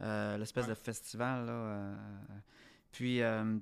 [0.00, 0.70] euh, l'espèce Ouais.
[0.70, 1.46] de festival.
[1.46, 1.94] Là, euh,
[2.92, 3.60] puis, il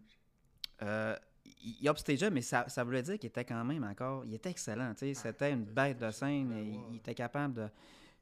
[1.81, 4.25] il upstageait, mais ça, ça voulait dire qu'il était quand même encore.
[4.25, 5.15] Il était excellent, sais.
[5.15, 6.53] C'était une bête de scène.
[6.53, 7.67] Et il- était capable de.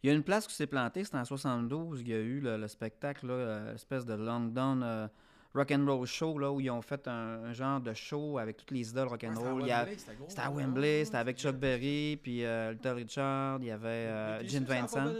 [0.03, 2.01] Il y a une place où s'est planté, c'était en 72.
[2.03, 3.27] Il y a eu le, le spectacle,
[3.73, 5.09] l'espèce de London euh,
[5.55, 8.89] Rock'n'Roll Show, là, où ils ont fait un, un genre de show avec toutes les
[8.91, 9.63] idoles rock'n'roll.
[9.63, 9.87] Il y a-
[10.29, 14.47] c'était à Wembley, c'était avec Chuck Berry, puis euh, Little Richard, il y avait euh,
[14.47, 15.13] Gene Vincent.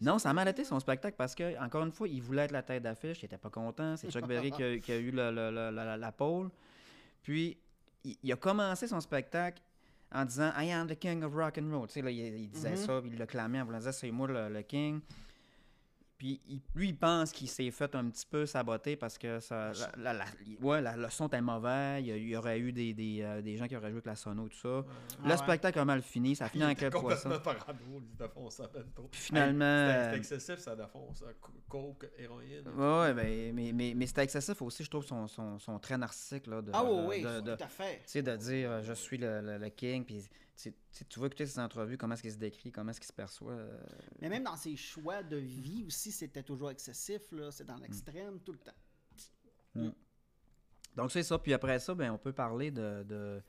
[0.00, 2.52] Non, ça a mal été son spectacle parce que, encore une fois, il voulait être
[2.52, 3.96] la tête d'affiche, il était pas content.
[3.96, 5.30] C'est Chuck Berry qui a, qui a eu la,
[5.96, 6.50] la pole.
[7.22, 7.56] Puis,
[8.04, 9.62] il, il a commencé son spectacle
[10.12, 11.86] en disant I am the king of rock and roll.
[11.88, 12.76] Tu sais, là, il, il disait Mhm.
[12.76, 15.00] ça, puis il le clamait en voulant dire c'est moi le, le king.
[16.24, 19.72] Puis il- lui, il pense qu'il s'est fait un petit peu saboter parce que ça,
[19.98, 20.24] la, la- la-
[20.62, 22.00] ouais, la- le son était mauvais.
[22.00, 23.96] Il y, a- il y aurait eu des, des, euh, des gens qui auraient joué
[23.98, 24.86] avec la sono et tout ça.
[24.88, 25.36] Ah le ouais.
[25.36, 26.34] spectacle a mal fini.
[26.34, 26.68] Ça a fini en
[27.02, 27.28] poisson.
[28.48, 29.08] ça ben trop.
[29.08, 31.18] Puis finalement, Hey, c'était- euh, excessif, ça défonce.
[31.18, 31.26] ça.
[31.42, 32.68] Co- Coke, héroïne.
[32.74, 35.98] Ouais, ouais, ben, mais, mais, mais c'était excessif aussi, je trouve, son, son, son trait
[35.98, 36.46] narcissique.
[36.46, 37.96] Là, de, Ah oui, de- oui, de- de- tout à fait.
[37.96, 40.24] tu sais, de dire euh, je suis le, le- le king, puis
[40.56, 43.08] tu sais, tu vois écouter ses entrevues, comment est-ce qu'il se décrit, comment est-ce qu'il
[43.08, 43.52] se perçoit.
[43.52, 43.78] euh,
[44.20, 47.22] Mais même dans ses choix de vie aussi, c'était toujours excessif.
[47.32, 47.50] là.
[47.50, 49.90] C'est dans l'extrême tout le temps.
[50.96, 53.42] Donc c'est ça, puis après ça, ben, on peut parler de, de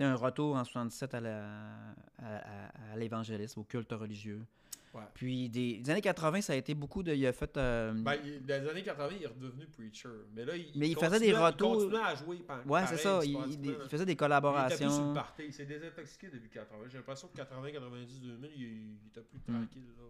[0.00, 4.44] un retour en 77 à la- à, à- à l'évangélisme, au culte religieux.
[4.92, 5.02] Ouais.
[5.14, 7.14] Puis des, des années 80, ça a été beaucoup de...
[7.14, 7.56] Il a fait...
[7.56, 10.08] euh, Ben, il- dans les années 80, il est redevenu preacher.
[10.34, 12.36] Mais là, il, Mais il faisait des retours- Il continuait à jouer.
[12.38, 15.08] par- ouais, c'est ça, il, il- il faisait des Il était plus sur collaborations.
[15.08, 15.42] le party.
[15.46, 16.84] Il s'est désintoxiqué depuis 80.
[16.88, 19.54] J'ai l'impression que 80, 90, 2000, il, il était plus Mm.
[19.54, 19.82] tranquille.
[19.96, 20.04] Là.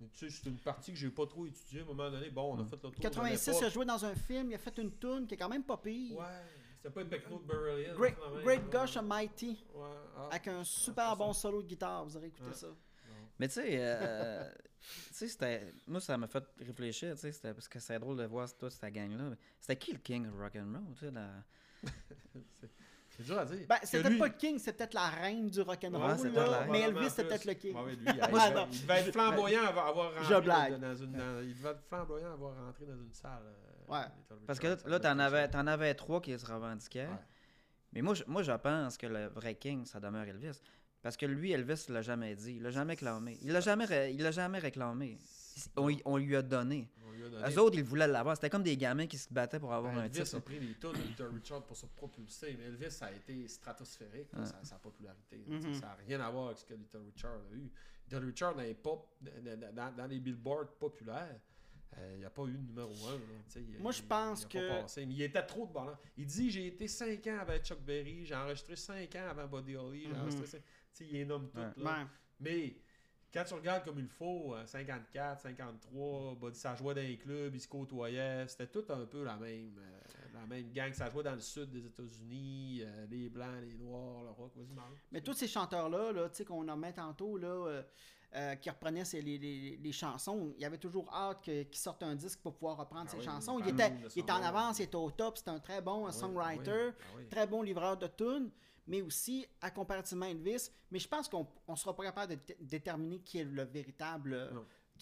[0.00, 2.30] Mais tu sais, c'est une partie que j'ai pas trop étudiée à un moment donné.
[2.30, 2.92] Bon, on a fait le tour.
[2.98, 5.36] 86, de il a joué dans un film, il a fait une tune qui est
[5.36, 6.16] quand même pas pire.
[6.16, 6.24] Ouais,
[6.78, 7.94] c'était pas une Burial Hill.
[7.96, 8.16] Great.
[8.42, 9.82] Great Gosh Almighty, Ouais,
[10.16, 10.28] ah.
[10.30, 11.14] avec un super ça.
[11.14, 12.54] bon solo de guitare, vous aurez écouté Ouais.
[12.54, 12.68] ça.
[13.42, 14.48] Mais tu sais, euh,
[15.08, 15.74] tu sais, c'était.
[15.88, 18.70] Moi, ça m'a fait réfléchir, tu sais, c'était- parce que c'est drôle de voir toute
[18.70, 19.30] cette gang-là.
[19.58, 21.42] C'était qui le king of rock'n'roll, tu sais, la-
[23.10, 23.66] C'est dur à dire.
[23.68, 26.80] Ben, c'était lui- pas le king, c'était peut-être la reine du rock'n'roll, Ouais, là, mais
[26.82, 27.74] Elvis, c'était peut-être le king.
[27.74, 28.68] Ouais, mais lui, il, Ouais, il- non.
[28.72, 30.78] il devait être flamboyant avoir, avoir rentré Je blague.
[30.80, 33.42] dans une, dans- il devait être flamboyant avoir rentré dans une salle.
[33.44, 34.36] euh, Ouais.
[34.46, 37.06] Parce que là, devait t'en avais, t'en avais trois qui se revendiquaient.
[37.08, 37.18] Ouais.
[37.92, 40.58] Mais moi je, moi, je pense que le vrai king, ça demeure Elvis.
[41.02, 42.54] Parce que lui, Elvis l'a jamais dit.
[42.56, 43.36] Il l'a jamais clamé.
[43.42, 45.18] Il l'a jamais, ré- il l'a jamais réclamé.
[45.76, 46.88] On, lui a donné.
[47.30, 48.36] donné- Eux autres, ils voulaient l'avoir.
[48.36, 50.36] C'était comme des gamins qui se battaient pour avoir Ben, un Elvis titre.
[50.36, 54.32] a pris les tunes de Little Richard pour se propulser, mais Elvis a été stratosphérique,
[54.32, 55.44] là, sa, sa popularité.
[55.46, 55.74] Mhm.
[55.74, 57.70] Ça n'a rien à voir avec ce que Little Richard a eu.
[58.10, 61.38] Little Richard dans les, pop, dans, les billboards populaires,
[61.98, 63.12] euh, il n'y a pas eu de numéro un.
[63.12, 65.96] là, Moi, je pense il a que- Pas passé, mais il était trop de ballon.
[66.16, 69.76] Il dit J'ai été 5 ans avec Chuck Berry, j'ai enregistré 5 ans avant Buddy
[69.76, 70.46] Holly, j'ai Mhm.
[70.94, 71.60] Sais, il les nomme toutes.
[71.78, 71.84] Ouais.
[71.84, 71.98] là.
[72.00, 72.06] Ouais.
[72.40, 72.76] Mais
[73.32, 77.54] quand tu regardes comme il faut, euh, 54, 53, Buddy, ça jouait dans les clubs,
[77.54, 80.00] ils se côtoyaient, c'était tout un peu la même, euh,
[80.34, 80.92] la même gang.
[80.92, 84.52] Ça jouait dans le sud des États-Unis, euh, les Blancs, les Noirs, le rock.
[85.10, 87.82] Mais tous ces chanteurs-là, là, tu sais, qu'on nommait tantôt, là, euh,
[88.34, 92.02] euh, qui reprenaient ces- les, les- les chansons, il y avait toujours hâte qu'ils sortent
[92.02, 93.58] un disque pour pouvoir reprendre Ah ces oui, chansons.
[93.60, 96.08] Il était, il était en avance, il était au top, c'était un très bon euh,
[96.08, 97.28] Ah oui, songwriter, ah oui, ah oui.
[97.28, 98.50] très bon livreur de tunes,
[98.86, 100.70] mais aussi à comparativement Elvis.
[100.90, 104.34] Mais je pense qu'on ne sera pas capable de dé- déterminer qui est le véritable
[104.34, 104.50] euh.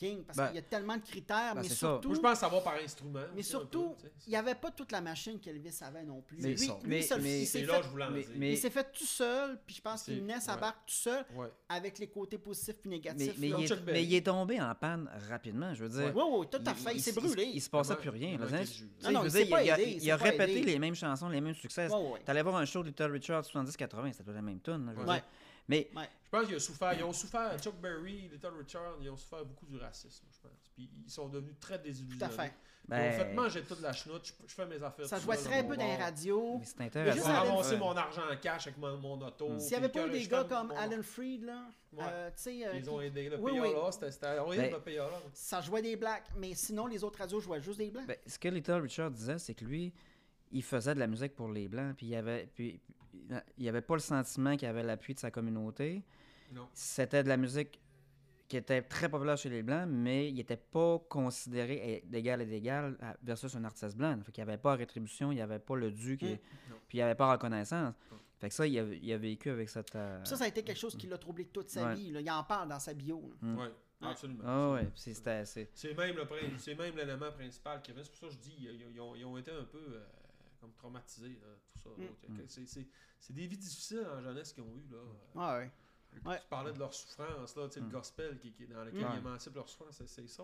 [0.00, 2.08] King, parce Ben, qu'il y a tellement de critères, ben, mais surtout...
[2.08, 3.20] Moi, je pense va par instrument.
[3.36, 6.38] Mais surtout, peu, tu il n'y avait pas toute la machine qu'Elvis avait non plus.
[6.40, 8.10] Mais lui, lui, Mais- seul- mais- il C'est s'est là fait, que je voulais en
[8.10, 8.30] mais- dire.
[8.36, 10.60] mais- il s'est fait tout seul, puis je pense qu'il naît sa ouais.
[10.60, 11.48] barque tout seul, Ouais.
[11.68, 13.34] avec les côtés positifs et négatifs.
[13.36, 13.98] mais, il est, Chuck Berry.
[13.98, 16.16] mais il est tombé en panne rapidement, je veux dire.
[16.16, 16.94] Oui, oui, tout à fait.
[16.94, 17.44] Il, s'est brûlé.
[17.44, 18.38] Il, se passait plus rien.
[18.38, 18.88] là, il tu.
[20.00, 21.88] Tu a, répété les mêmes chansons, les mêmes succès.
[21.92, 22.20] Ouais.
[22.24, 24.90] T'allais voir un show de Little Richard 70-80, c'était la même tune.
[25.70, 25.88] Ouais.
[25.94, 26.92] Mais Je pense qu'ils ont souffert.
[26.94, 27.58] Ils ont souffert.
[27.60, 30.70] Chuck Berry, Little Richard, ils ont souffert beaucoup du racisme, je pense.
[30.74, 32.24] Puis ils sont devenus très Tout désillusionnés.
[32.24, 32.52] à fait.
[32.88, 34.26] Ils ont Ben- fait manger toute la chenoute.
[34.26, 35.06] Je, je fais mes affaires.
[35.06, 36.58] Ça tout jouait très mon peu dans les radios.
[36.58, 37.60] mais c'est juste intéressant.
[37.70, 37.76] Ouais.
[37.76, 39.58] mon argent en cash avec mon, mon auto.
[39.58, 42.04] S'il n'y avait pas eu des gars comme mon- Alan Freed, là, Ouais.
[42.08, 43.72] euh, tu sais, euh, Ils ont aidé le Oui, oui.
[43.72, 43.92] là.
[43.92, 45.08] C'était Ben- le là.
[45.34, 48.06] ça jouait des blacks, mais sinon, les autres radios jouaient juste des blancs.
[48.08, 49.92] Ben, ce que Little Richard disait, c'est que lui,
[50.50, 52.80] il faisait de la musique pour les Blancs, puis il avait, puis,
[53.58, 56.02] il avait pas le sentiment qu'il avait l'appui de sa communauté.
[56.52, 56.68] Non.
[56.74, 57.80] C'était de la musique
[58.48, 62.96] qui était très populaire chez les Blancs, mais il n'était pas considéré d'égal et d'égal
[63.22, 64.18] versus un artiste blanc.
[64.24, 66.38] Fait qu'il n'y avait pas rétribution, il n'y avait pas le dû, qui- Mm.
[66.70, 66.76] Non.
[66.88, 67.94] puis il n'y avait pas reconnaissance.
[68.40, 69.94] Fait que ça, il a, il a vécu avec cette...
[69.94, 71.94] euh, ça, ça a été quelque chose qui l'a troublé toute sa Ouais.
[71.94, 72.10] vie.
[72.10, 72.20] là.
[72.20, 73.22] Il en parle dans sa bio.
[73.40, 73.56] Mm.
[73.58, 73.66] Oui,
[74.02, 74.42] absolument.
[74.44, 74.88] Ah ouais,
[75.26, 75.68] assez...
[75.74, 78.02] C'est même le prin- c'est même l'élément principal qui revient.
[78.04, 80.00] C'est pour ça que je dis ils, ils ont, ils ont été un peu euh,
[80.60, 81.90] comme traumatisés là, tout ça.
[82.28, 82.46] Mm.
[82.48, 82.86] C'est- c'est-
[83.18, 84.98] C'est des vies difficiles en jeunesse qu'ils ont eu là.
[85.36, 85.70] Ah ouais.
[86.24, 86.38] Ouais.
[86.40, 87.90] Tu parlais de leur souffrance là, tu sais, le Mm.
[87.90, 89.10] gospel qui, dans lequel Ouais.
[89.14, 90.42] ils émancipent leur souffrance, c'est c'est ça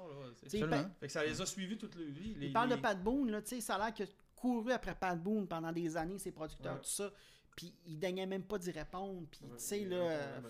[0.67, 0.91] là.
[1.01, 2.35] Fait que ça les a suivis toute leur vie.
[2.35, 4.71] Les, il parle de Pat Boone, là, tu sais, ça a l'air qu'il a couru
[4.73, 6.81] après Pat Boone pendant des années, ses producteurs, Ouais.
[6.83, 7.11] tout ça.
[7.57, 9.27] Puis il daignait même pas d'y répondre.
[9.31, 10.41] Puis, Ouais, tu sais, là,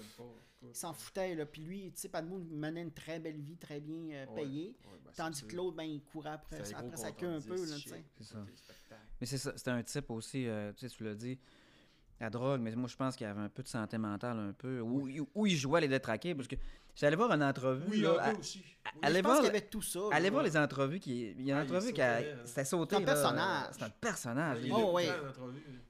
[0.63, 1.35] il s'en foutait.
[1.35, 1.47] Là.
[1.47, 4.77] Puis lui, tu sais, Boone menait une très belle vie, très bien euh, payée.
[4.85, 7.77] Ouais, ben, Tandis que l'autre, ben, il courait après, après sa queue un peu, là.
[8.19, 8.37] C'est ça.
[9.21, 11.39] Mais c'est ça, c'était un type aussi, euh, tu sais, tu l'as dit,
[12.21, 14.81] la drogue, mais moi je pense qu'il avait un peu de santé mentale, un peu,
[14.81, 16.57] où, où il jouait les détraqués, parce que
[16.97, 18.59] j'allais voir une entrevue, Oui, là, à- aussi.
[18.59, 19.01] Oui.
[19.03, 19.99] allez Je pense voir, qu'il y avait tout ça.
[20.01, 20.09] là.
[20.13, 22.17] allez voir les entrevues, qui, il y a Ah, une il entrevue qui sautait, a,
[22.19, 22.39] hein.
[22.45, 23.67] c'était sauté, C'est un personnage.
[23.73, 25.07] c'est un personnage, Il Oh, ouais.
[25.07, 25.11] tu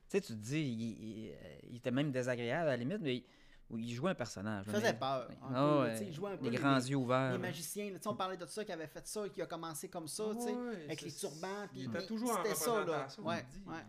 [0.08, 1.34] sais, tu te dis, il, il-
[1.70, 3.24] il était même désagréable à la limite, mais il,
[3.68, 4.64] où il jouait un personnage.
[4.68, 5.28] Il faisait mais- peur.
[5.42, 7.32] Ah peu, ouais, il jouait un peu les les- grands yeux ouverts.
[7.32, 9.46] Les magiciens, là, tu sais, on parlait de ça, qui avait fait ça, qui a
[9.46, 11.66] commencé comme ça, tu sais, Ouais, avec les turbans.
[11.72, 13.08] puis- Il était toujours en C'était ça, là.
[13.18, 13.84] Ouais, ouais.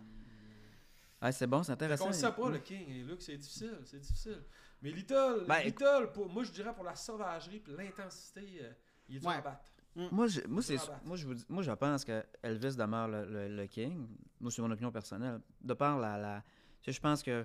[1.21, 2.05] Ah, c'est bon, c'est intéressant.
[2.05, 4.39] qu'on le sait pas, le King et Luke, c'est difficile, c'est difficile.
[4.81, 8.71] Mais Little, Ben, Little pour, moi je dirais pour la sauvagerie et l'intensité, euh,
[9.09, 9.35] il est dur Ouais.
[9.35, 9.71] à battre.
[10.11, 13.25] Moi, je, moi, c'est, moi, je vous dis- moi, je pense que Elvis demeure le,
[13.25, 14.07] le- le king.
[14.39, 15.39] Moi, c'est mon opinion personnelle.
[15.59, 16.19] De par la.
[16.19, 16.43] la
[16.83, 17.43] tu sais, je pense que,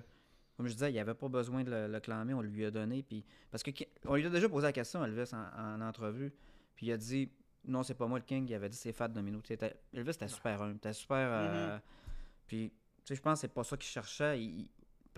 [0.55, 2.69] comme je disais, il n'y avait pas besoin de le, le clamer, on lui a
[2.69, 3.01] donné.
[3.01, 3.71] Puis, parce que
[4.05, 6.31] on lui a déjà posé la question, Elvis, en, en entrevue.
[6.75, 7.27] Puis il a dit
[7.65, 8.47] Non, c'est pas moi le king.
[8.47, 9.41] Il avait dit c'est Fat Domino.
[9.41, 10.75] Tu sais, t'es- Elvis était super humble.
[10.75, 11.17] Était super.
[11.31, 11.79] euh,
[12.45, 14.39] Puis, tu sais, je pense que c'est pas ça qu'il cherchait.
[14.39, 14.69] Il-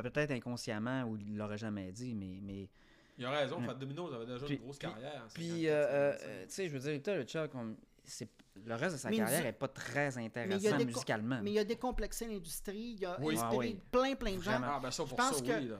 [0.04, 2.40] peut-être inconsciemment, ou il l'aurait jamais dit, mais.
[2.42, 2.70] mais
[3.18, 3.66] Il a raison, Ouais.
[3.68, 5.26] Fat Domino, il avait déjà Puis- une grosse puis- carrière.
[5.34, 6.68] Puis, 54, euh, euh, tu sais.
[6.68, 8.28] je veux dire, Little Richard, comme, c'est,
[8.66, 10.86] le reste de sa Mais carrière n'est pas très Mais il y a intéressant des
[10.86, 11.40] musicalement.
[11.42, 13.36] Mais il a décomplexé l'industrie, il a Oui.
[13.36, 13.80] inspiré Ah oui.
[13.92, 14.60] plein, plein de gens.
[14.64, 15.72] Ah, ben ça, je pour pense ça, que- oui.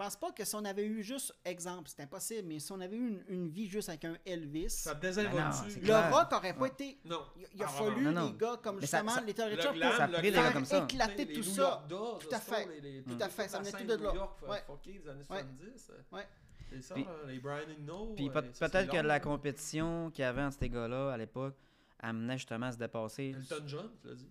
[0.00, 2.80] Je pense pas que si on avait eu juste, exemple, c'est impossible, mais si on
[2.80, 5.36] avait eu une, une vie juste avec un Elvis, Ça Ben désinvolue.
[5.82, 6.68] le rock aurait pas Ouais.
[6.70, 6.98] été.
[7.04, 7.20] Non.
[7.36, 8.30] Il, il a Ah, fallu non, non.
[8.30, 10.22] des gars comme Mais ça- justement ça- Little Le Richard glam, ça a le pris
[10.22, 10.78] des glam, gars comme ça.
[10.84, 11.84] éclater les tout ça.
[11.86, 11.94] Tout
[12.32, 12.66] à ça, fait.
[12.80, 14.12] les- les- Tout à fait, ça venait tout de New là.
[14.48, 14.56] Euh,
[14.86, 15.26] des années Ouais.
[15.26, 15.90] 70.
[15.90, 16.28] euh, Ouais.
[16.70, 18.14] C'est ça, Puis- les Brian Eno.
[18.16, 21.16] Puis euh, peut- ça, peut-être que la compétition qu'il y avait entre ces gars-là à
[21.18, 21.56] l'époque
[21.98, 24.30] amenait justement à se dépasser Elton John, tu l'as dit.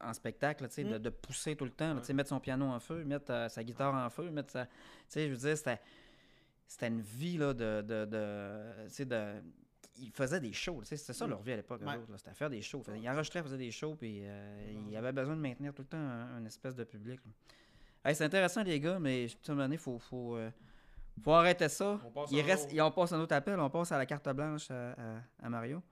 [0.00, 0.98] En spectacle, de, Mm.
[0.98, 3.94] de pousser tout le temps, là, mettre son piano en feu, mettre euh, sa guitare
[3.94, 4.66] en feu, mettre sa...
[4.66, 4.72] Tu
[5.08, 5.80] sais, je veux dire, c'était,
[6.66, 7.82] c'était une vie, là, de...
[7.82, 9.42] de, de de...
[10.02, 11.30] Ils faisaient des shows, c'était ça Mm.
[11.30, 11.98] leur vie à l'époque, Ouais.
[12.16, 12.82] c'était faire des shows.
[12.96, 15.98] Ils enregistraient, faisaient des shows, puis euh, ils avaient besoin de maintenir tout le temps
[15.98, 17.20] un, un espèce de public.
[18.04, 19.98] Hey, c'est intéressant, les gars, mais à un moment donné, il faut...
[19.98, 20.50] faut euh,
[21.22, 22.00] faut arrêter ça.
[22.02, 24.70] On passe Il reste, on passe un autre appel, on passe à la carte blanche
[24.70, 25.82] à, à- à Mario.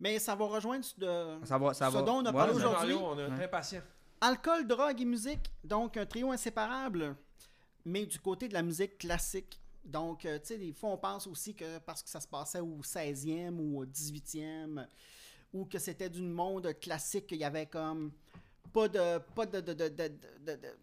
[0.00, 2.02] Mais ça va rejoindre ce de- Ça va, ça ce va.
[2.02, 2.94] dont on a parlé aujourd'hui.
[2.94, 3.34] Mario, on est Ouais.
[3.36, 3.80] très patient.
[4.20, 7.16] Alcool, drogue et musique, donc un trio inséparable,
[7.84, 9.60] mais du côté de la musique classique.
[9.84, 12.60] Donc, euh, tu sais, des fois, on pense aussi que parce que ça se passait
[12.60, 14.86] au 16e ou au 18e,
[15.52, 18.12] ou que c'était du monde classique, qu'il y avait comme
[18.72, 20.78] pas de, pas de, de, de, de, de- de-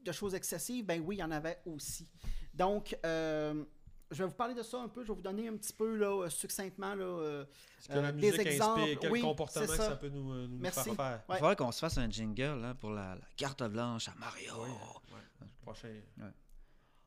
[0.00, 2.08] de choses excessives, ben oui, il y en avait aussi.
[2.54, 3.64] Donc, euh,
[4.10, 5.96] je vais vous parler de ça un peu, je vais vous donner un petit peu,
[5.96, 7.44] là, euh, succinctement, là, euh,
[7.80, 9.88] Ce que la Euh, des exemples, inspire, quel oui, comportement c'est que ça.
[9.90, 10.84] ça peut nous, euh, nous Merci.
[10.84, 11.22] faire faire.
[11.30, 14.52] Il faudrait qu'on se fasse un jingle là, pour la, la carte blanche à Mario.
[14.62, 15.46] Oui, ouais.
[15.62, 15.88] Prochain,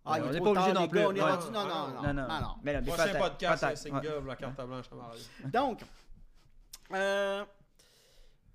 [0.06, 1.00] ah, il on est n'est pas obligé non plus.
[1.00, 1.32] gars, on est Ouais.
[1.32, 2.28] rendu- non, non, non, Non, non.
[2.28, 2.56] non, non.
[2.64, 5.22] Mais là, prochain peut-être- podcast, single, la carte blanche à Mario.
[5.46, 5.82] Donc,
[6.94, 7.46] euh,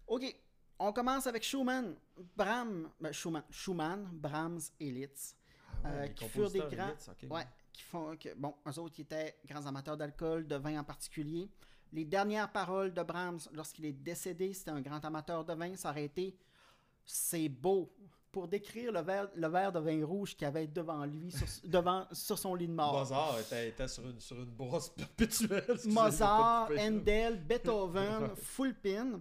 [0.07, 0.37] OK,
[0.79, 1.95] on commence avec Schumann,
[2.37, 5.37] Brahms, ben, Schumann, Schumann, Brahms et Liszt,
[5.83, 6.93] Ah euh, qui furent des grands,
[7.31, 10.85] ouais, qui font, que, bon, eux autres qui étaient grands amateurs d'alcool, de vin en
[10.85, 11.51] particulier.
[11.93, 15.91] Les dernières paroles de Brahms lorsqu'il est décédé, c'était un grand amateur de vin, ça
[15.91, 16.37] aurait été
[17.05, 17.93] «c'est beau»
[18.33, 22.05] pour décrire le verre, le verre de vin rouge qu'il avait devant lui, sur, devant,
[22.11, 22.99] sur son lit de mort.
[22.99, 25.79] Mozart était, était sur, une, sur une brosse perpétuelle.
[25.85, 26.69] Mozart.
[26.77, 29.21] Handel, Beethoven, full pin.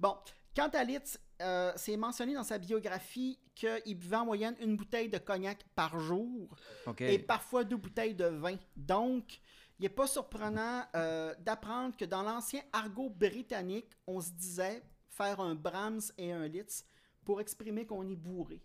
[0.00, 0.16] Bon,
[0.56, 5.08] quant à Litz, euh, c'est mentionné dans sa biographie qu'il buvait en moyenne une bouteille
[5.08, 6.56] de cognac par jour
[7.00, 8.56] et parfois deux bouteilles de vin.
[8.76, 9.40] Donc,
[9.78, 15.38] il n'est pas surprenant euh, d'apprendre que dans l'ancien argot britannique, on se disait faire
[15.40, 16.84] un Brahms et un Litz
[17.24, 18.60] pour exprimer qu'on est bourré.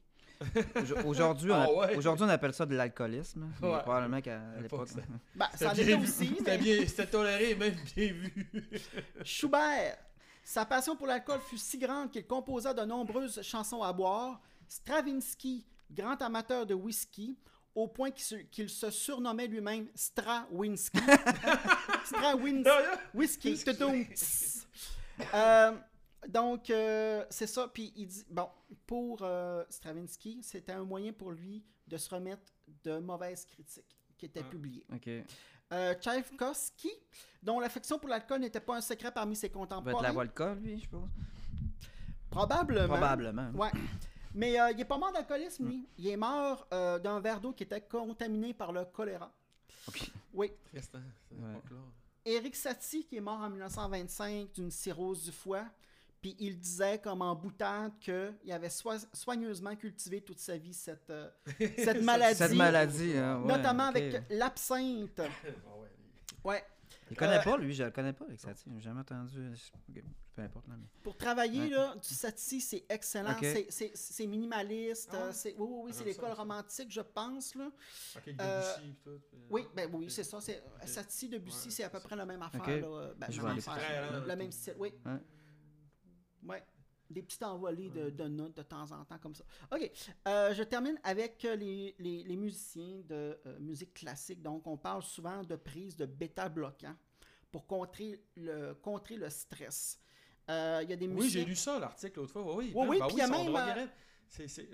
[0.75, 1.95] Aujo- Aujourd'hui, on, Ah app- ouais?
[1.97, 3.51] aujourd'hui, on appelle ça de l'alcoolisme.
[3.61, 3.79] Ouais.
[3.81, 4.87] Probablement qu'à À l'époque.
[4.89, 6.63] l'époque, Ben, ça en était aussi, C'était mais...
[6.63, 8.49] bien- C'était toléré et même bien vu.
[9.23, 9.97] Schubert,
[10.49, 14.41] sa passion pour l'alcool fut si grande qu'il composa de nombreuses chansons à boire.
[14.67, 17.37] Stravinsky, grand amateur de whisky,
[17.75, 20.97] au point qu'il se, surnommait lui-même Strawinski.
[22.05, 22.71] Strawinski.
[23.13, 23.63] Whisky.
[23.63, 24.03] Tudum.
[24.05, 24.67] Tss.
[25.35, 25.77] Euh,
[26.27, 27.67] donc, euh, c'est ça.
[27.67, 28.49] Puis il dit, bon,
[28.87, 32.51] pour euh, Stravinsky, c'était un moyen pour lui de se remettre
[32.83, 34.49] de mauvaises critiques qui étaient Ah.
[34.49, 34.85] publiées.
[34.91, 35.09] OK.
[35.71, 36.91] Euh, Tchaïkovski,
[37.43, 40.01] dont l'affection pour l'alcool n'était pas un secret parmi ses Ça peut être contemporains.
[40.01, 41.07] la lui, je suppose.
[42.29, 42.87] Probablement.
[42.87, 43.49] Probablement.
[43.51, 43.71] Ouais.
[44.35, 45.87] Mais euh, il est pas mort d'alcoolisme, lui.
[45.97, 49.31] Il est mort euh, d'un verre d'eau qui était contaminé par le choléra.
[49.87, 50.11] OK.
[50.33, 50.51] Oui.
[50.65, 51.01] Triste, hein,
[51.31, 51.61] Ouais.
[52.25, 55.65] Éric Satie, qui est mort en 1925 d'une cirrhose du foie,
[56.21, 61.09] puis il disait comme en boutade qu'il avait soi- soigneusement cultivé toute sa vie cette,
[61.09, 61.29] euh,
[61.77, 62.37] cette maladie.
[62.37, 65.21] Cette maladie, hein, ouais, notamment avec l'absinthe.
[66.43, 66.63] Ouais.
[67.11, 68.69] Il connaît Euh, pas, lui, je le connais pas, avec Satie.
[68.75, 69.51] J'ai jamais entendu.
[69.89, 70.03] OK,
[70.35, 70.85] Peu importe, là, mais...
[71.03, 71.69] Pour travailler, Ouais.
[71.71, 73.35] là, du Satie, c'est excellent.
[73.69, 75.09] C'est- minimaliste.
[75.11, 75.23] Ah ouais?
[75.23, 77.55] euh, c'est- oui, oui, oui, c'est Ah, l'école romantique, je pense.
[77.55, 77.69] Là.
[78.15, 79.21] Ok, Euh, Debussy et tout.
[79.49, 80.39] Oui, ben oui, c'est ça.
[80.85, 82.61] Satie, Debussy, Ouais, c'est à peu près la même affaire.
[82.65, 84.19] Là, ben, Je même aller affaire, faire ça.
[84.25, 84.93] le même style, oui.
[86.43, 86.63] Ouais.
[87.09, 89.43] Des petites envolées de, de notes de temps en temps comme ça.
[89.71, 89.91] OK.
[90.27, 94.41] Euh, je termine avec euh, les, les- les musiciens de euh, musique classique.
[94.43, 96.95] Donc, on parle souvent de prise de bêta-bloquant
[97.51, 99.99] pour contrer le, contrer le stress.
[100.51, 101.41] Euh, Il y a des Oui, musiciens...
[101.41, 102.43] j'ai lu ça, l'article, l'autre fois.
[102.55, 102.71] Oui, oui.
[102.75, 103.47] Oui, oui, Ben il y a même,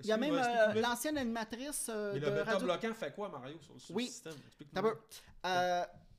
[0.02, 2.66] Il y a même l'ancienne animatrice Mais de le bêta Radio...
[2.66, 4.04] bloquant fait quoi, Mario, sur, sur Oui.
[4.04, 4.34] le système?
[4.46, 4.94] Explique-moi.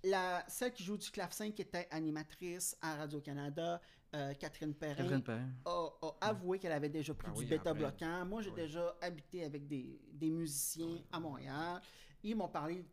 [0.04, 3.82] la, celle qui joue du clavecin, qui était animatrice à Radio-Canada,
[4.16, 5.50] euh, Catherine Perrin, Catherine Perrin.
[5.66, 5.90] a,
[6.22, 8.26] a avoué qu'elle avait déjà pris Ah du oui, bêta-bloquant.
[8.26, 8.56] Moi, j'ai Oui.
[8.56, 11.82] déjà habité avec des, des musiciens à Montréal.
[12.24, 12.86] Ils m'ont parlé.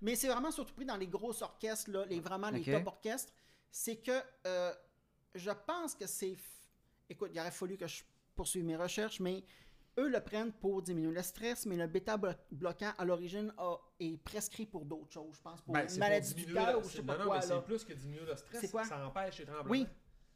[0.00, 3.32] Mais c'est vraiment surtout pris dans les grosses orchestres, là, les, vraiment les top orchestres.
[3.70, 4.72] C'est que euh,
[5.34, 6.32] je pense que c'est.
[6.32, 6.38] f-
[7.08, 8.02] Écoute, il aurait fallu que je
[8.34, 9.44] poursuive mes recherches, mais
[9.98, 13.52] eux le prennent pour diminuer le stress, mais le bêta-bloquant à l'origine
[14.00, 15.36] est prescrit pour d'autres choses.
[15.36, 17.30] Je pense pour Ben, une maladie du cœur ou je sais c'est- pas Non, non,
[17.30, 17.42] quoi.
[17.42, 18.70] c'est plus que diminuer le stress.
[18.88, 19.70] Ça empêche les tremblements.
[19.70, 19.86] Oui.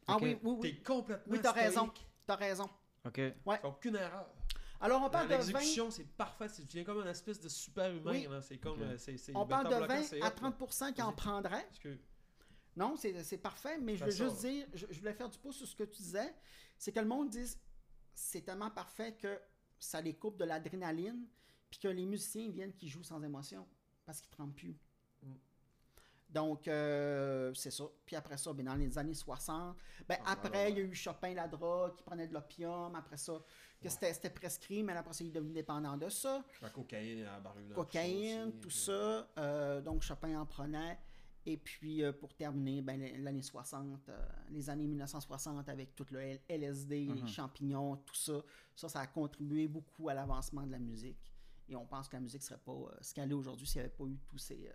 [0.09, 0.23] Ah Ok.
[0.23, 0.83] oui, oui, T'es oui.
[0.83, 1.91] complètement Oui, t'as raison.
[2.27, 2.71] T'as raison.
[3.05, 3.21] OK.
[3.47, 3.61] Ouais.
[3.65, 4.29] Aucune erreur.
[4.81, 6.49] Alors, on parle de 20, L'exécution, c'est parfait.
[6.51, 8.11] Tu deviens comme une espèce de super humain.
[8.13, 8.29] Oui.
[8.43, 8.83] C'est comme.
[8.83, 10.31] Euh, c'est- c'est- on parle de Beta Blocker, 20 c'est à hot, là.
[10.37, 11.99] 30% qui en que-
[12.77, 15.57] Non, c'est c'est parfait, mais je veux juste dire, je, je voulais faire du pouce
[15.57, 16.35] sur ce que tu disais,
[16.77, 17.59] c'est que le monde dise
[18.15, 19.41] c'est tellement parfait que
[19.79, 21.27] ça les coupe de l'adrénaline,
[21.71, 23.67] puis que les musiciens viennent qui jouent sans émotion,
[24.05, 24.77] parce qu'ils ne tremblent plus.
[25.23, 25.33] Mm.
[26.37, 27.85] Donc, euh, c'est ça.
[28.05, 29.75] Puis après ça, ben, dans les années 60,
[30.07, 32.95] ben, Ah, après, il y a eu Chopin, la drogue, qui prenait de l'opium.
[32.95, 33.43] Après ça,
[33.81, 37.23] que c'était c'était prescrit, mais après ça, il est devenu dépendant de ça La cocaïne,
[37.23, 37.73] la barulette.
[37.73, 39.27] cocaïne, tout ça.
[39.39, 40.99] Euh, donc Chopin en prenait.
[41.47, 46.39] Et puis euh, pour terminer, ben, l'année 60, euh, les années 1960 avec tout le
[46.51, 48.43] LSD, les champignons, tout ça,
[48.75, 51.33] ça, ça a contribué beaucoup à l'avancement de la musique.
[51.67, 53.95] Et on pense que la musique serait pas ce qu'elle est aujourd'hui s'il n'y avait
[53.97, 54.71] pas eu tous ces...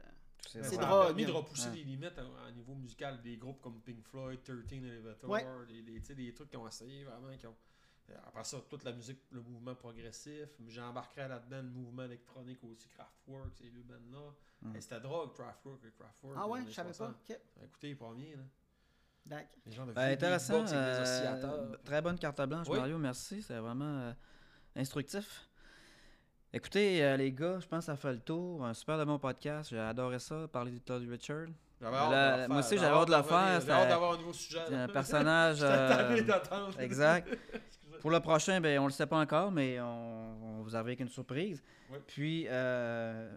[0.47, 1.05] C'est ça a drogue.
[1.07, 1.75] permis de repousser Ouais.
[1.75, 3.21] les limites à, à niveau musical.
[3.21, 5.45] Des groupes comme Pink Floyd, 13 Elevator, Ouais.
[5.67, 7.35] des, des, tu sais, des trucs qui ont essayé vraiment.
[7.37, 7.55] Qui ont...
[8.09, 10.49] euh, Après ça, toute la musique, le mouvement progressif.
[10.67, 14.33] J'embarquerais là-dedans le mouvement électronique aussi, Kraftwerk, ces deux bandes-là.
[14.61, 14.75] Mm.
[14.75, 15.79] Et C'était drogue, Kraftwerk.
[15.97, 16.93] Kraftwerk Ah ouais, je savais pas.
[16.95, 17.15] 60.
[17.29, 18.35] Ok, Écoutez les premiers.
[18.35, 18.43] Là.
[19.25, 19.59] d'accord.
[19.65, 20.65] Les gens de Ben, intéressant.
[20.73, 21.81] euh, oscillateurs.
[21.83, 22.77] très bonne carte blanche, Oui.
[22.79, 22.97] Mario.
[22.97, 23.41] Merci.
[23.43, 24.13] C'est vraiment euh,
[24.75, 25.47] instructif.
[26.53, 28.65] Écoutez, euh, les gars, je pense que ça fait le tour.
[28.65, 29.69] Un super de bon podcast.
[29.69, 31.47] J'ai adoré ça, parler de Todd Richard.
[31.79, 32.65] J'avais Là, hâte de le moi faire.
[32.65, 34.59] aussi, J'avais j'avais hâte de le faire, J'ai c'était- hâte d'avoir un nouveau sujet.
[34.71, 35.59] Un personnage.
[35.61, 36.17] Euh,
[36.79, 37.29] exact.
[38.01, 40.87] Pour le prochain, ben, on ne le sait pas encore, mais on, on vous arrive
[40.87, 41.61] avec une surprise.
[41.89, 41.97] Oui.
[42.07, 43.31] Puis, euh,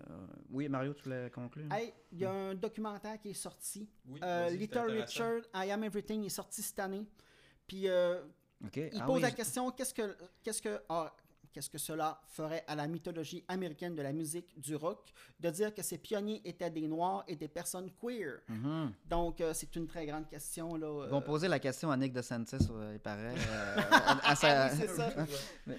[0.50, 1.70] oui, Mario, tu voulais conclure?
[1.72, 3.88] Hey, il y a un documentaire qui est sorti.
[4.08, 4.90] Oui, Euh, Little.
[4.90, 7.06] Richard, I Am Everything est sorti cette année.
[7.66, 8.22] Puis euh,
[8.64, 8.76] OK.
[8.76, 11.12] Il Ah pose oui, la question qu'est-ce que qu'est-ce que ah,
[11.54, 15.72] qu'est-ce que cela ferait à la mythologie américaine de la musique du rock de dire
[15.72, 18.40] que ces pionniers étaient des noirs et des personnes queer.
[18.48, 18.92] Mhm.
[19.08, 21.04] Donc euh, c'est une très grande question là.
[21.06, 23.34] Ils vont euh, poser la question à Nick DeSantis, euh, il paraît.
[23.48, 25.08] euh, à- à sa- oui, c'est ça.
[25.66, 25.78] Mais-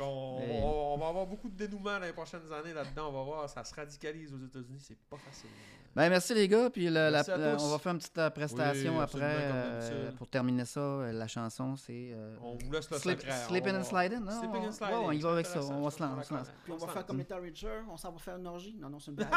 [0.00, 3.08] on, on va avoir beaucoup de dénouements dans les prochaines années là-dedans.
[3.08, 4.78] On va voir, ça se radicalise aux États-Unis.
[4.80, 5.50] C'est pas facile.
[5.96, 7.24] Ben, merci les gars, puis la- la-
[7.58, 10.78] on va faire une petite euh, prestation Oui, après euh, pour terminer ça.
[10.78, 13.36] Euh, La chanson, c'est euh, On vous laisse le Slip, secret.
[13.48, 14.38] Sleeping On and va- Sliding, non?
[14.38, 15.06] Sleeping and Sliding.
[15.07, 16.26] ouais, on y va avec ça, on va se lance.
[16.64, 18.76] Puis on va faire comme Little Richard, on s'en va faire une orgie.
[18.80, 19.30] Non non, c'est une blague.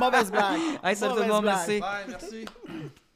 [0.00, 0.60] Mauvaise blague.
[0.82, 1.80] Hey, salut tout le Mauvaise monde, merci.
[1.80, 2.44] Bye, merci.